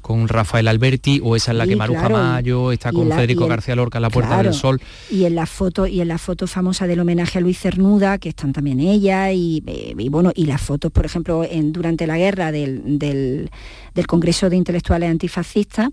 con 0.06 0.28
Rafael 0.28 0.68
Alberti 0.68 1.20
o 1.20 1.34
esa 1.34 1.50
en 1.50 1.58
la 1.58 1.66
que 1.66 1.74
Maruja 1.74 2.08
Mayo 2.08 2.70
está 2.70 2.92
con 2.92 3.10
Federico 3.10 3.48
García 3.48 3.74
Lorca 3.74 3.98
en 3.98 4.02
la 4.02 4.10
Puerta 4.10 4.40
del 4.40 4.54
Sol. 4.54 4.80
Y 5.10 5.24
en 5.24 5.34
la 5.34 5.46
foto 5.46 5.88
y 5.88 6.00
en 6.00 6.06
la 6.06 6.18
foto 6.18 6.46
famosa 6.46 6.86
del 6.86 7.00
homenaje 7.00 7.38
a 7.38 7.40
Luis 7.40 7.58
Cernuda, 7.58 8.18
que 8.18 8.28
están 8.28 8.52
también 8.52 8.78
ella 8.78 9.32
y, 9.32 9.64
eh, 9.66 9.96
bueno, 10.08 10.30
y 10.32 10.46
las 10.46 10.62
fotos, 10.62 10.92
por 10.92 11.06
ejemplo, 11.06 11.42
en, 11.42 11.72
durante 11.72 12.06
la 12.06 12.18
guerra 12.18 12.52
del, 12.52 13.00
del, 13.00 13.50
del 13.96 14.06
Congreso 14.06 14.48
de 14.48 14.54
Intelectuales 14.54 15.10
Antifascistas, 15.10 15.88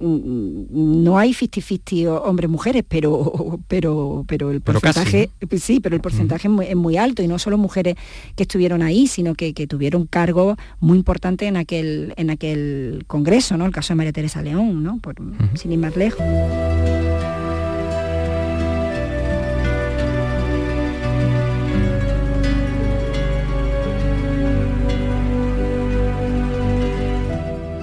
no 0.00 1.18
hay 1.18 1.32
50-50 1.32 2.22
hombres-mujeres, 2.24 2.84
pero, 2.88 3.60
pero, 3.68 4.24
pero 4.26 4.50
el 4.50 4.60
porcentaje, 4.60 5.30
sí, 5.58 5.80
pero 5.80 5.94
el 5.94 6.00
porcentaje 6.00 6.48
es, 6.48 6.76
muy, 6.76 6.96
alto 6.96 7.22
y 7.22 7.28
no 7.28 7.38
solo 7.38 7.58
mujeres 7.58 7.96
que 8.34 8.44
estuvieron 8.44 8.82
ahí, 8.82 9.06
sino 9.06 9.34
que, 9.34 9.52
tuvieron 9.66 10.06
cargo 10.06 10.56
muy 10.80 10.98
importante 10.98 11.46
en 11.46 11.56
aquel, 11.56 12.14
en 12.16 12.30
aquel 12.30 13.04
congreso, 13.06 13.56
¿no? 13.56 13.66
El 13.66 13.72
caso 13.72 13.92
de 13.92 13.96
María 13.96 14.12
Teresa 14.12 14.42
León, 14.42 14.82
¿no? 14.82 14.98
Por, 14.98 15.16
Sin 15.54 15.72
ir 15.72 15.78
más 15.78 15.96
lejos. 15.96 16.24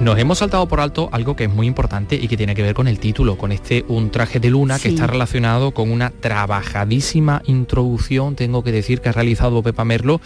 Nos 0.08 0.18
hemos 0.20 0.38
saltado 0.38 0.66
por 0.70 0.80
alto 0.80 1.10
algo 1.12 1.36
que 1.36 1.44
es 1.44 1.50
muy 1.50 1.68
importante 1.68 2.16
y 2.16 2.30
que 2.30 2.38
tiene 2.38 2.56
que 2.56 2.62
ver 2.62 2.74
con 2.74 2.88
el 2.88 2.98
título, 2.98 3.38
con 3.38 3.52
este 3.52 3.84
Un 3.90 4.10
traje 4.10 4.40
de 4.40 4.50
luna 4.50 4.80
que 4.80 4.88
está 4.88 5.06
relacionado 5.06 5.72
con 5.72 5.92
una 5.92 6.12
trabajadísima 6.12 7.42
introducción, 7.46 8.38
tengo 8.38 8.64
que 8.64 8.72
decir, 8.72 9.02
que 9.02 9.10
ha 9.10 9.12
realizado 9.12 9.62
Pepa 9.62 9.84
Merlo, 9.84 10.22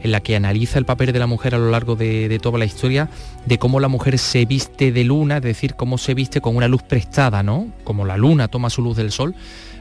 en 0.00 0.10
la 0.10 0.20
que 0.20 0.36
analiza 0.36 0.78
el 0.78 0.86
papel 0.86 1.12
de 1.12 1.18
la 1.18 1.26
mujer 1.26 1.54
a 1.54 1.58
lo 1.58 1.70
largo 1.70 1.96
de, 1.96 2.30
de 2.30 2.38
toda 2.38 2.58
la 2.58 2.64
historia, 2.64 3.10
de 3.44 3.58
cómo 3.58 3.78
la 3.78 3.88
mujer 3.88 4.18
se 4.18 4.46
viste 4.46 4.90
de 4.90 5.04
luna, 5.04 5.36
es 5.36 5.42
decir, 5.42 5.74
cómo 5.74 5.98
se 5.98 6.14
viste 6.14 6.40
con 6.40 6.56
una 6.56 6.66
luz 6.66 6.82
prestada, 6.82 7.42
¿no? 7.42 7.68
Como 7.84 8.06
la 8.06 8.16
luna 8.16 8.48
toma 8.48 8.70
su 8.70 8.80
luz 8.80 8.96
del 8.96 9.12
sol 9.12 9.34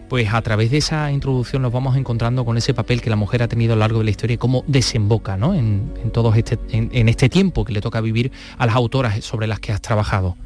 pues 0.08 0.34
a 0.34 0.42
través 0.42 0.72
de 0.72 0.78
esa 0.78 1.12
introducción 1.12 1.62
nos 1.62 1.72
vamos 1.72 1.98
encontrando 1.98 2.46
con 2.46 2.58
ese 2.58 2.74
papel 2.74 3.02
que 3.02 3.10
la 3.10 3.16
mujer 3.16 3.44
ha 3.44 3.48
tenido 3.48 3.74
a 3.74 3.76
lo 3.76 3.82
largo 3.82 4.00
de 4.00 4.06
la 4.06 4.12
historia 4.12 4.36
y 4.36 4.38
cómo 4.38 4.64
desemboca 4.68 5.38
¿no? 5.38 5.54
en, 5.54 5.92
todo 6.14 6.34
este, 6.34 6.60
en, 6.70 7.10
este 7.10 7.30
tiempo 7.30 7.66
que 7.66 7.74
le 7.74 7.82
toca 7.82 8.02
vivir 8.02 8.32
a 8.58 8.66
las 8.66 8.76
autoras 8.76 9.24
sobre 9.24 9.48
las 9.48 9.60
que 9.60 9.72
has 9.72 9.82
trabajado. 9.82 10.38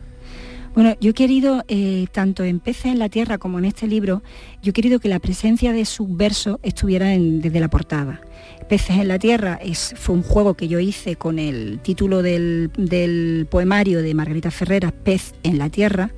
Bueno, 0.76 0.96
yo 1.02 1.12
he 1.12 1.14
querido, 1.14 1.64
eh, 1.68 2.06
tanto 2.12 2.44
en 2.44 2.60
Peces 2.60 2.86
en 2.86 3.00
la 3.00 3.10
Tierra 3.10 3.38
como 3.38 3.58
en 3.58 3.66
este 3.66 3.88
libro, 3.88 4.22
yo 4.62 4.70
he 4.70 4.74
querido 4.74 5.00
que 5.00 5.10
la 5.10 5.20
presencia 5.20 5.74
de 5.74 5.84
su 5.84 6.08
verso 6.16 6.60
estuviera 6.64 7.08
desde 7.08 7.60
la 7.60 7.70
portada. 7.70 8.22
Peces 8.70 8.98
en 8.98 9.08
la 9.08 9.18
Tierra 9.18 9.60
es, 9.62 9.96
fue 9.98 10.16
un 10.16 10.22
juego 10.22 10.54
que 10.54 10.68
yo 10.68 10.80
hice 10.80 11.16
con 11.16 11.40
el 11.40 11.80
título 11.80 12.22
del, 12.22 12.72
del 12.78 13.48
poemario 13.50 14.04
de 14.04 14.14
Margarita 14.14 14.52
Ferreras, 14.52 14.92
Pez 14.92 15.34
en 15.42 15.58
la 15.58 15.70
Tierra, 15.70 16.12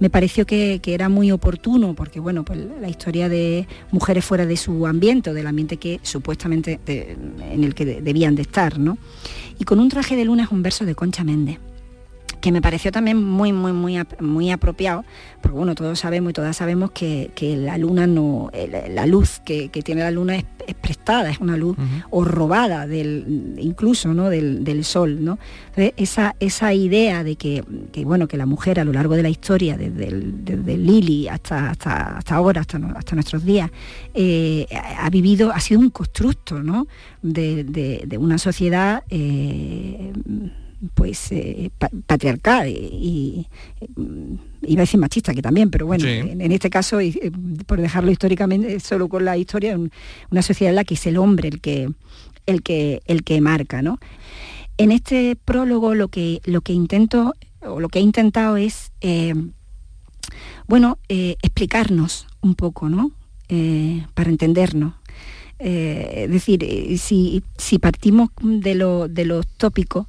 me 0.00 0.10
pareció 0.10 0.46
que, 0.46 0.80
era 0.84 1.08
muy 1.08 1.32
oportuno, 1.32 1.94
porque 1.94 2.20
bueno, 2.20 2.44
pues 2.44 2.58
la 2.80 2.88
historia 2.88 3.28
de 3.28 3.66
mujeres 3.90 4.24
fuera 4.24 4.46
de 4.46 4.56
su 4.56 4.86
ambiente, 4.86 5.32
del 5.32 5.46
ambiente 5.46 5.76
que 5.76 6.00
supuestamente 6.02 6.80
en 6.86 7.64
el 7.64 7.74
que 7.74 7.84
debían 7.84 8.34
de 8.34 8.42
estar, 8.42 8.78
¿no? 8.78 8.98
Y 9.58 9.64
con 9.64 9.80
un 9.80 9.88
traje 9.88 10.16
de 10.16 10.24
luna 10.24 10.44
es 10.44 10.50
un 10.50 10.62
verso 10.62 10.84
de 10.84 10.94
Concha 10.94 11.24
Méndez 11.24 11.58
que 12.44 12.52
me 12.52 12.60
pareció 12.60 12.92
también 12.92 13.24
muy, 13.24 13.54
muy, 13.54 13.72
muy, 13.72 13.98
muy 14.20 14.50
apropiado, 14.50 15.02
porque 15.40 15.56
bueno, 15.56 15.74
todos 15.74 15.98
sabemos 15.98 16.28
y 16.28 16.32
todas 16.34 16.54
sabemos 16.54 16.90
que, 16.90 17.30
la 17.56 17.78
luna 17.78 18.06
no, 18.06 18.50
la 18.90 19.06
luz 19.06 19.40
que, 19.46 19.70
tiene 19.70 20.02
la 20.02 20.10
luna 20.10 20.36
es, 20.36 20.44
prestada, 20.78 21.30
es 21.30 21.40
una 21.40 21.56
luz 21.56 21.74
o 22.10 22.22
robada 22.22 22.86
del, 22.86 23.54
incluso 23.56 24.12
¿no? 24.12 24.28
del, 24.28 24.84
sol, 24.84 25.24
¿no? 25.24 25.38
esa, 25.74 26.36
esa 26.38 26.74
idea 26.74 27.24
de 27.24 27.36
que, 27.36 27.64
bueno, 28.04 28.28
que 28.28 28.36
la 28.36 28.44
mujer 28.44 28.78
a 28.78 28.84
lo 28.84 28.92
largo 28.92 29.16
de 29.16 29.22
la 29.22 29.30
historia, 29.30 29.78
desde, 29.78 30.76
Lili 30.76 31.28
hasta, 31.28 31.70
hasta, 31.70 32.18
hasta 32.18 32.34
ahora, 32.34 32.60
hasta, 32.60 32.78
hasta 32.94 33.14
nuestros 33.14 33.42
días, 33.42 33.70
eh, 34.12 34.66
ha 34.98 35.08
vivido, 35.08 35.50
ha 35.50 35.60
sido 35.60 35.80
un 35.80 35.88
constructo 35.88 36.62
¿no? 36.62 36.88
de, 37.22 38.18
una 38.20 38.36
sociedad 38.36 39.02
eh, 39.08 40.12
pues 40.94 41.32
eh, 41.32 41.70
patriarcal 42.06 42.68
y, 42.68 43.46
iba 44.62 44.80
a 44.80 44.86
decir 44.86 45.00
machista 45.00 45.34
que 45.34 45.42
también, 45.42 45.70
pero 45.70 45.86
bueno, 45.86 46.06
en, 46.06 46.52
este 46.52 46.70
caso, 46.70 47.00
eh, 47.00 47.30
por 47.66 47.80
dejarlo 47.80 48.10
históricamente, 48.10 48.80
solo 48.80 49.08
con 49.08 49.24
la 49.24 49.36
historia, 49.36 49.78
una 50.30 50.42
sociedad 50.42 50.70
en 50.70 50.76
la 50.76 50.84
que 50.84 50.94
es 50.94 51.06
el 51.06 51.18
hombre 51.18 51.48
el 51.48 51.60
que, 51.60 51.90
el 52.46 52.62
que, 52.62 53.02
el 53.06 53.24
que 53.24 53.40
marca, 53.40 53.82
¿no? 53.82 53.98
En 54.76 54.90
este 54.90 55.36
prólogo 55.36 55.94
lo 55.94 56.08
que, 56.08 56.40
lo 56.44 56.60
que 56.62 56.72
intento, 56.72 57.34
o 57.60 57.80
lo 57.80 57.88
que 57.88 57.98
he 57.98 58.02
intentado 58.02 58.56
es, 58.56 58.92
eh, 59.00 59.34
bueno, 60.66 60.98
explicarnos 61.08 62.26
un 62.40 62.54
poco, 62.54 62.88
¿no? 62.88 63.12
para 64.14 64.30
entendernos. 64.30 64.94
es 65.58 66.30
decir, 66.30 66.98
si, 66.98 67.44
si 67.56 67.78
partimos 67.78 68.30
de, 68.42 68.74
lo, 68.74 69.06
de 69.06 69.26
los 69.26 69.46
tópicos, 69.46 70.06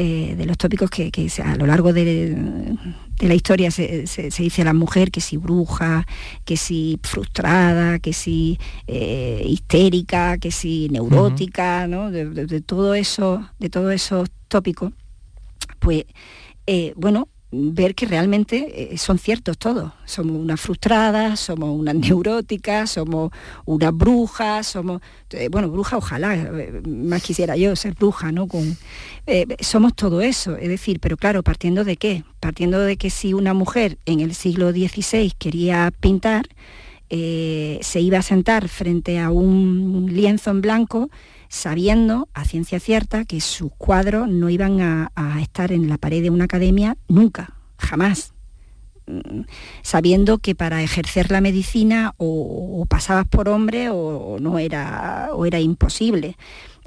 eh, 0.00 0.36
de 0.36 0.46
los 0.46 0.56
tópicos 0.56 0.90
que, 0.90 1.10
a 1.44 1.56
lo 1.56 1.66
largo 1.66 1.92
de, 1.92 2.76
la 3.18 3.34
historia 3.34 3.72
se, 3.72 4.04
dice 4.38 4.62
a 4.62 4.64
la 4.64 4.72
mujer, 4.72 5.10
que 5.10 5.20
si 5.20 5.36
bruja, 5.36 6.06
que 6.44 6.56
si 6.56 7.00
frustrada, 7.02 7.98
que 7.98 8.12
si 8.12 8.60
eh, 8.86 9.42
histérica, 9.44 10.38
que 10.38 10.52
si 10.52 10.88
neurótica, 10.90 11.88
¿no? 11.88 12.12
de, 12.12 12.60
todo 12.60 12.94
eso, 12.94 13.44
de 13.58 13.70
todos 13.70 13.92
esos 13.92 14.28
tópicos, 14.46 14.92
pues 15.80 16.04
eh, 16.68 16.92
bueno, 16.94 17.26
ver 17.50 17.94
que 17.94 18.04
realmente 18.06 18.92
eh, 18.94 18.98
son 18.98 19.18
ciertos 19.18 19.56
todos. 19.56 19.92
Somos 20.04 20.36
unas 20.36 20.60
frustradas, 20.60 21.40
somos 21.40 21.70
unas 21.70 21.94
neuróticas, 21.96 22.90
somos 22.90 23.30
unas 23.64 23.94
brujas, 23.94 24.66
somos, 24.66 25.00
eh, 25.30 25.48
bueno, 25.50 25.70
bruja 25.70 25.96
ojalá, 25.96 26.34
eh, 26.34 26.82
más 26.86 27.22
quisiera 27.22 27.56
yo 27.56 27.74
ser 27.76 27.94
bruja, 27.94 28.32
¿no? 28.32 28.46
Con, 28.46 28.76
somos 29.60 29.94
todo 29.94 30.22
eso, 30.22 30.56
es 30.56 30.68
decir, 30.68 31.00
pero 31.00 31.16
claro, 31.16 31.42
partiendo 31.42 31.84
de 31.84 31.96
qué? 31.96 32.24
Partiendo 32.40 32.80
de 32.80 32.96
que 32.96 33.10
si 33.10 33.34
una 33.34 33.52
mujer 33.52 33.98
en 34.06 34.20
el 34.20 34.34
siglo 34.34 34.70
XVI 34.70 35.32
quería 35.38 35.92
pintar, 36.00 36.46
se 37.10 38.00
iba 38.00 38.18
a 38.18 38.22
sentar 38.22 38.68
frente 38.68 39.18
a 39.18 39.30
un 39.30 40.08
lienzo 40.10 40.50
en 40.50 40.62
blanco, 40.62 41.10
sabiendo 41.48 42.28
a 42.34 42.44
ciencia 42.44 42.80
cierta 42.80 43.24
que 43.24 43.40
sus 43.40 43.72
cuadros 43.76 44.28
no 44.28 44.50
iban 44.50 44.80
a, 44.80 45.10
estar 45.40 45.72
en 45.72 45.88
la 45.88 45.98
pared 45.98 46.22
de 46.22 46.30
una 46.30 46.44
academia 46.44 46.96
nunca, 47.08 47.54
jamás 47.78 48.34
mm, 49.06 49.42
sabiendo 49.82 50.38
que 50.38 50.54
para 50.54 50.82
ejercer 50.82 51.30
la 51.30 51.40
medicina 51.40 52.14
o, 52.18 52.84
pasabas 52.88 53.26
por 53.26 53.48
hombre 53.48 53.88
o, 53.90 54.38
no 54.40 54.58
era 54.58 55.30
o 55.32 55.46
era 55.46 55.60
imposible. 55.60 56.36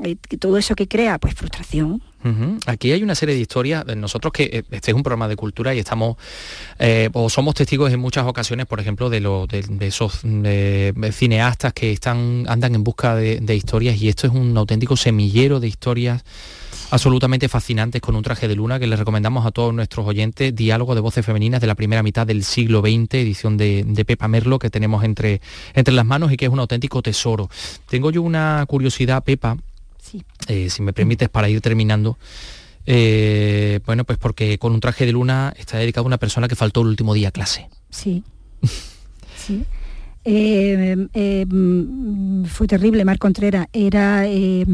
Eh, 0.03 0.15
todo 0.39 0.57
eso 0.57 0.75
que 0.75 0.87
crea, 0.87 1.19
pues 1.19 1.35
frustración, 1.35 2.01
Aquí 2.67 2.91
hay 2.91 3.03
una 3.03 3.15
serie 3.15 3.35
de 3.35 3.41
historias. 3.41 3.83
Eh, 3.87 3.95
nosotros 3.95 4.31
que 4.31 4.43
eh, 4.43 4.63
este 4.71 4.91
es 4.91 4.95
un 4.95 5.03
programa 5.03 5.27
de 5.27 5.35
cultura 5.35 5.73
y 5.73 5.79
estamos 5.79 6.17
eh, 6.79 7.09
o 7.13 7.29
somos 7.29 7.55
testigos 7.55 7.91
en 7.91 7.99
muchas 7.99 8.25
ocasiones, 8.25 8.65
por 8.67 8.79
ejemplo, 8.79 9.09
de, 9.09 9.21
de, 9.21 9.87
esos 9.87 10.21
cineastas 11.11 11.73
que 11.73 11.91
están 11.91 12.45
andan 12.47 12.75
en 12.75 12.83
busca 12.83 13.15
de, 13.15 13.55
historias 13.55 14.01
y 14.01 14.09
esto 14.09 14.27
es 14.27 14.33
un 14.33 14.57
auténtico 14.57 14.95
semillero 14.95 15.59
de 15.59 15.67
historias 15.67 16.23
absolutamente 16.89 17.47
fascinantes 17.47 18.01
con 18.01 18.15
un 18.15 18.23
traje 18.23 18.47
de 18.47 18.55
luna 18.55 18.79
que 18.79 18.87
les 18.87 18.99
recomendamos 18.99 19.45
a 19.45 19.51
todos 19.51 19.73
nuestros 19.73 20.05
oyentes, 20.05 20.53
Diálogo 20.53 20.93
de 20.93 21.01
Voces 21.01 21.25
Femeninas 21.25 21.61
de 21.61 21.67
la 21.67 21.75
primera 21.75 22.03
mitad 22.03 22.27
del 22.27 22.43
siglo 22.43 22.81
XX, 22.81 23.13
edición 23.13 23.57
de, 23.57 23.83
de, 23.85 24.05
Pepa 24.05 24.27
Merlo 24.27 24.59
que 24.59 24.69
tenemos 24.69 25.03
entre, 25.03 25.41
entre 25.73 25.93
las 25.93 26.05
manos 26.05 26.31
y 26.31 26.37
que 26.37 26.45
es 26.45 26.51
un 26.51 26.59
auténtico 26.59 27.01
tesoro. 27.01 27.49
Tengo 27.87 28.11
yo 28.11 28.21
una 28.21 28.65
curiosidad, 28.67 29.23
Pepa, 29.23 29.57
eh, 30.47 30.69
si 30.69 30.81
me 30.81 30.93
permites, 30.93 31.29
para 31.29 31.49
ir 31.49 31.61
terminando. 31.61 32.17
Eh, 32.85 33.79
bueno, 33.85 34.03
pues 34.05 34.17
porque 34.17 34.57
con 34.57 34.73
un 34.73 34.79
traje 34.79 35.05
de 35.05 35.11
luna 35.11 35.53
está 35.57 35.77
dedicado 35.77 36.05
a 36.05 36.07
una 36.07 36.17
persona 36.17 36.47
que 36.47 36.55
faltó 36.55 36.81
el 36.81 36.87
último 36.87 37.13
día 37.13 37.29
a 37.29 37.31
clase. 37.31 37.69
Sí. 37.89 38.23
sí. 39.37 39.65
Eh, 40.23 41.07
eh, 41.13 41.45
mm, 41.47 42.45
fue 42.45 42.67
terrible, 42.67 43.05
Mar 43.05 43.17
Contreras. 43.17 43.67
Era 43.73 44.27
eh, 44.27 44.65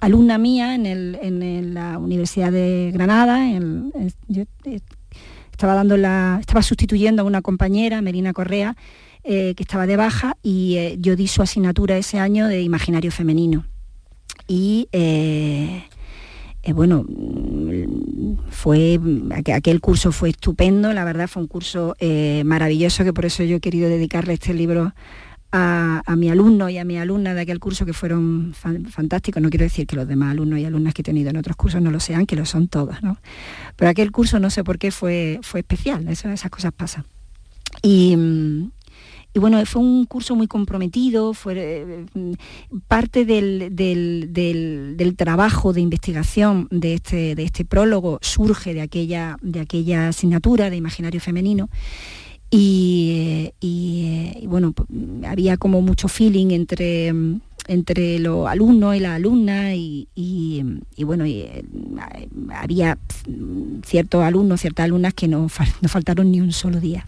alumna 0.00 0.38
mía 0.38 0.74
en, 0.74 1.74
la 1.74 1.98
Universidad 1.98 2.52
de 2.52 2.90
Granada. 2.92 3.46
yo 4.28 4.42
estaba, 5.52 5.74
dando 5.74 5.96
la, 5.96 6.38
estaba 6.40 6.62
sustituyendo 6.62 7.22
a 7.22 7.24
una 7.24 7.42
compañera, 7.42 8.02
Merina 8.02 8.32
Correa, 8.32 8.76
que 9.22 9.54
estaba 9.58 9.86
de 9.86 9.96
baja, 9.96 10.36
y 10.42 10.96
yo 11.00 11.14
di 11.14 11.28
su 11.28 11.42
asignatura 11.42 11.98
ese 11.98 12.18
año 12.18 12.46
de 12.46 12.62
Imaginario 12.62 13.10
Femenino. 13.10 13.64
Y 14.48 14.88
bueno, 16.72 17.04
mm, 17.08 18.50
fue 18.50 19.00
aquel 19.54 19.80
curso 19.80 20.12
fue 20.12 20.30
estupendo, 20.30 20.92
la 20.92 21.04
verdad 21.04 21.28
fue 21.28 21.42
un 21.42 21.48
curso 21.48 21.94
eh, 21.98 22.42
maravilloso 22.44 23.04
que 23.04 23.12
por 23.12 23.24
eso 23.24 23.42
yo 23.44 23.56
he 23.56 23.60
querido 23.60 23.88
dedicarle 23.88 24.34
este 24.34 24.54
libro 24.54 24.92
a, 25.50 26.02
mi 26.16 26.28
alumno 26.28 26.68
y 26.68 26.76
a 26.76 26.84
mi 26.84 26.98
alumna 26.98 27.32
de 27.32 27.40
aquel 27.40 27.58
curso 27.58 27.86
que 27.86 27.94
fueron 27.94 28.54
fantásticos. 28.54 29.42
No 29.42 29.48
quiero 29.48 29.64
decir 29.64 29.86
que 29.86 29.96
los 29.96 30.06
demás 30.06 30.32
alumnos 30.32 30.58
y 30.58 30.64
alumnas 30.64 30.92
que 30.92 31.02
he 31.02 31.04
tenido 31.04 31.30
en 31.30 31.38
otros 31.38 31.56
cursos 31.56 31.80
no 31.80 31.90
lo 31.90 32.00
sean, 32.00 32.26
que 32.26 32.36
lo 32.36 32.44
son 32.44 32.68
todos, 32.68 33.02
¿no? 33.02 33.18
Pero 33.76 33.90
aquel 33.90 34.12
curso 34.12 34.38
no 34.38 34.50
sé 34.50 34.62
por 34.62 34.78
qué 34.78 34.90
fue, 34.90 35.40
fue 35.42 35.60
especial, 35.60 36.06
esas 36.08 36.50
cosas 36.50 36.72
pasan. 36.72 37.04
Y, 37.82 38.16
mm, 38.16 38.70
y 39.34 39.38
bueno, 39.40 39.64
fue 39.66 39.82
un 39.82 40.06
curso 40.06 40.34
muy 40.34 40.46
comprometido, 40.46 41.34
fue 41.34 41.54
eh, 41.56 42.06
parte 42.88 43.24
del, 43.24 45.14
trabajo 45.16 45.72
de 45.72 45.80
investigación 45.80 46.66
de 46.70 46.94
este, 46.94 47.34
de 47.34 47.44
este 47.44 47.64
prólogo 47.64 48.18
surge 48.22 48.72
de 48.72 48.80
aquella, 48.80 49.36
de 49.42 49.60
aquella 49.60 50.08
asignatura 50.08 50.70
de 50.70 50.76
imaginario 50.76 51.20
femenino. 51.20 51.68
Y, 52.50 53.52
bueno, 54.46 54.72
había 55.26 55.58
como 55.58 55.82
mucho 55.82 56.08
feeling 56.08 56.52
entre, 56.52 57.12
entre 57.66 58.18
los 58.20 58.48
alumnos 58.48 58.96
y 58.96 59.00
las 59.00 59.16
alumnas 59.16 59.74
y, 59.76 60.64
bueno, 61.00 61.26
eh, 61.26 61.64
había 62.54 62.96
ciertos 63.84 64.22
alumnos, 64.24 64.62
ciertas 64.62 64.84
alumnas 64.84 65.12
que 65.12 65.28
no, 65.28 65.50
faltaron 65.50 66.32
ni 66.32 66.40
un 66.40 66.52
solo 66.52 66.80
día 66.80 67.06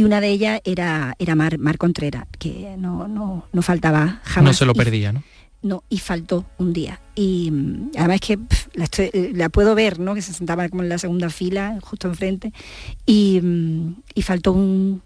y 0.00 0.04
una 0.04 0.22
de 0.22 0.30
ellas 0.30 0.62
era, 0.64 1.14
era 1.18 1.34
Mar, 1.34 1.58
Mar 1.58 1.76
Contreras, 1.76 2.24
que 2.38 2.74
no, 2.78 3.06
no, 3.06 3.46
no 3.52 3.60
faltaba 3.60 4.22
jamás. 4.24 4.52
No 4.52 4.54
se 4.54 4.64
lo 4.64 4.72
perdía, 4.72 5.12
¿no? 5.12 5.22
No, 5.60 5.84
y 5.90 5.98
faltó 5.98 6.46
un 6.56 6.72
día. 6.72 7.02
Y 7.14 7.50
mm, 7.50 7.90
además 7.98 8.20
es 8.22 8.88
que 8.88 9.10
eh, 9.12 9.32
la, 9.34 9.50
puedo 9.50 9.74
ver, 9.74 9.98
¿no? 9.98 10.14
Que 10.14 10.22
se 10.22 10.32
sentaba 10.32 10.66
como 10.70 10.82
en 10.82 10.88
la 10.88 10.96
segunda 10.96 11.28
fila, 11.28 11.78
justo 11.82 12.08
enfrente, 12.08 12.50
y, 13.04 13.42
mm, 13.42 13.96
y 14.14 14.22
faltó 14.22 14.52
un, 14.52 15.02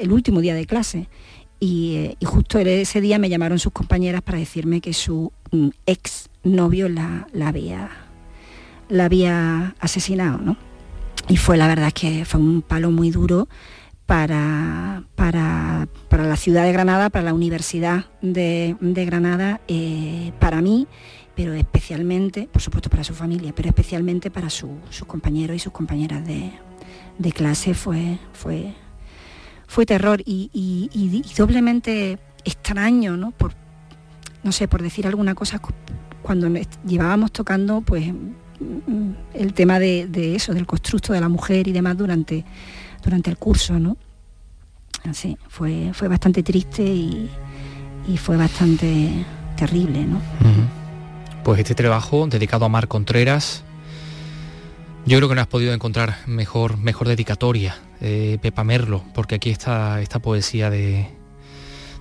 el 0.00 0.10
último 0.10 0.40
día 0.40 0.56
de 0.56 0.66
clase. 0.66 1.08
Y, 1.60 1.94
eh, 1.94 2.16
y, 2.18 2.24
justo 2.24 2.58
ese 2.58 3.00
día 3.00 3.20
me 3.20 3.28
llamaron 3.28 3.60
sus 3.60 3.72
compañeras 3.72 4.22
para 4.22 4.38
decirme 4.38 4.80
que 4.80 4.94
su 4.94 5.30
mm, 5.52 5.68
ex 5.86 6.28
novio 6.42 6.88
la, 6.88 7.28
la, 7.32 7.46
había, 7.46 7.88
la 8.88 9.04
había 9.04 9.76
asesinado, 9.78 10.38
¿no? 10.38 10.56
Y 11.28 11.36
fue 11.36 11.56
la 11.56 11.68
verdad 11.68 11.92
que 11.92 12.24
fue 12.24 12.40
un 12.40 12.62
palo 12.62 12.90
muy 12.90 13.12
duro 13.12 13.46
para, 14.06 15.04
para, 15.14 15.86
la 16.10 16.36
ciudad 16.36 16.64
de 16.64 16.72
Granada, 16.72 17.10
para 17.10 17.24
la 17.24 17.34
Universidad 17.34 18.06
de, 18.20 18.76
Granada, 18.80 19.60
eh, 19.68 20.32
para 20.38 20.60
mí, 20.60 20.86
pero 21.34 21.54
especialmente, 21.54 22.48
por 22.52 22.62
supuesto 22.62 22.90
para 22.90 23.04
su 23.04 23.14
familia, 23.14 23.52
pero 23.54 23.68
especialmente 23.68 24.30
para 24.30 24.50
sus 24.50 24.70
compañeros 25.06 25.56
y 25.56 25.58
sus 25.58 25.72
compañeras 25.72 26.22
de, 26.26 26.52
clase 27.32 27.74
fue, 27.74 28.18
fue, 28.32 28.74
fue 29.66 29.86
terror 29.86 30.22
y, 30.24 31.30
doblemente 31.36 32.18
extraño, 32.44 33.16
¿no? 33.16 33.30
Por, 33.30 33.54
no 34.42 34.52
sé, 34.52 34.68
por 34.68 34.82
decir 34.82 35.06
alguna 35.06 35.34
cosa, 35.34 35.60
cuando 36.22 36.48
llevábamos 36.86 37.32
tocando 37.32 37.80
pues 37.80 38.12
el 39.32 39.54
tema 39.54 39.78
de, 39.78 40.06
de 40.06 40.34
eso, 40.34 40.52
del 40.52 40.66
constructo 40.66 41.12
de 41.14 41.20
la 41.20 41.28
mujer 41.28 41.66
y 41.66 41.72
demás 41.72 41.96
durante 41.96 42.44
durante 43.04 43.30
el 43.30 43.36
curso, 43.36 43.78
¿no? 43.78 43.96
Así, 45.08 45.36
fue, 45.48 45.90
fue 45.92 46.08
bastante 46.08 46.42
triste 46.42 46.82
y, 46.82 47.30
fue 48.16 48.36
bastante 48.36 49.24
terrible, 49.56 50.04
¿no? 50.04 50.20
Pues 51.42 51.60
este 51.60 51.74
trabajo 51.74 52.26
dedicado 52.26 52.64
a 52.64 52.68
Mar 52.68 52.88
Contreras, 52.88 53.64
yo 55.06 55.18
creo 55.18 55.28
que 55.28 55.34
no 55.34 55.40
has 55.42 55.46
podido 55.46 55.74
encontrar 55.74 56.16
mejor, 56.26 56.78
mejor 56.78 57.08
dedicatoria, 57.08 57.76
eh, 58.00 58.38
Pepa 58.40 58.64
Merlo, 58.64 59.04
porque 59.14 59.34
aquí 59.34 59.50
está 59.50 60.00
esta 60.00 60.20
poesía 60.20 60.70
de, 60.70 61.08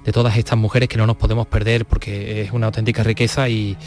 de 0.05 0.11
todas 0.11 0.37
estas 0.37 0.57
mujeres 0.57 0.89
que 0.89 0.97
no 0.97 1.07
nos 1.07 1.17
podemos 1.17 1.47
perder 1.47 1.85
porque 1.85 2.41
es 2.41 2.51
una 2.51 2.67
auténtica 2.67 3.03
riqueza 3.03 3.49
y, 3.49 3.77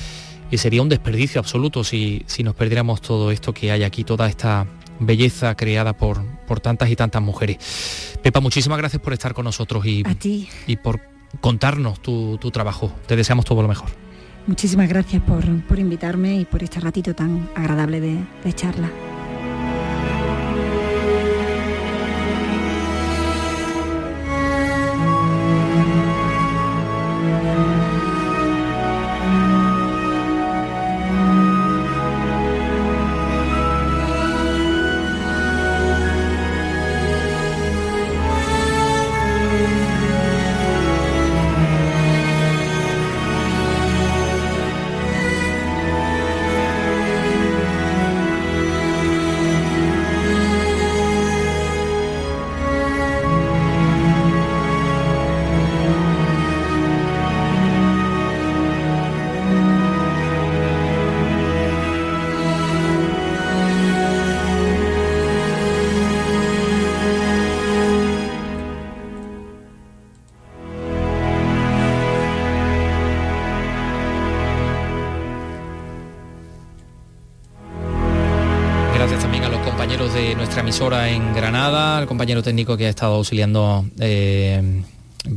y 0.51 0.59
sería 0.59 0.83
un 0.83 0.89
desperdicio 0.89 1.41
absoluto 1.41 1.85
si, 1.85 2.23
si, 2.27 2.43
nos 2.43 2.55
perdiéramos 2.55 3.01
todo 3.01 3.31
esto 3.31 3.53
que 3.53 3.71
hay 3.71 3.83
aquí, 3.83 4.05
toda 4.05 4.29
esta 4.29 4.67
belleza 5.01 5.55
creada 5.57 5.93
por, 5.95 6.25
por 6.47 6.61
tantas 6.61 6.91
y 6.91 6.97
tantas 6.97 7.23
mujeres. 7.23 8.19
Pepa, 8.23 8.41
muchísimas 8.41 8.79
gracias 8.79 9.01
por 9.03 9.13
estar 9.13 9.35
con 9.35 9.45
nosotros 9.45 9.85
y, 9.87 10.03
y 10.67 10.77
por 10.77 11.01
contarnos 11.41 12.01
tu, 12.01 12.39
trabajo. 12.53 12.93
Te 13.07 13.17
deseamos 13.17 13.45
todo 13.45 13.63
lo 13.63 13.69
mejor. 13.69 13.89
Muchísimas 14.47 14.89
gracias 14.89 15.23
por, 15.23 15.45
invitarme 15.79 16.37
y 16.37 16.45
por 16.45 16.63
este 16.63 16.81
ratito 16.81 17.15
tan 17.15 17.49
agradable 17.57 18.01
de 18.01 18.53
charla. 18.53 18.91
Emisora 80.67 81.09
en 81.11 81.33
Granada, 81.33 82.01
el 82.01 82.09
compañero 82.09 82.43
técnico 82.43 82.77
que 82.77 82.87
ha 82.87 82.89
estado 82.89 83.15
auxiliando, 83.15 83.87
eh, 84.01 84.83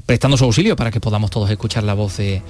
prestando 0.04 0.36
su 0.36 0.46
auxilio 0.46 0.76
para 0.76 0.90
que 0.90 1.00
podamos 1.00 1.30
todos 1.30 1.52
escuchar 1.52 1.84
la 1.84 1.94
voz 1.94 2.18
de, 2.18 2.42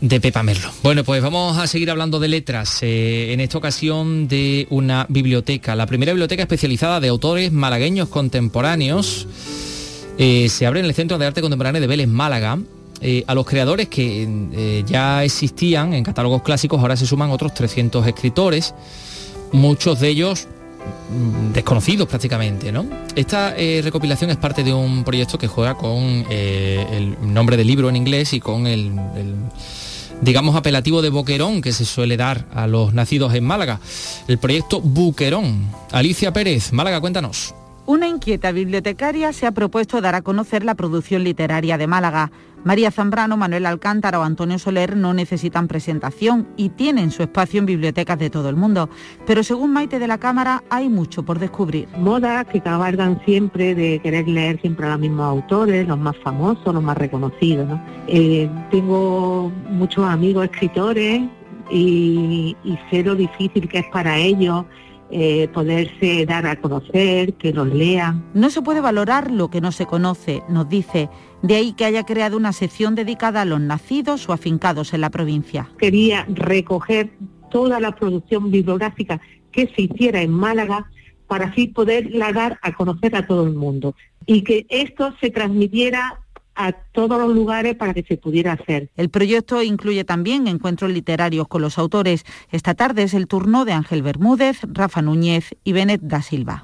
de 0.00 0.20
Pepa 0.20 0.44
Merlo. 0.44 0.70
Bueno, 0.84 1.02
pues 1.02 1.20
vamos 1.20 1.58
a 1.58 1.66
seguir 1.66 1.90
hablando 1.90 2.20
de 2.20 2.28
letras, 2.28 2.78
eh, 2.82 3.32
en 3.32 3.40
esta 3.40 3.58
ocasión 3.58 4.28
de 4.28 4.68
una 4.70 5.06
biblioteca, 5.08 5.74
la 5.74 5.86
primera 5.86 6.12
biblioteca 6.12 6.42
especializada 6.42 7.00
de 7.00 7.08
autores 7.08 7.50
malagueños 7.50 8.08
contemporáneos. 8.08 9.26
Eh, 10.16 10.48
se 10.50 10.66
abre 10.66 10.78
en 10.78 10.86
el 10.86 10.94
Centro 10.94 11.18
de 11.18 11.26
Arte 11.26 11.40
Contemporáneo 11.40 11.80
de 11.80 11.88
Vélez, 11.88 12.06
Málaga. 12.06 12.56
a 13.26 13.34
los 13.34 13.46
creadores 13.46 13.88
que 13.88 14.84
ya 14.86 15.24
existían 15.24 15.92
en 15.92 16.04
catálogos 16.04 16.42
clásicos, 16.42 16.80
ahora 16.80 16.96
se 16.96 17.04
suman 17.04 17.30
otros 17.30 17.52
300 17.52 18.06
escritores, 18.06 18.76
muchos 19.50 19.98
de 19.98 20.08
ellos 20.08 20.46
desconocidos 21.52 22.08
prácticamente. 22.08 22.72
¿no? 22.72 22.86
Esta 23.14 23.54
eh, 23.56 23.80
recopilación 23.82 24.30
es 24.30 24.36
parte 24.36 24.64
de 24.64 24.72
un 24.72 25.04
proyecto 25.04 25.38
que 25.38 25.46
juega 25.46 25.74
con 25.74 26.24
eh, 26.30 26.86
el 26.90 27.32
nombre 27.32 27.56
del 27.56 27.66
libro 27.66 27.88
en 27.88 27.96
inglés 27.96 28.32
y 28.32 28.40
con 28.40 28.66
el, 28.66 28.92
digamos, 30.20 30.56
apelativo 30.56 31.02
de 31.02 31.10
Boquerón 31.10 31.62
que 31.62 31.72
se 31.72 31.84
suele 31.84 32.16
dar 32.16 32.46
a 32.54 32.66
los 32.66 32.94
nacidos 32.94 33.34
en 33.34 33.44
Málaga. 33.44 33.80
El 34.28 34.38
proyecto 34.38 34.80
Buquerón. 34.80 35.68
Alicia 35.92 36.32
Pérez, 36.32 36.72
Málaga, 36.72 37.00
cuéntanos. 37.00 37.54
Una 37.86 38.08
inquieta 38.08 38.50
bibliotecaria 38.50 39.32
se 39.34 39.46
ha 39.46 39.52
propuesto 39.52 40.00
dar 40.00 40.14
a 40.14 40.22
conocer 40.22 40.64
la 40.64 40.74
producción 40.74 41.22
literaria 41.22 41.76
de 41.76 41.86
Málaga. 41.86 42.30
María 42.64 42.90
Zambrano, 42.90 43.36
Manuel 43.36 43.66
Alcántara 43.66 44.18
o 44.18 44.22
Antonio 44.22 44.58
Soler 44.58 44.96
no 44.96 45.12
necesitan 45.12 45.68
presentación 45.68 46.48
y 46.56 46.70
tienen 46.70 47.10
su 47.10 47.22
espacio 47.22 47.60
en 47.60 47.66
bibliotecas 47.66 48.18
de 48.18 48.30
todo 48.30 48.48
el 48.48 48.56
mundo. 48.56 48.88
Pero 49.26 49.42
según 49.42 49.72
Maite 49.72 49.98
de 49.98 50.08
la 50.08 50.16
Cámara 50.16 50.64
hay 50.70 50.88
mucho 50.88 51.22
por 51.22 51.38
descubrir. 51.38 51.88
Modas 51.98 52.46
que 52.46 52.62
cabalgan 52.62 53.20
siempre 53.26 53.74
de 53.74 53.98
querer 54.00 54.26
leer 54.26 54.58
siempre 54.62 54.86
a 54.86 54.90
los 54.92 55.00
mismos 55.00 55.26
autores, 55.26 55.86
los 55.86 55.98
más 55.98 56.16
famosos, 56.24 56.72
los 56.72 56.82
más 56.82 56.96
reconocidos. 56.96 57.68
Eh, 58.08 58.48
tengo 58.70 59.52
muchos 59.68 60.06
amigos 60.06 60.46
escritores 60.46 61.22
y, 61.70 62.56
y 62.64 62.78
sé 62.90 63.02
lo 63.02 63.14
difícil 63.14 63.68
que 63.68 63.80
es 63.80 63.86
para 63.92 64.16
ellos 64.16 64.64
eh, 65.16 65.46
poderse 65.54 66.26
dar 66.26 66.44
a 66.44 66.60
conocer, 66.60 67.34
que 67.34 67.52
los 67.52 67.68
lean. 67.68 68.24
No 68.34 68.50
se 68.50 68.62
puede 68.62 68.80
valorar 68.80 69.30
lo 69.30 69.48
que 69.48 69.60
no 69.60 69.70
se 69.70 69.86
conoce, 69.86 70.42
nos 70.48 70.68
dice. 70.68 71.08
De 71.40 71.54
ahí 71.54 71.72
que 71.72 71.84
haya 71.84 72.02
creado 72.02 72.36
una 72.36 72.52
sección 72.52 72.96
dedicada 72.96 73.42
a 73.42 73.44
los 73.44 73.60
nacidos 73.60 74.28
o 74.28 74.32
afincados 74.32 74.92
en 74.92 75.02
la 75.02 75.10
provincia. 75.10 75.70
Quería 75.78 76.26
recoger 76.28 77.12
toda 77.52 77.78
la 77.78 77.92
producción 77.92 78.50
bibliográfica 78.50 79.20
que 79.52 79.72
se 79.76 79.82
hiciera 79.82 80.20
en 80.20 80.32
Málaga 80.32 80.90
para 81.28 81.46
así 81.46 81.68
poderla 81.68 82.32
dar 82.32 82.58
a 82.60 82.72
conocer 82.72 83.14
a 83.14 83.24
todo 83.24 83.46
el 83.46 83.54
mundo 83.54 83.94
y 84.26 84.42
que 84.42 84.66
esto 84.68 85.14
se 85.20 85.30
transmitiera 85.30 86.23
a 86.54 86.72
todos 86.72 87.18
los 87.18 87.34
lugares 87.34 87.76
para 87.76 87.94
que 87.94 88.02
se 88.02 88.16
pudiera 88.16 88.52
hacer. 88.52 88.90
El 88.96 89.10
proyecto 89.10 89.62
incluye 89.62 90.04
también 90.04 90.46
encuentros 90.46 90.90
literarios 90.90 91.48
con 91.48 91.62
los 91.62 91.78
autores. 91.78 92.24
Esta 92.50 92.74
tarde 92.74 93.02
es 93.04 93.14
el 93.14 93.26
turno 93.26 93.64
de 93.64 93.72
Ángel 93.72 94.02
Bermúdez, 94.02 94.60
Rafa 94.62 95.02
Núñez 95.02 95.54
y 95.64 95.72
Benet 95.72 96.00
da 96.02 96.22
Silva. 96.22 96.62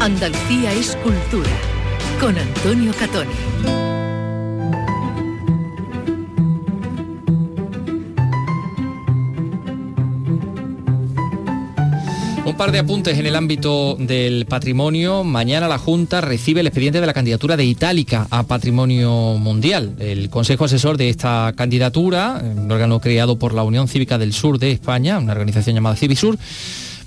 Andalucía 0.00 0.72
es 0.72 0.96
cultura 0.96 1.50
con 2.20 2.36
Antonio 2.36 2.92
Catoni. 2.98 3.97
Par 12.58 12.72
de 12.72 12.80
apuntes 12.80 13.16
en 13.16 13.24
el 13.24 13.36
ámbito 13.36 13.94
del 14.00 14.44
patrimonio. 14.44 15.22
Mañana 15.22 15.68
la 15.68 15.78
Junta 15.78 16.20
recibe 16.20 16.60
el 16.60 16.66
expediente 16.66 17.00
de 17.00 17.06
la 17.06 17.14
candidatura 17.14 17.56
de 17.56 17.64
Itálica 17.64 18.26
a 18.30 18.42
Patrimonio 18.42 19.36
Mundial. 19.38 19.94
El 20.00 20.28
Consejo 20.28 20.64
Asesor 20.64 20.96
de 20.96 21.08
esta 21.08 21.54
candidatura, 21.56 22.42
un 22.42 22.68
órgano 22.68 22.98
creado 22.98 23.38
por 23.38 23.54
la 23.54 23.62
Unión 23.62 23.86
Cívica 23.86 24.18
del 24.18 24.32
Sur 24.32 24.58
de 24.58 24.72
España, 24.72 25.20
una 25.20 25.34
organización 25.34 25.76
llamada 25.76 25.94
Civisur, 25.94 26.36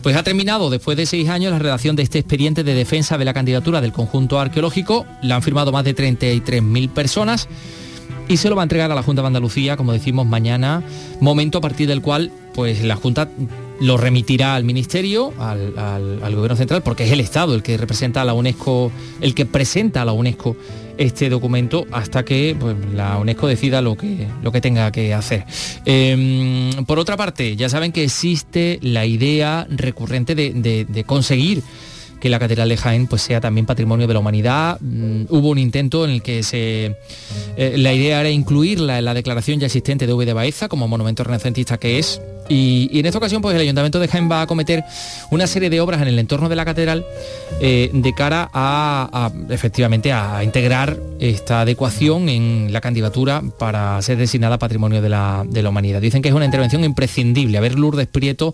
pues 0.02 0.16
ha 0.16 0.24
terminado 0.24 0.70
después 0.70 0.96
de 0.96 1.06
seis 1.06 1.28
años 1.28 1.52
la 1.52 1.60
redacción 1.60 1.98
de 1.98 2.04
este 2.04 2.20
expediente 2.20 2.64
de 2.64 2.74
defensa 2.74 3.18
de 3.18 3.26
la 3.26 3.34
candidatura 3.34 3.82
del 3.82 3.92
conjunto 3.92 4.40
arqueológico. 4.40 5.06
La 5.22 5.36
han 5.36 5.44
firmado 5.44 5.74
más 5.74 5.84
de 5.84 5.94
33.000 5.94 6.90
personas 6.92 7.50
y 8.30 8.38
se 8.38 8.50
lo 8.50 8.56
va 8.56 8.62
a 8.62 8.64
entregar 8.64 8.90
a 8.90 8.96
la 8.96 9.04
Junta 9.04 9.22
de 9.22 9.28
Andalucía, 9.28 9.76
como 9.76 9.92
decimos, 9.92 10.26
mañana, 10.26 10.82
momento 11.20 11.58
a 11.58 11.62
partir 11.62 11.90
del 11.90 12.02
cual 12.02 12.32
pues 12.54 12.84
la 12.84 12.96
Junta 12.96 13.28
lo 13.82 13.98
remitirá 13.98 14.56
al 14.56 14.64
Ministerio, 14.64 15.34
al, 15.40 16.36
Gobierno 16.36 16.56
Central, 16.56 16.84
porque 16.84 17.04
es 17.04 17.12
el 17.12 17.20
Estado 17.20 17.56
el 17.56 17.64
que 17.64 17.78
representa 17.78 18.22
a 18.22 18.26
la 18.26 18.34
UNESCO, 18.34 18.92
el 19.20 19.36
que 19.36 19.46
presenta 19.46 20.04
a 20.04 20.06
la 20.06 20.14
UNESCO 20.14 20.56
este 20.98 21.30
documento 21.30 21.88
hasta 21.92 22.24
que 22.24 22.56
pues, 22.60 22.76
la 22.94 23.18
UNESCO 23.18 23.48
decida 23.48 23.82
lo 23.82 23.98
que, 23.98 24.28
tenga 24.62 24.92
que 24.92 25.14
hacer. 25.14 25.46
Em, 25.86 26.86
por 26.86 27.00
otra 27.00 27.18
parte, 27.18 27.56
ya 27.56 27.70
saben 27.70 27.92
que 27.92 28.04
existe 28.04 28.80
la 28.82 29.06
idea 29.06 29.68
recurrente 29.70 30.36
de 30.36 31.04
conseguir 31.06 31.64
que 32.22 32.30
la 32.30 32.40
Catedral 32.40 32.70
de 32.70 32.78
Jaén 32.78 33.08
pues, 33.08 33.24
sea 33.24 33.42
también 33.42 33.66
patrimonio 33.66 34.08
de 34.08 34.14
la 34.14 34.20
humanidad. 34.20 34.80
Mm, 34.80 35.24
hubo 35.28 35.50
un 35.50 35.58
intento 35.58 36.06
en 36.06 36.12
el 36.12 36.22
que 36.22 36.44
se, 36.44 36.96
eh, 37.58 37.74
la 37.78 37.94
idea 37.94 38.22
era 38.22 38.30
incluirla 38.30 39.00
en 39.00 39.06
la 39.06 39.14
declaración 39.14 39.60
ya 39.60 39.66
existente 39.66 40.08
de 40.08 40.14
V 40.14 40.26
de 40.26 40.34
Baeza 40.34 40.70
como 40.70 40.88
monumento 40.88 41.26
renacentista 41.26 41.78
que 41.78 42.00
es. 42.00 42.22
Y, 42.52 43.00
en 43.00 43.06
esta 43.06 43.18
ocasión 43.18 43.42
pues, 43.42 43.56
el 43.56 43.62
Ayuntamiento 43.62 44.00
de 44.00 44.10
Jaén 44.10 44.30
va 44.30 44.40
a 44.40 44.42
acometer 44.44 44.84
una 45.30 45.48
serie 45.48 45.70
de 45.70 45.80
obras 45.80 46.02
en 46.02 46.10
el 46.10 46.20
entorno 46.20 46.50
de 46.50 46.58
la 46.58 46.66
catedral 46.66 47.06
eh, 47.62 47.90
de 47.94 48.14
cara 48.14 48.50
a, 48.54 49.32
efectivamente 49.50 50.12
a 50.12 50.44
integrar 50.44 50.98
esta 51.20 51.62
adecuación 51.62 52.28
en 52.28 52.74
la 52.74 52.82
candidatura 52.82 53.42
para 53.58 54.02
ser 54.02 54.18
designada 54.18 54.60
patrimonio 54.60 55.02
de 55.02 55.10
la, 55.10 55.46
humanidad. 55.70 56.02
Dicen 56.02 56.22
que 56.22 56.28
es 56.28 56.36
una 56.36 56.46
intervención 56.46 56.84
imprescindible. 56.84 57.58
A 57.58 57.62
ver 57.62 57.80
Lourdes 57.80 58.08
Prieto 58.08 58.54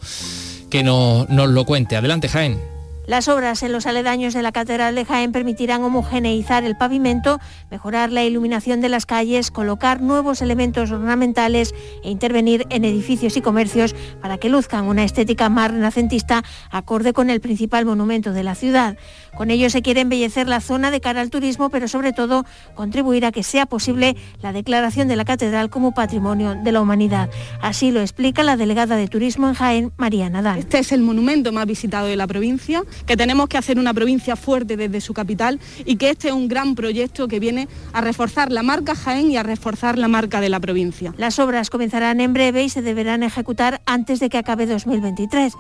que 0.70 0.84
nos 0.84 1.28
lo 1.30 1.66
cuente. 1.66 1.96
Adelante, 1.96 2.28
Jaén. 2.28 2.77
Las 3.08 3.30
obras 3.30 3.64
en 3.64 3.72
los 3.72 3.86
aledaños 3.86 4.34
de 4.34 4.42
la 4.42 4.52
Catedral 4.52 4.94
de 4.94 5.06
Jaén 5.06 5.32
permitirán 5.32 5.82
homogeneizar 5.82 6.66
el 6.66 6.76
pavimento, 6.76 7.40
mejorar 7.72 8.12
la 8.12 8.26
iluminación 8.26 8.82
de 8.82 8.90
las 8.90 9.06
calles, 9.06 9.50
colocar 9.50 10.02
nuevos 10.02 10.42
elementos 10.42 10.92
ornamentales 10.92 11.74
e 12.04 12.12
intervenir 12.12 12.66
en 12.70 12.84
edificios 12.84 13.38
y 13.38 13.42
comercios 13.42 13.96
para 14.22 14.38
que 14.38 14.50
luzcan 14.50 14.84
una 14.88 15.06
estética 15.06 15.48
más 15.48 15.72
renacentista 15.72 16.44
acorde 16.70 17.14
con 17.14 17.30
el 17.30 17.40
principal 17.40 17.86
monumento 17.86 18.34
de 18.34 18.44
la 18.44 18.56
ciudad. 18.56 18.98
Con 19.38 19.52
ello 19.52 19.70
se 19.70 19.82
quiere 19.82 20.02
embellecer 20.02 20.50
la 20.50 20.60
zona 20.60 20.92
de 20.92 21.00
cara 21.00 21.22
al 21.22 21.30
turismo, 21.30 21.70
pero 21.70 21.88
sobre 21.88 22.12
todo 22.12 22.44
contribuir 22.76 23.26
a 23.26 23.32
que 23.32 23.44
sea 23.44 23.68
posible 23.68 24.18
la 24.42 24.52
declaración 24.52 25.08
de 25.08 25.16
la 25.16 25.24
catedral 25.24 25.70
como 25.70 25.94
patrimonio 25.94 26.56
de 26.62 26.72
la 26.74 26.82
humanidad. 26.82 27.30
Así 27.62 27.92
lo 27.92 28.02
explica 28.02 28.44
la 28.44 28.58
delegada 28.58 28.98
de 28.98 29.08
Turismo 29.08 29.48
en 29.48 29.54
Jaén, 29.54 29.94
María 29.96 30.30
Nadal. 30.30 30.60
Este 30.60 30.80
es 30.80 30.92
el 30.92 31.04
monumento 31.04 31.54
más 31.54 31.68
visitado 31.68 32.08
de 32.08 32.18
la 32.18 32.28
provincia 32.28 32.84
que 33.06 33.18
tenemos 33.18 33.48
que 33.50 33.58
hacer 33.58 33.80
una 33.80 33.94
provincia 33.94 34.36
fuerte 34.36 34.78
desde 34.78 35.02
su 35.02 35.14
capital 35.14 35.60
y 35.86 35.98
que 35.98 36.10
este 36.10 36.30
es 36.30 36.34
un 36.34 36.48
gran 36.48 36.76
proyecto 36.76 37.28
que 37.28 37.40
viene 37.40 37.68
a 37.94 38.02
reforzar 38.02 38.52
la 38.52 38.64
marca 38.64 38.96
Jaén 38.96 39.32
y 39.32 39.38
a 39.38 39.44
reforzar 39.44 39.98
la 39.98 40.08
marca 40.08 40.42
de 40.42 40.50
la 40.50 40.60
provincia. 40.60 41.14
Las 41.18 41.40
obras 41.40 41.70
comenzarán 41.70 42.22
en 42.22 42.34
breve 42.34 42.64
y 42.64 42.70
se 42.70 42.82
deberán 42.82 43.24
ejecutar 43.24 43.82
antes 43.86 44.20
de 44.20 44.30
que 44.30 44.38
acabe 44.38 44.66
2023. 44.66 45.54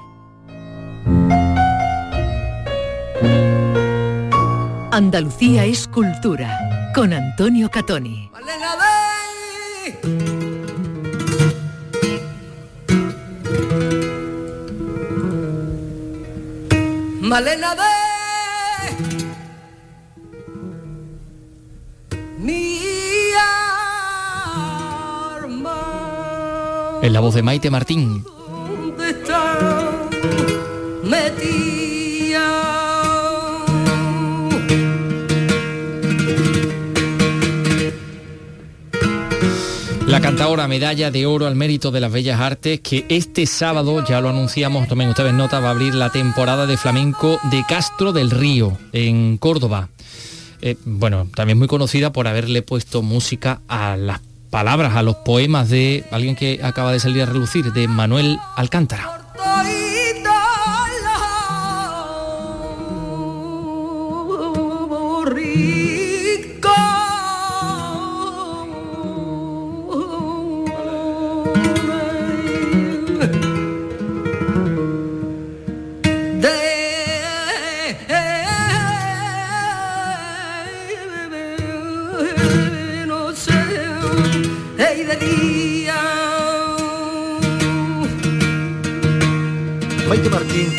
Andalucía 4.92 5.66
es 5.66 5.88
cultura 5.88 6.92
con 6.96 7.14
Antonio 7.14 7.70
Catoni. 7.70 8.32
Malena 17.28 17.76
de 17.76 17.84
mi 22.40 22.80
arma. 25.36 25.80
En 27.02 27.12
la 27.12 27.20
voz 27.20 27.36
de 27.36 27.44
Maite 27.44 27.70
Martín. 27.70 28.24
Cantadora 40.28 40.68
medalla 40.68 41.10
de 41.10 41.26
oro 41.26 41.48
al 41.48 41.56
mérito 41.56 41.90
de 41.90 42.02
las 42.02 42.12
bellas 42.12 42.42
artes 42.42 42.82
que 42.82 43.06
este 43.08 43.46
sábado, 43.46 44.04
ya 44.06 44.20
lo 44.20 44.28
anunciamos, 44.28 44.86
tomen 44.90 45.08
ustedes 45.08 45.34
nota, 45.34 45.62
va 45.62 45.70
a 45.70 45.72
abrir 45.72 45.96
la 45.96 46.10
temporada 46.10 46.66
de 46.66 46.76
flamenco 46.76 47.40
de 47.44 47.64
Castro 47.66 48.12
del 48.12 48.30
Río, 48.30 48.78
en 48.92 49.38
Córdoba. 49.38 49.88
Eh, 50.62 50.76
bueno, 50.84 51.30
también 51.34 51.58
muy 51.58 51.70
conocida 51.70 52.12
por 52.12 52.28
haberle 52.28 52.62
puesto 52.62 53.02
música 53.02 53.62
a 53.70 53.96
las 53.96 54.20
palabras, 54.50 54.98
a 54.98 55.02
los 55.02 55.16
poemas 55.16 55.70
de 55.70 56.04
alguien 56.12 56.36
que 56.36 56.60
acaba 56.62 56.92
de 56.92 57.00
salir 57.00 57.22
a 57.22 57.26
relucir, 57.28 57.72
de 57.72 57.88
Manuel 57.88 58.38
Alcántara. 58.58 59.28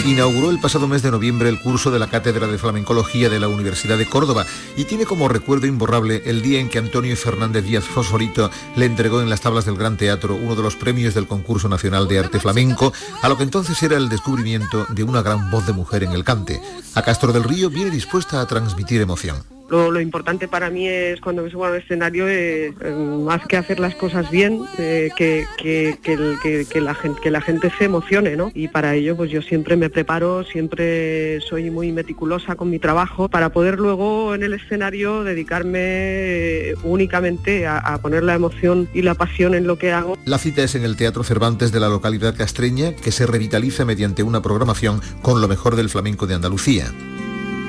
Inauguró 0.08 0.50
el 0.50 0.58
pasado 0.58 0.88
mes 0.88 1.02
de 1.02 1.10
noviembre 1.10 1.50
el 1.50 1.60
curso 1.60 1.90
de 1.90 1.98
la 1.98 2.08
Cátedra 2.08 2.46
de 2.46 2.56
Flamencología 2.56 3.28
de 3.28 3.38
la 3.38 3.48
Universidad 3.48 3.98
de 3.98 4.08
Córdoba 4.08 4.46
y 4.74 4.84
tiene 4.84 5.04
como 5.04 5.28
recuerdo 5.28 5.66
imborrable 5.66 6.22
el 6.24 6.40
día 6.40 6.60
en 6.60 6.70
que 6.70 6.78
Antonio 6.78 7.14
Fernández 7.14 7.64
Díaz 7.64 7.84
Fosforito 7.84 8.50
le 8.74 8.86
entregó 8.86 9.20
en 9.20 9.28
las 9.28 9.42
tablas 9.42 9.66
del 9.66 9.76
Gran 9.76 9.98
Teatro 9.98 10.34
uno 10.34 10.56
de 10.56 10.62
los 10.62 10.76
premios 10.76 11.14
del 11.14 11.26
Concurso 11.26 11.68
Nacional 11.68 12.08
de 12.08 12.20
Arte 12.20 12.40
Flamenco, 12.40 12.92
a 13.20 13.28
lo 13.28 13.36
que 13.36 13.42
entonces 13.42 13.82
era 13.82 13.98
el 13.98 14.08
descubrimiento 14.08 14.86
de 14.88 15.02
una 15.02 15.20
gran 15.20 15.50
voz 15.50 15.66
de 15.66 15.74
mujer 15.74 16.02
en 16.04 16.12
el 16.12 16.24
cante. 16.24 16.62
A 16.94 17.02
Castro 17.02 17.32
del 17.32 17.44
Río 17.44 17.68
viene 17.68 17.90
dispuesta 17.90 18.40
a 18.40 18.46
transmitir 18.46 19.02
emoción. 19.02 19.57
Lo, 19.70 19.90
lo 19.90 20.00
importante 20.00 20.48
para 20.48 20.70
mí 20.70 20.88
es 20.88 21.20
cuando 21.20 21.42
me 21.42 21.50
subo 21.50 21.66
al 21.66 21.74
escenario, 21.76 22.26
eh, 22.26 22.72
eh, 22.80 22.90
más 22.90 23.46
que 23.46 23.58
hacer 23.58 23.78
las 23.80 23.94
cosas 23.94 24.30
bien, 24.30 24.62
eh, 24.78 25.10
que, 25.14 25.44
que- 25.58 25.98
que 26.02 26.12
el- 26.14 26.36
que- 26.42 26.64
que 26.64 26.80
la 26.80 26.94
gente, 26.94 27.20
que 27.20 27.30
la 27.30 27.42
gente 27.42 27.70
se 27.78 27.84
emocione, 27.84 28.34
¿no? 28.34 28.50
Y 28.54 28.68
para 28.68 28.94
ello, 28.94 29.14
pues 29.16 29.30
yo 29.30 29.42
siempre 29.42 29.76
me 29.76 29.90
preparo, 29.90 30.42
siempre 30.44 31.40
soy 31.42 31.70
muy 31.70 31.92
meticulosa 31.92 32.54
con 32.56 32.70
mi 32.70 32.78
trabajo 32.78 33.28
para 33.28 33.50
poder 33.50 33.78
luego 33.78 34.34
en 34.34 34.42
el 34.42 34.54
escenario 34.54 35.22
dedicarme 35.22 35.78
eh, 35.82 36.74
únicamente 36.84 37.66
a, 37.66 37.78
a 37.78 37.98
poner 38.00 38.22
la 38.24 38.34
emoción 38.34 38.88
y 38.94 39.02
la 39.02 39.14
pasión 39.14 39.54
en 39.54 39.66
lo 39.66 39.76
que 39.76 39.92
hago. 39.92 40.16
La 40.24 40.38
cita 40.38 40.62
es 40.62 40.74
en 40.76 40.84
el 40.84 40.96
Teatro 40.96 41.24
Cervantes 41.24 41.72
de 41.72 41.80
la 41.80 41.88
localidad 41.88 42.34
castreña, 42.34 42.94
que 42.96 43.12
se 43.12 43.26
revitaliza 43.26 43.84
mediante 43.84 44.22
una 44.22 44.40
programación 44.40 45.02
con 45.20 45.42
lo 45.42 45.48
mejor 45.48 45.76
del 45.76 45.90
flamenco 45.90 46.26
de 46.26 46.34
Andalucía. 46.36 46.86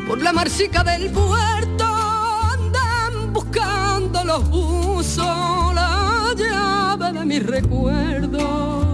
Por 0.08 0.22
la 0.22 0.34
marchica 0.34 0.84
del 0.84 1.10
puerto 1.12 1.89
buscando 4.10 4.24
los 4.24 4.50
buzos 4.50 5.74
la 5.74 6.34
llave 6.36 7.20
de 7.20 7.26
mi 7.26 7.40
recuerdo. 7.40 8.86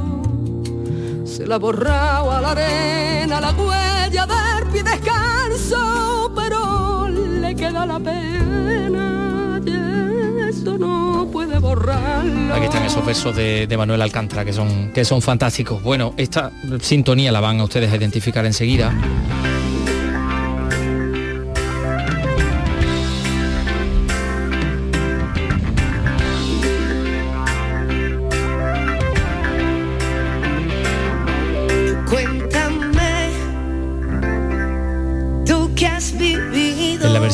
Se 1.25 1.45
la 1.47 1.55
ha 1.55 1.57
borrado 1.57 2.31
a 2.31 2.41
la 2.41 2.51
arena 2.51 3.41
la 3.41 3.51
huella 3.51 4.25
del 4.25 4.67
pie 4.71 4.83
descanso, 4.83 6.31
pero 6.35 7.09
le 7.09 7.55
queda 7.55 7.85
la 7.85 7.99
pena 7.99 9.61
y 9.65 10.77
no 10.77 11.27
puede 11.31 11.59
borrarlo. 11.59 12.53
Aquí 12.53 12.65
están 12.65 12.83
esos 12.83 13.05
versos 13.05 13.35
de, 13.35 13.67
de 13.67 13.77
Manuel 13.77 14.01
Alcántara 14.01 14.45
que 14.45 14.53
son, 14.53 14.91
que 14.93 15.05
son 15.05 15.21
fantásticos. 15.21 15.81
Bueno, 15.83 16.13
esta 16.17 16.51
sintonía 16.81 17.31
la 17.31 17.39
van 17.39 17.59
a 17.59 17.63
ustedes 17.63 17.91
a 17.91 17.95
identificar 17.95 18.45
enseguida. 18.45 18.93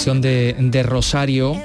De 0.05 0.83
Rosario, 0.83 1.61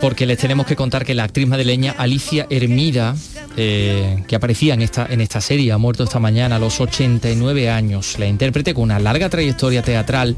porque 0.00 0.24
les 0.24 0.38
tenemos 0.38 0.66
que 0.66 0.76
contar 0.76 1.04
que 1.04 1.14
la 1.14 1.24
actriz 1.24 1.46
madrileña 1.46 1.94
Alicia 1.98 2.46
Hermida, 2.48 3.14
eh, 3.56 4.22
que 4.26 4.34
aparecía 4.34 4.72
en 4.74 4.82
esta, 4.82 5.06
en 5.10 5.20
esta 5.20 5.42
serie, 5.42 5.72
ha 5.72 5.78
muerto 5.78 6.04
esta 6.04 6.18
mañana 6.18 6.56
a 6.56 6.58
los 6.58 6.80
89 6.80 7.68
años. 7.68 8.18
La 8.18 8.26
intérprete 8.26 8.72
con 8.72 8.84
una 8.84 8.98
larga 8.98 9.28
trayectoria 9.28 9.82
teatral. 9.82 10.36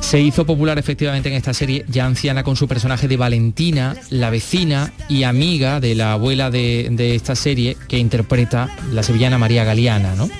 Se 0.00 0.18
hizo 0.20 0.46
popular 0.46 0.78
efectivamente 0.78 1.28
en 1.28 1.34
esta 1.34 1.52
serie 1.52 1.84
ya 1.86 2.06
anciana 2.06 2.42
con 2.42 2.56
su 2.56 2.66
personaje 2.66 3.08
de 3.08 3.18
Valentina, 3.18 3.94
la 4.08 4.30
vecina 4.30 4.90
y 5.06 5.24
amiga 5.24 5.80
de 5.80 5.94
la 5.94 6.12
abuela 6.14 6.50
de, 6.50 6.88
de 6.92 7.14
esta 7.14 7.34
serie 7.34 7.76
que 7.88 7.98
interpreta 7.98 8.70
la 8.90 9.02
sevillana 9.02 9.36
María 9.36 9.64
Galeana, 9.64 10.14
¿no? 10.14 10.30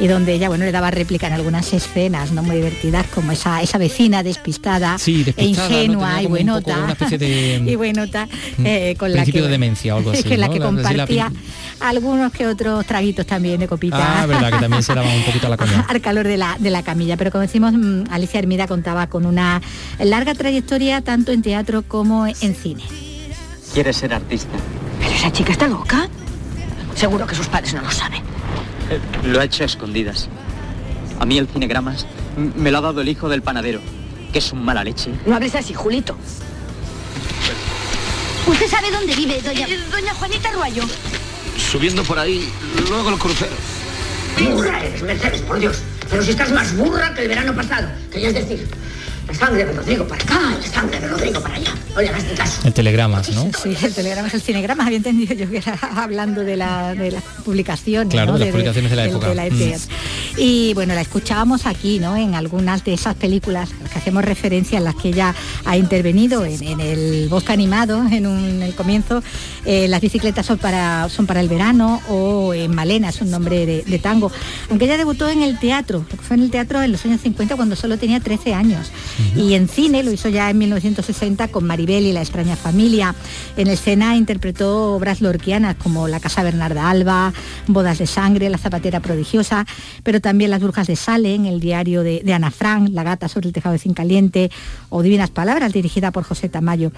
Y 0.00 0.06
donde 0.06 0.34
ella, 0.34 0.48
bueno, 0.48 0.66
le 0.66 0.72
daba 0.72 0.90
réplica 0.90 1.28
en 1.28 1.32
algunas 1.32 1.72
escenas, 1.72 2.32
¿no? 2.32 2.42
Muy 2.42 2.56
divertidas, 2.56 3.06
como 3.06 3.32
esa, 3.32 3.62
esa 3.62 3.78
vecina 3.78 4.22
despistada, 4.22 4.98
Sí, 4.98 5.24
despistada, 5.24 5.68
e 5.78 5.84
ingenua 5.84 6.20
y 6.20 6.24
como 6.24 6.34
un 6.36 6.46
poco 6.46 6.60
buenota. 6.60 6.78
una 6.84 6.92
especie 6.92 7.16
de- 7.18 7.62
y 7.66 7.74
buenota, 7.76 8.28
Mm, 8.58 8.66
eh, 8.66 8.96
con 8.98 9.12
la 9.14 9.24
que... 9.24 9.40
de 9.40 9.48
demencia 9.48 9.94
o 9.94 9.98
algo 9.98 10.10
así, 10.12 10.24
con 10.24 10.30
¿no? 10.40 10.50
que 10.52 10.58
La- 10.58 10.58
la 10.58 10.64
compartía 10.66 11.32
algunos 11.80 12.32
que 12.32 12.46
otros 12.46 12.84
traguitos 12.86 13.24
también 13.26 13.60
de 13.60 13.66
copita. 13.68 14.22
Ah, 14.22 14.26
verdad, 14.26 14.52
que 14.52 14.58
también 14.58 14.82
se 14.82 14.94
daba 14.94 15.08
un 15.12 15.22
poquito 15.24 15.46
a 15.46 15.50
la 15.50 15.56
coña. 15.58 15.86
al 15.88 16.00
calor 16.02 16.26
de 16.26 16.36
la, 16.36 16.56
de 16.58 16.70
la 16.70 16.82
camilla. 16.82 17.16
Pero 17.16 17.30
como 17.30 17.42
decimos, 17.42 17.72
mm, 17.72 18.04
Alicia 18.10 18.38
Hermida 18.40 18.63
contaba 18.66 19.06
con 19.08 19.26
una 19.26 19.60
larga 19.98 20.34
trayectoria 20.34 21.00
tanto 21.02 21.32
en 21.32 21.42
teatro 21.42 21.82
como 21.82 22.26
en 22.26 22.54
cine. 22.54 22.82
Quiere 23.72 23.92
ser 23.92 24.14
artista. 24.14 24.52
¿Pero 25.00 25.10
esa 25.12 25.32
chica 25.32 25.52
está 25.52 25.66
loca? 25.68 26.08
Seguro 26.94 27.26
que 27.26 27.34
sus 27.34 27.48
padres 27.48 27.74
no 27.74 27.82
lo 27.82 27.90
saben. 27.90 28.22
Eh, 28.90 29.00
Lo 29.24 29.40
ha 29.40 29.44
hecho 29.44 29.62
a 29.64 29.66
escondidas. 29.66 30.28
A 31.18 31.26
mí 31.26 31.38
el 31.38 31.48
cinegramas 31.48 32.06
me 32.56 32.70
lo 32.70 32.78
ha 32.78 32.80
dado 32.80 33.00
el 33.00 33.08
hijo 33.08 33.28
del 33.28 33.42
panadero, 33.42 33.80
que 34.32 34.38
es 34.38 34.52
un 34.52 34.64
mala 34.64 34.84
leche. 34.84 35.10
No 35.26 35.34
hables 35.36 35.54
así, 35.54 35.74
Julito. 35.74 36.16
¿Usted 38.46 38.68
sabe 38.68 38.90
dónde 38.90 39.14
vive, 39.16 39.40
doña, 39.40 39.66
doña 39.90 40.14
Juanita 40.14 40.50
Ruallo? 40.52 40.82
Subiendo 41.56 42.02
por 42.04 42.18
ahí, 42.18 42.48
luego 42.88 43.10
el 43.10 43.18
crucero. 43.18 43.54
Burra 44.38 44.84
eres, 44.84 45.02
Mercedes, 45.02 45.40
por 45.42 45.58
Dios. 45.58 45.78
Pero 46.10 46.22
si 46.22 46.30
estás 46.30 46.50
más 46.52 46.76
burra 46.76 47.14
que 47.14 47.22
el 47.22 47.28
verano 47.28 47.54
pasado. 47.54 47.88
Quería 48.10 48.32
decir, 48.32 48.66
la 49.26 49.34
sangre 49.34 49.64
de 49.64 49.72
Rodrigo 49.72 50.06
para 50.06 50.22
acá 50.22 50.38
y 50.58 50.66
la 50.66 50.72
sangre 50.72 51.00
de 51.00 51.08
Rodrigo 51.08 51.40
para 51.40 51.54
allá. 51.54 51.74
Oye, 51.96 52.08
hazme 52.10 52.34
caso. 52.34 52.60
El 52.66 52.74
telegramas, 52.74 53.30
¿no? 53.30 53.50
Sí, 53.62 53.74
el 53.82 53.94
telegrama 53.94 54.28
es 54.28 54.34
el 54.34 54.42
cinegrama, 54.42 54.84
había 54.84 54.98
entendido 54.98 55.34
yo 55.34 55.50
que 55.50 55.58
era 55.58 55.78
hablando 55.96 56.42
de, 56.42 56.56
la, 56.56 56.94
de 56.94 57.10
las 57.12 57.22
publicaciones. 57.44 58.12
Claro, 58.12 58.32
¿no? 58.32 58.38
de 58.38 58.44
las 58.46 58.52
publicaciones 58.52 58.90
de 58.90 58.96
la 58.96 59.06
época. 59.06 59.28
de 59.28 59.34
la 59.34 59.44
Mm. 59.44 59.62
ETS. 59.62 59.88
Y 60.36 60.74
bueno, 60.74 60.94
la 60.94 61.00
escuchábamos 61.00 61.64
aquí, 61.66 62.00
¿no? 62.00 62.16
En 62.16 62.34
algunas 62.34 62.84
de 62.84 62.92
esas 62.94 63.14
películas 63.14 63.70
a 63.78 63.82
las 63.84 63.92
que 63.92 63.98
hacemos 63.98 64.24
referencia, 64.24 64.78
en 64.78 64.84
las 64.84 64.94
que 64.96 65.08
ella 65.08 65.34
ha 65.64 65.76
intervenido, 65.76 66.44
en, 66.44 66.62
en 66.62 66.80
el 66.80 67.28
bosque 67.30 67.52
animado, 67.52 68.04
en, 68.10 68.26
un- 68.26 68.44
en 68.44 68.62
el 68.62 68.74
comienzo, 68.74 69.22
eh, 69.64 69.88
las 69.88 70.00
bicicletas 70.00 70.46
son 70.46 70.58
para, 70.58 71.08
son 71.08 71.26
para 71.26 71.40
el 71.40 71.48
verano, 71.48 72.00
o 72.08 72.54
en 72.54 72.74
Malena, 72.74 73.08
es 73.08 73.20
un 73.20 73.30
nombre 73.30 73.66
de, 73.66 73.82
de 73.82 73.98
tango. 73.98 74.30
Aunque 74.70 74.84
ella 74.84 74.96
debutó 74.96 75.28
en 75.28 75.42
el 75.42 75.58
teatro, 75.58 76.04
lo 76.10 76.16
que 76.18 76.22
fue 76.22 76.36
en 76.36 76.42
el 76.42 76.50
teatro 76.50 76.82
en 76.82 76.92
los 76.92 77.04
años 77.04 77.20
50 77.20 77.56
cuando 77.56 77.76
solo 77.76 77.98
tenía 77.98 78.20
13 78.20 78.54
años. 78.54 78.90
Y 79.36 79.54
en 79.54 79.68
cine 79.68 80.02
lo 80.02 80.10
hizo 80.10 80.28
ya 80.28 80.50
en 80.50 80.58
1960 80.58 81.48
con 81.48 81.64
Maribel 81.66 82.04
y 82.04 82.12
la 82.12 82.20
extraña 82.20 82.56
familia. 82.56 83.14
En 83.56 83.68
escena 83.68 84.16
interpretó 84.16 84.94
obras 84.94 85.20
lorquianas 85.20 85.76
como 85.76 86.08
La 86.08 86.20
Casa 86.20 86.42
Bernarda 86.42 86.90
Alba, 86.90 87.32
Bodas 87.66 87.98
de 87.98 88.06
Sangre, 88.06 88.50
La 88.50 88.58
Zapatera 88.58 89.00
Prodigiosa, 89.00 89.66
pero 90.02 90.20
también 90.20 90.50
Las 90.50 90.60
Brujas 90.60 90.86
de 90.86 90.96
Salem, 90.96 91.46
El 91.46 91.60
diario 91.60 92.02
de, 92.02 92.22
de 92.24 92.32
Ana 92.32 92.50
Frank, 92.50 92.90
La 92.92 93.02
Gata 93.02 93.28
sobre 93.28 93.48
el 93.48 93.52
Tejado 93.52 93.72
de 93.72 93.78
Zinc 93.78 93.96
Caliente 93.96 94.50
o 94.88 95.02
Divinas 95.02 95.30
Palabras, 95.30 95.72
dirigida 95.72 96.10
por 96.10 96.24
José 96.24 96.48
Tamayo. 96.48 96.92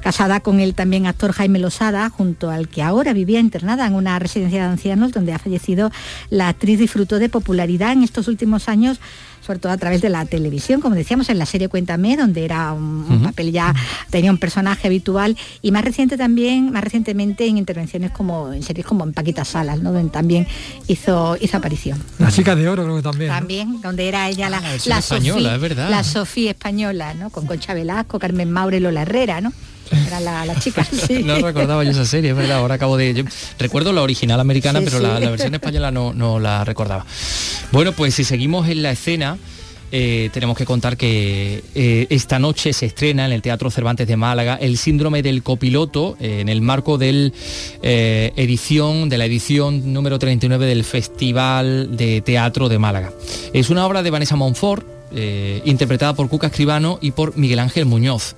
Casada 0.00 0.40
con 0.40 0.60
el 0.60 0.74
también 0.74 1.06
actor 1.06 1.32
Jaime 1.32 1.58
Losada, 1.58 2.09
junto 2.10 2.50
al 2.50 2.68
que 2.68 2.82
ahora 2.82 3.12
vivía 3.12 3.40
internada 3.40 3.86
en 3.86 3.94
una 3.94 4.18
residencia 4.18 4.64
de 4.64 4.68
ancianos 4.68 5.12
donde 5.12 5.32
ha 5.32 5.38
fallecido, 5.38 5.90
la 6.28 6.48
actriz 6.48 6.78
disfrutó 6.78 7.18
de 7.18 7.28
popularidad 7.28 7.92
en 7.92 8.02
estos 8.02 8.28
últimos 8.28 8.68
años 8.68 9.00
sobre 9.40 9.58
todo 9.58 9.72
a 9.72 9.76
través 9.78 10.00
de 10.00 10.08
la 10.10 10.24
televisión, 10.26 10.80
como 10.80 10.94
decíamos 10.94 11.28
en 11.28 11.38
la 11.38 11.46
serie 11.46 11.68
Cuéntame, 11.68 12.16
donde 12.16 12.44
era 12.44 12.72
un, 12.72 13.22
papel 13.24 13.52
ya, 13.52 13.74
tenía 14.10 14.30
un 14.30 14.38
personaje 14.38 14.86
habitual, 14.86 15.36
y 15.62 15.72
más 15.72 15.84
reciente 15.84 16.16
también, 16.16 16.70
más 16.70 16.84
recientemente 16.84 17.46
en 17.46 17.58
intervenciones 17.58 18.10
como, 18.10 18.52
en 18.52 18.62
series 18.62 18.86
como 18.86 19.04
en 19.04 19.12
Paquita 19.12 19.44
Salas, 19.44 19.80
¿no? 19.80 19.92
donde 19.92 20.10
también 20.10 20.46
hizo, 20.86 21.36
hizo 21.40 21.56
aparición. 21.56 22.02
La 22.18 22.30
chica 22.30 22.54
de 22.54 22.68
oro 22.68 22.84
creo 22.84 22.96
que 22.96 23.02
también. 23.02 23.28
¿no? 23.28 23.34
También, 23.38 23.80
donde 23.80 24.08
era 24.08 24.28
ella 24.28 24.50
la, 24.50 24.60
versión 24.60 24.94
la 24.94 24.98
española, 24.98 25.34
Sofía, 25.34 25.54
es 25.54 25.60
verdad. 25.60 25.90
la 25.90 26.04
Sofía 26.04 26.50
española, 26.50 27.14
¿no? 27.14 27.30
Con 27.30 27.46
Concha 27.46 27.74
Velasco, 27.74 28.18
Carmen 28.18 28.50
Maure 28.50 28.76
y 28.76 28.80
Lola 28.80 29.02
Herrera, 29.02 29.40
¿no? 29.40 29.52
Era 30.06 30.20
la, 30.20 30.46
la 30.46 30.58
chica. 30.58 30.84
sí. 31.06 31.22
No 31.22 31.38
recordaba 31.38 31.84
yo 31.84 31.90
esa 31.90 32.04
serie, 32.04 32.30
es 32.30 32.36
verdad, 32.36 32.58
ahora 32.58 32.76
acabo 32.76 32.96
de... 32.96 33.14
yo 33.14 33.24
recuerdo 33.58 33.92
la 33.92 34.02
original 34.02 34.40
americana, 34.40 34.80
Sí, 34.80 34.84
pero 34.84 34.98
sí. 34.98 35.02
La, 35.02 35.20
la 35.20 35.30
versión 35.30 35.54
española 35.54 35.90
no, 35.90 36.12
no 36.12 36.38
la 36.38 36.64
recordaba. 36.64 37.04
Bueno, 37.72 37.92
pues 37.92 38.14
si 38.14 38.24
seguimos 38.24 38.68
en 38.68 38.82
la 38.82 38.90
escena, 38.90 39.38
eh, 39.92 40.30
tenemos 40.32 40.56
que 40.56 40.64
contar 40.64 40.96
que 40.96 41.64
eh, 41.74 42.06
esta 42.10 42.38
noche 42.38 42.72
se 42.72 42.86
estrena 42.86 43.26
en 43.26 43.32
el 43.32 43.42
Teatro 43.42 43.70
Cervantes 43.72 44.06
de 44.06 44.16
Málaga 44.16 44.56
el 44.60 44.78
síndrome 44.78 45.20
del 45.22 45.42
copiloto 45.42 46.16
eh, 46.20 46.40
en 46.40 46.48
el 46.48 46.62
marco 46.62 46.96
del, 46.96 47.32
edición, 47.82 49.08
de 49.08 49.18
la 49.18 49.24
edición 49.24 49.92
número 49.92 50.18
39 50.18 50.66
del 50.66 50.84
Festival 50.84 51.96
de 51.96 52.20
Teatro 52.20 52.68
de 52.68 52.78
Málaga. 52.78 53.12
Es 53.52 53.70
una 53.70 53.84
obra 53.86 54.02
de 54.02 54.10
Vanessa 54.10 54.36
Monfort, 54.36 54.86
interpretada 55.64 56.14
por 56.14 56.28
Cuca 56.28 56.46
Escribano 56.46 57.00
y 57.02 57.10
por 57.10 57.36
Miguel 57.36 57.58
Ángel 57.58 57.84
Muñoz. 57.84 58.36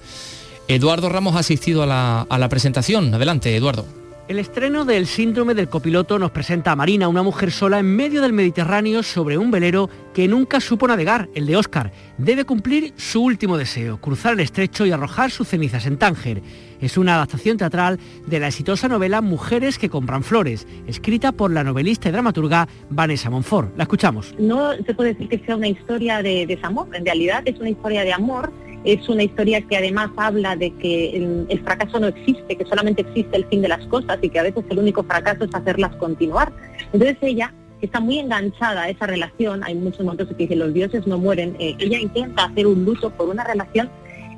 Eduardo 0.74 1.08
Ramos 1.08 1.36
ha 1.36 1.40
asistido 1.40 1.82
a 1.82 1.86
la, 1.86 2.22
a 2.22 2.38
la 2.38 2.48
presentación. 2.48 3.12
Adelante, 3.14 3.54
Eduardo. 3.54 3.84
El 4.28 4.38
estreno 4.38 4.86
del 4.86 5.06
síndrome 5.06 5.52
del 5.52 5.68
copiloto 5.68 6.18
nos 6.18 6.30
presenta 6.30 6.72
a 6.72 6.76
Marina, 6.76 7.08
una 7.08 7.22
mujer 7.22 7.50
sola 7.50 7.80
en 7.80 7.94
medio 7.94 8.22
del 8.22 8.32
Mediterráneo 8.32 9.02
sobre 9.02 9.36
un 9.36 9.50
velero 9.50 9.90
que 10.14 10.28
nunca 10.28 10.60
supo 10.60 10.86
navegar, 10.86 11.28
el 11.34 11.44
de 11.44 11.56
Oscar. 11.56 11.92
Debe 12.16 12.44
cumplir 12.44 12.94
su 12.96 13.22
último 13.22 13.58
deseo, 13.58 14.00
cruzar 14.00 14.34
el 14.34 14.40
estrecho 14.40 14.86
y 14.86 14.92
arrojar 14.92 15.30
sus 15.30 15.48
cenizas 15.48 15.84
en 15.86 15.98
Tánger. 15.98 16.40
Es 16.80 16.96
una 16.96 17.16
adaptación 17.16 17.58
teatral 17.58 17.98
de 18.26 18.40
la 18.40 18.46
exitosa 18.46 18.88
novela 18.88 19.20
Mujeres 19.20 19.76
que 19.76 19.90
compran 19.90 20.22
flores, 20.22 20.66
escrita 20.86 21.32
por 21.32 21.50
la 21.50 21.64
novelista 21.64 22.08
y 22.08 22.12
dramaturga 22.12 22.68
Vanessa 22.88 23.28
Monfort. 23.28 23.76
La 23.76 23.82
escuchamos. 23.82 24.34
No 24.38 24.72
se 24.74 24.94
puede 24.94 25.12
decir 25.12 25.28
que 25.28 25.44
sea 25.44 25.56
una 25.56 25.68
historia 25.68 26.22
de 26.22 26.46
desamor, 26.46 26.88
en 26.94 27.04
realidad 27.04 27.42
es 27.44 27.58
una 27.58 27.70
historia 27.70 28.02
de 28.02 28.12
amor, 28.12 28.52
es 28.84 29.08
una 29.08 29.22
historia 29.22 29.60
que 29.62 29.76
además 29.76 30.10
habla 30.16 30.56
de 30.56 30.72
que 30.76 31.16
el, 31.48 31.60
fracaso 31.64 32.00
no 32.00 32.08
existe, 32.08 32.56
que 32.56 32.64
solamente 32.64 33.02
existe 33.02 33.36
el 33.36 33.44
fin 33.46 33.62
de 33.62 33.68
las 33.68 33.86
cosas 33.86 34.18
y 34.22 34.28
que 34.28 34.38
a 34.38 34.42
veces 34.42 34.64
el 34.70 34.78
único 34.78 35.04
fracaso 35.04 35.44
es 35.44 35.54
hacerlas 35.54 35.94
continuar. 35.96 36.52
Entonces 36.92 37.16
ella 37.20 37.54
está 37.80 38.00
muy 38.00 38.18
enganchada 38.18 38.82
a 38.82 38.88
esa 38.88 39.06
relación, 39.06 39.62
hay 39.64 39.74
muchos 39.74 40.04
momentos 40.04 40.28
que 40.28 40.34
dicen 40.34 40.58
los 40.58 40.72
dioses 40.72 41.06
no 41.06 41.18
mueren, 41.18 41.56
eh, 41.58 41.74
ella 41.78 41.98
intenta 41.98 42.44
hacer 42.44 42.66
un 42.66 42.84
luto 42.84 43.10
por 43.10 43.28
una 43.28 43.44
relación 43.44 43.90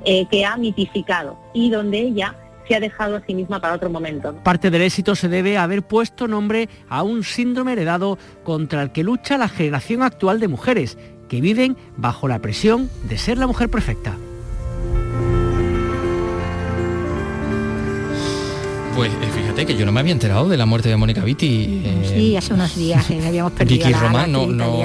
eh, 0.03 0.25
que 0.29 0.45
ha 0.45 0.57
mitificado 0.57 1.37
y 1.53 1.69
donde 1.69 1.99
ella 1.99 2.35
se 2.67 2.75
ha 2.75 2.79
dejado 2.79 3.17
a 3.17 3.25
sí 3.25 3.35
misma 3.35 3.59
para 3.59 3.75
otro 3.75 3.89
momento. 3.89 4.35
Parte 4.43 4.71
del 4.71 4.81
éxito 4.81 5.15
se 5.15 5.29
debe 5.29 5.57
a 5.57 5.63
haber 5.63 5.83
puesto 5.83 6.27
nombre 6.27 6.69
a 6.89 7.03
un 7.03 7.23
síndrome 7.23 7.73
heredado 7.73 8.17
contra 8.43 8.81
el 8.81 8.91
que 8.91 9.03
lucha 9.03 9.37
la 9.37 9.47
generación 9.47 10.01
actual 10.01 10.39
de 10.39 10.47
mujeres 10.47 10.97
que 11.29 11.41
viven 11.41 11.77
bajo 11.97 12.27
la 12.27 12.39
presión 12.39 12.89
de 13.07 13.17
ser 13.17 13.37
la 13.37 13.47
mujer 13.47 13.69
perfecta. 13.69 14.15
Pues 18.95 19.11
eh, 19.11 19.27
fíjate 19.33 19.65
que 19.65 19.75
yo 19.75 19.85
no 19.85 19.91
me 19.91 19.99
había 19.99 20.13
enterado 20.13 20.47
de 20.47 20.55
la 20.57 20.65
muerte 20.65 20.87
de 20.89 20.95
Mónica 20.95 21.21
Vitti. 21.23 21.81
eh, 21.83 22.13
sí, 22.15 22.37
hace 22.37 22.53
unos 22.53 22.75
días 22.75 23.05
que 23.05 23.25
habíamos 23.25 23.51
perdido 23.57 23.89
la, 23.89 23.99
Román, 23.99 24.31
no- 24.31 24.47
no-. 24.47 24.75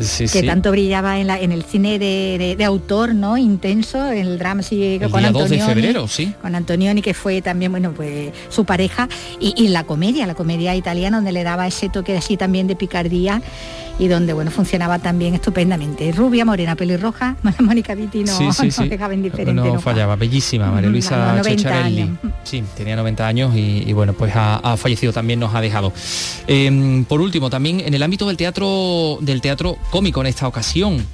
Sí, 0.00 0.24
que 0.24 0.40
sí. 0.40 0.46
tanto 0.46 0.72
brillaba 0.72 1.20
en, 1.20 1.28
la- 1.28 1.38
en 1.40 1.52
el 1.52 1.62
cine 1.62 2.00
de, 2.00 2.36
de- 2.36 2.56
de 2.56 2.64
autor, 2.64 3.14
¿no? 3.14 3.38
Intenso, 3.38 4.10
el 4.10 4.38
drama 4.40 4.62
sí, 4.64 4.98
El 5.00 5.08
con 5.08 5.20
día 5.20 5.30
2 5.30 5.48
de 5.50 5.60
Antonioni. 5.60 5.72
febrero, 5.82 6.08
sí. 6.08 6.34
Con 6.42 6.54
Antonioni, 6.56 7.00
que 7.00 7.14
fue 7.14 7.40
también, 7.42 7.70
bueno, 7.70 7.92
pues 7.92 8.32
su 8.48 8.64
pareja, 8.64 9.08
y, 9.38 9.54
y 9.56 9.68
la 9.68 9.84
comedia, 9.84 10.26
la 10.26 10.34
comedia 10.34 10.74
italiana, 10.74 11.18
donde 11.18 11.30
le 11.30 11.44
daba 11.44 11.68
ese 11.68 11.88
toque 11.90 12.16
así 12.16 12.36
también 12.36 12.66
de 12.66 12.74
picardía 12.74 13.40
y 13.98 14.08
donde, 14.08 14.32
bueno, 14.32 14.50
funcionaba 14.50 14.98
también 14.98 15.34
estupendamente. 15.34 16.10
Rubia, 16.12 16.44
morena, 16.44 16.74
pelirroja, 16.76 17.36
Mónica 17.60 17.94
Vitti 17.94 18.24
no, 18.24 18.36
sí, 18.52 18.70
sí, 18.70 18.80
no 18.82 18.86
dejaba 18.88 19.14
indiferente. 19.14 19.52
No 19.54 19.64
nunca. 19.64 19.80
fallaba, 19.80 20.16
bellísima, 20.16 20.70
María 20.70 20.88
Mm, 20.88 20.92
Luisa 20.92 21.32
a 21.32 21.36
los 21.36 21.46
90 21.46 21.62
Ceccarelli. 21.62 22.00
años. 22.02 22.18
Sí, 22.44 22.62
tenía 22.76 22.96
90 22.96 23.26
años 23.26 23.54
y, 23.56 23.84
y 23.86 23.92
bueno, 23.92 24.12
pues 24.14 24.34
ha, 24.34 24.56
ha 24.56 24.76
fallecido 24.76 25.12
también, 25.12 25.38
nos 25.40 25.54
ha 25.54 25.60
dejado. 25.60 25.92
Eh, 26.46 27.04
por 27.08 27.20
último, 27.20 27.50
también 27.50 27.80
en 27.80 27.94
el 27.94 28.02
ámbito 28.02 28.26
del 28.26 28.36
teatro, 28.36 29.18
del 29.20 29.40
teatro 29.40 29.76
cómico 29.90 30.20
en 30.20 30.26
esta 30.26 30.48
ocasión, 30.48 31.04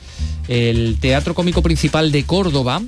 el 0.49 0.97
Teatro 1.01 1.35
Cómico 1.35 1.62
Principal 1.62 2.11
de 2.12 2.24
Córdoba. 2.24 2.81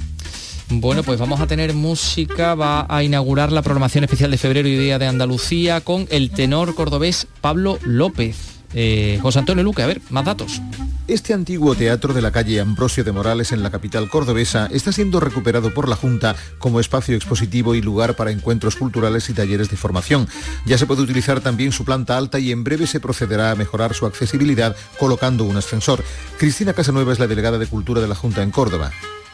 Bueno, 0.75 1.03
pues 1.03 1.19
vamos 1.21 1.39
a 1.41 1.47
tener 1.47 1.75
música, 1.75 2.55
va 2.55 2.87
a 2.89 3.03
inaugurar 3.03 3.53
la 3.53 3.61
programación 3.61 4.05
especial 4.05 4.31
de 4.31 4.39
febrero 4.39 4.67
y 4.69 4.77
Día 4.77 4.99
de 4.99 5.07
Andalucía 5.07 5.83
con 5.83 6.07
el 6.11 6.31
tenor 6.31 6.75
cordobés 6.75 7.27
Pablo 7.43 7.79
López. 7.83 8.52
Eh, 8.75 9.19
José 9.23 9.39
Antonio 9.41 9.65
Luque, 9.65 9.83
a 9.83 9.87
ver, 9.87 10.01
más 10.11 10.25
datos. 10.25 10.61
Este 11.09 11.35
antiguo 11.35 11.75
teatro 11.75 12.15
de 12.15 12.23
la 12.23 12.31
calle 12.31 12.61
Ambrosio 12.61 13.03
de 13.03 13.11
Morales 13.11 13.51
en 13.51 13.63
la 13.65 13.71
capital 13.71 14.09
cordobesa 14.09 14.69
está 14.71 14.93
siendo 14.93 15.19
recuperado 15.19 15.75
por 15.75 15.89
la 15.89 15.97
Junta 15.97 16.37
como 16.59 16.79
espacio 16.79 17.17
expositivo 17.17 17.75
y 17.75 17.83
lugar 17.83 18.15
para 18.15 18.31
encuentros 18.31 18.77
culturales 18.77 19.29
y 19.29 19.35
talleres 19.35 19.69
de 19.69 19.77
formación. 19.77 20.29
Ya 20.65 20.79
se 20.79 20.87
puede 20.87 21.03
utilizar 21.03 21.41
también 21.41 21.73
su 21.73 21.85
planta 21.85 22.17
alta 22.17 22.39
y 22.39 22.53
en 22.53 22.63
breve 22.63 22.87
se 22.87 23.01
procederá 23.01 23.51
a 23.51 23.57
mejorar 23.57 23.95
su 23.95 24.07
accesibilidad 24.07 24.77
colocando 24.99 25.45
un 25.45 25.57
ascensor. 25.57 26.05
Cristina 26.39 26.73
Casanueva 26.73 27.13
es 27.13 27.19
la 27.19 27.27
delegada 27.27 27.59
de 27.59 27.67
Cultura 27.67 28.01
de 28.01 28.09
la 28.09 28.15
Junta 28.15 28.43
en 28.43 28.53
Córdoba. 28.53 28.93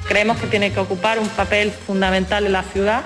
Creemos 0.08 0.38
que 0.38 0.46
tiene 0.46 0.72
que 0.72 0.80
ocupar 0.80 1.18
un 1.18 1.28
papel 1.28 1.70
fundamental 1.70 2.46
en 2.46 2.52
la 2.52 2.62
ciudad, 2.62 3.04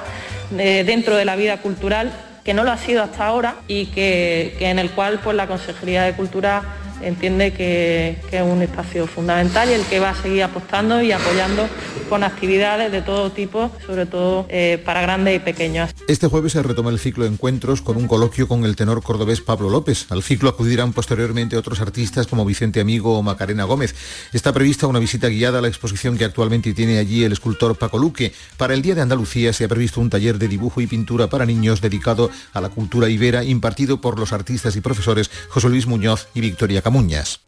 eh, 0.56 0.84
dentro 0.86 1.16
de 1.16 1.24
la 1.24 1.34
vida 1.34 1.60
cultural, 1.60 2.12
que 2.44 2.54
no 2.54 2.64
lo 2.64 2.72
ha 2.72 2.78
sido 2.78 3.02
hasta 3.02 3.26
ahora 3.26 3.56
y 3.68 3.86
que, 3.86 4.56
en 4.60 4.78
el 4.78 4.90
cual 4.90 5.20
pues, 5.22 5.36
la 5.36 5.46
Consejería 5.46 6.02
de 6.02 6.14
Cultura 6.14 6.62
entiende 7.02 7.52
que, 7.52 8.16
es 8.30 8.42
un 8.42 8.62
espacio 8.62 9.06
fundamental 9.06 9.68
y 9.68 9.72
el 9.72 9.84
que 9.84 10.00
va 10.00 10.10
a 10.10 10.22
seguir 10.22 10.42
apostando 10.42 11.02
y 11.02 11.12
apoyando 11.12 11.68
con 12.08 12.24
actividades 12.24 12.90
de 12.92 13.02
todo 13.02 13.30
tipo, 13.32 13.70
sobre 13.86 14.06
todo 14.06 14.46
eh, 14.48 14.82
para 14.84 15.02
grandes 15.02 15.36
y 15.36 15.38
pequeños. 15.38 15.90
Este 16.08 16.26
jueves 16.26 16.52
se 16.52 16.62
retoma 16.62 16.90
el 16.90 16.98
ciclo 16.98 17.24
de 17.24 17.30
encuentros 17.30 17.82
con 17.82 17.96
un 17.96 18.06
coloquio 18.06 18.48
con 18.48 18.64
el 18.64 18.76
tenor 18.76 19.02
cordobés 19.02 19.40
Pablo 19.40 19.70
López. 19.70 20.06
Al 20.10 20.22
ciclo 20.22 20.50
acudirán 20.50 20.92
posteriormente 20.92 21.56
otros 21.56 21.80
artistas 21.80 22.26
como 22.26 22.44
Vicente 22.44 22.80
Amigo 22.80 23.18
o 23.18 23.22
Macarena 23.22 23.64
Gómez. 23.64 23.94
Está 24.32 24.52
prevista 24.52 24.86
una 24.86 24.98
visita 24.98 25.28
guiada 25.28 25.58
a 25.58 25.62
la 25.62 25.68
exposición 25.68 26.18
que 26.18 26.24
actualmente 26.24 26.74
tiene 26.74 26.98
allí 26.98 27.24
el 27.24 27.32
escultor 27.32 27.76
Paco 27.76 27.98
Luque. 27.98 28.32
Para 28.56 28.74
el 28.74 28.82
Día 28.82 28.94
de 28.94 29.02
Andalucía 29.02 29.52
se 29.52 29.64
ha 29.64 29.68
previsto 29.68 30.00
un 30.00 30.10
taller 30.10 30.38
de 30.38 30.48
dibujo 30.48 30.80
y 30.80 30.86
pintura 30.86 31.28
para 31.28 31.46
niños 31.46 31.80
dedicado 31.80 32.30
a 32.52 32.60
la 32.60 32.68
cultura 32.68 33.08
ibera 33.08 33.44
impartido 33.44 34.00
por 34.00 34.18
los 34.18 34.32
artistas 34.32 34.76
y 34.76 34.80
profesores 34.80 35.30
José 35.48 35.68
Luis 35.68 35.86
Muñoz 35.86 36.28
y 36.34 36.40
Victoria 36.40 36.82
Camuñas. 36.92 37.40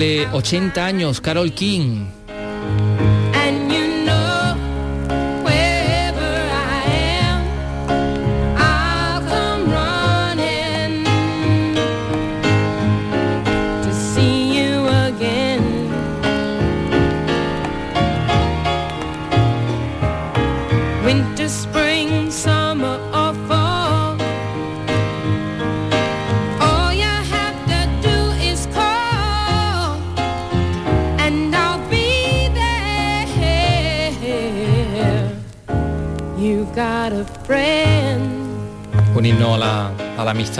Cumple 0.00 0.26
80 0.32 0.86
años 0.86 1.20
Carol 1.20 1.52
King. 1.52 2.19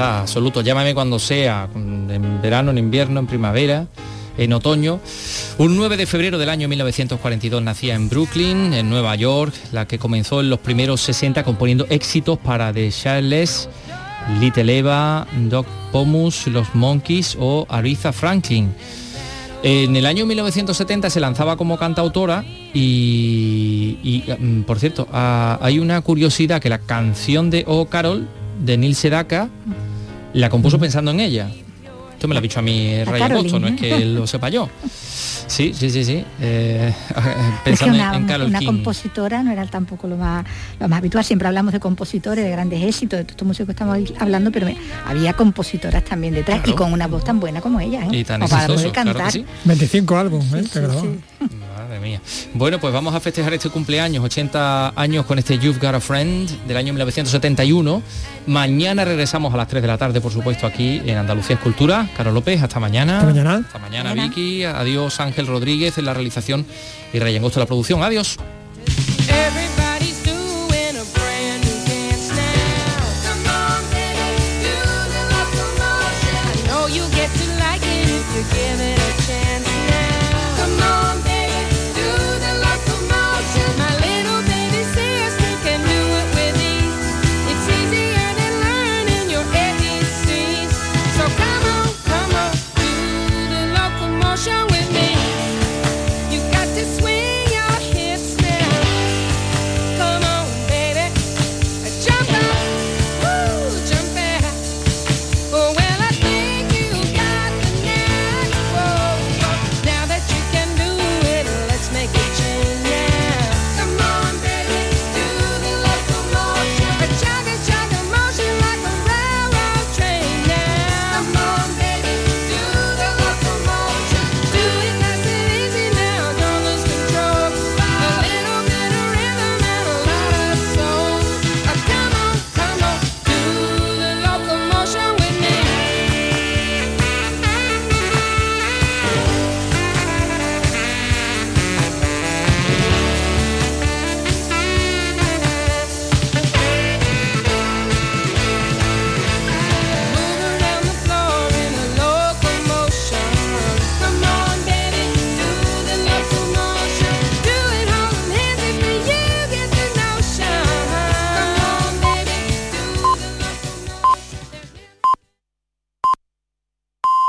Amistad 0.01 0.21
absoluto. 0.21 0.61
Llámame 0.63 0.95
cuando 0.95 1.19
sea, 1.19 1.69
en 1.75 2.41
verano, 2.43 2.71
en 2.71 2.79
invierno, 2.79 3.21
en 3.21 3.27
primavera, 3.27 3.87
en 4.39 4.53
otoño. 4.53 5.01
Un 5.59 5.77
9 5.77 5.97
de 5.97 6.07
febrero 6.07 6.39
del 6.39 6.49
año 6.49 6.69
1942 6.69 7.63
nacía 7.63 7.95
en 7.95 8.09
Brooklyn, 8.09 8.73
en 8.73 8.89
Nueva 8.89 9.15
York, 9.17 9.55
la 9.73 9.87
que 9.87 9.99
comenzó 9.99 10.41
en 10.41 10.51
los 10.51 10.61
primeros 10.61 11.01
60 11.03 11.45
componiendo 11.45 11.87
éxitos 11.91 12.39
para 12.39 12.73
The 12.73 12.91
Charles, 12.91 13.69
Little 14.41 14.79
Eva, 14.79 15.27
Doc 15.49 15.67
Pomus, 15.93 16.47
Los 16.47 16.75
Monkeys 16.75 17.37
o 17.39 17.67
Aretha 17.69 18.13
Franklin. 18.13 18.73
En 19.63 19.95
el 19.95 20.07
año 20.07 20.25
1970 20.25 21.11
se 21.11 21.21
lanzaba 21.21 21.59
como 21.59 21.77
cantautora 21.77 22.43
y, 22.73 24.25
mm, 24.39 24.63
por 24.63 24.79
cierto, 24.79 25.07
ah, 25.13 25.59
hay 25.61 25.79
una 25.79 26.01
curiosidad 26.01 26.63
que 26.63 26.71
la 26.71 26.79
canción 26.79 27.51
de 27.51 27.65
Oh 27.67 27.85
Carol 27.87 28.27
de 28.65 28.79
Neil 28.79 28.95
Sedaka 28.95 29.51
la 30.35 30.49
compuso 30.51 30.79
pensando 30.79 31.11
en 31.11 31.21
ella. 31.21 31.51
Esto 32.13 32.29
me 32.29 32.35
lo 32.35 32.39
ha 32.39 32.43
dicho 32.43 32.59
a 32.59 32.63
mí 32.63 32.93
Caroline. 33.05 33.35
Boston, 33.43 33.63
no 33.63 33.69
es 33.69 33.81
que 33.81 34.05
lo 34.05 34.27
sepa 34.27 34.49
yo. 34.49 34.69
Sí, 35.51 35.73
sí, 35.75 35.91
sí, 35.91 36.05
sí. 36.05 36.25
eh, 36.41 36.95
Es 36.95 37.15
que 37.17 37.65
pensando 37.65 37.95
en- 37.97 38.01
una, 38.03 38.17
en 38.17 38.27
Carol 38.27 38.47
una 38.47 38.61
King. 38.61 38.67
compositora 38.67 39.43
no 39.43 39.51
era 39.51 39.67
tampoco 39.67 40.07
lo 40.07 40.17
más, 40.17 40.45
lo 40.79 40.87
más 40.89 40.99
habitual. 40.99 41.25
Siempre 41.25 41.49
hablamos 41.49 41.73
de 41.73 41.81
compositores, 41.81 42.45
de 42.45 42.51
grandes 42.53 42.81
éxitos, 42.85 43.19
de 43.19 43.25
todos 43.25 43.33
estos 43.33 43.49
músicos 43.49 43.67
que 43.67 43.73
estamos 43.73 43.99
hablando, 44.21 44.53
pero 44.53 44.69
había 45.07 45.33
compositoras 45.33 46.05
también 46.05 46.35
detrás 46.35 46.61
y 46.69 46.73
con 46.73 46.93
una 46.93 47.09
voz 47.09 47.25
tan 47.25 47.41
buena 47.41 47.61
como 47.61 47.81
ella. 47.81 48.05
¿eh? 48.05 48.19
Y 48.19 48.23
tan 48.25 48.41
para 48.43 48.67
poder 48.69 48.87
exitoso, 48.87 48.93
claro 48.93 49.09
que 49.09 49.19
cantar. 49.19 49.33
sí. 49.33 49.45
25 49.65 50.17
álbumes, 50.17 50.53
¿eh? 50.55 50.65
que 50.73 50.81
grababa. 50.81 51.09
Madre 51.91 52.09
mía. 52.09 52.23
Bueno, 52.55 52.79
pues 52.79 52.93
vamos 52.93 53.13
a 53.17 53.19
festejar 53.19 53.53
este 53.53 53.69
cumpleaños, 53.69 54.23
80 54.23 54.93
años 54.95 55.27
con 55.27 55.41
este 55.41 55.59
You've 55.59 55.81
Got 55.81 55.97
a 55.97 56.01
Friend 56.01 56.49
del 56.69 56.77
año 56.77 56.93
1971. 56.93 58.01
Mañana 58.47 59.05
regresamos 59.05 59.53
a 59.53 59.57
las 59.57 59.67
3 59.67 59.83
de 59.83 59.89
la 59.89 59.99
tarde, 59.99 60.21
por 60.21 60.31
supuesto, 60.31 60.69
aquí 60.69 61.03
en 61.05 61.17
Andalucía 61.17 61.57
Escultura. 61.57 62.09
Carlos 62.17 62.33
López, 62.33 62.63
hasta 62.63 62.79
mañana. 62.79 63.19
Hasta 63.19 63.33
mañana. 63.33 63.65
Hasta 63.67 63.79
mañana. 63.81 64.15
Vicky. 64.15 64.63
Adiós, 64.63 65.19
Ángel 65.19 65.49
Rodríguez 65.49 65.99
en 65.99 66.05
la 66.05 66.15
realización 66.15 66.65
y 67.13 67.19
Rayan 67.19 67.43
Gosto 67.43 67.59
en 67.59 67.63
la 67.63 67.67
producción. 67.67 68.05
Adiós. 68.05 68.39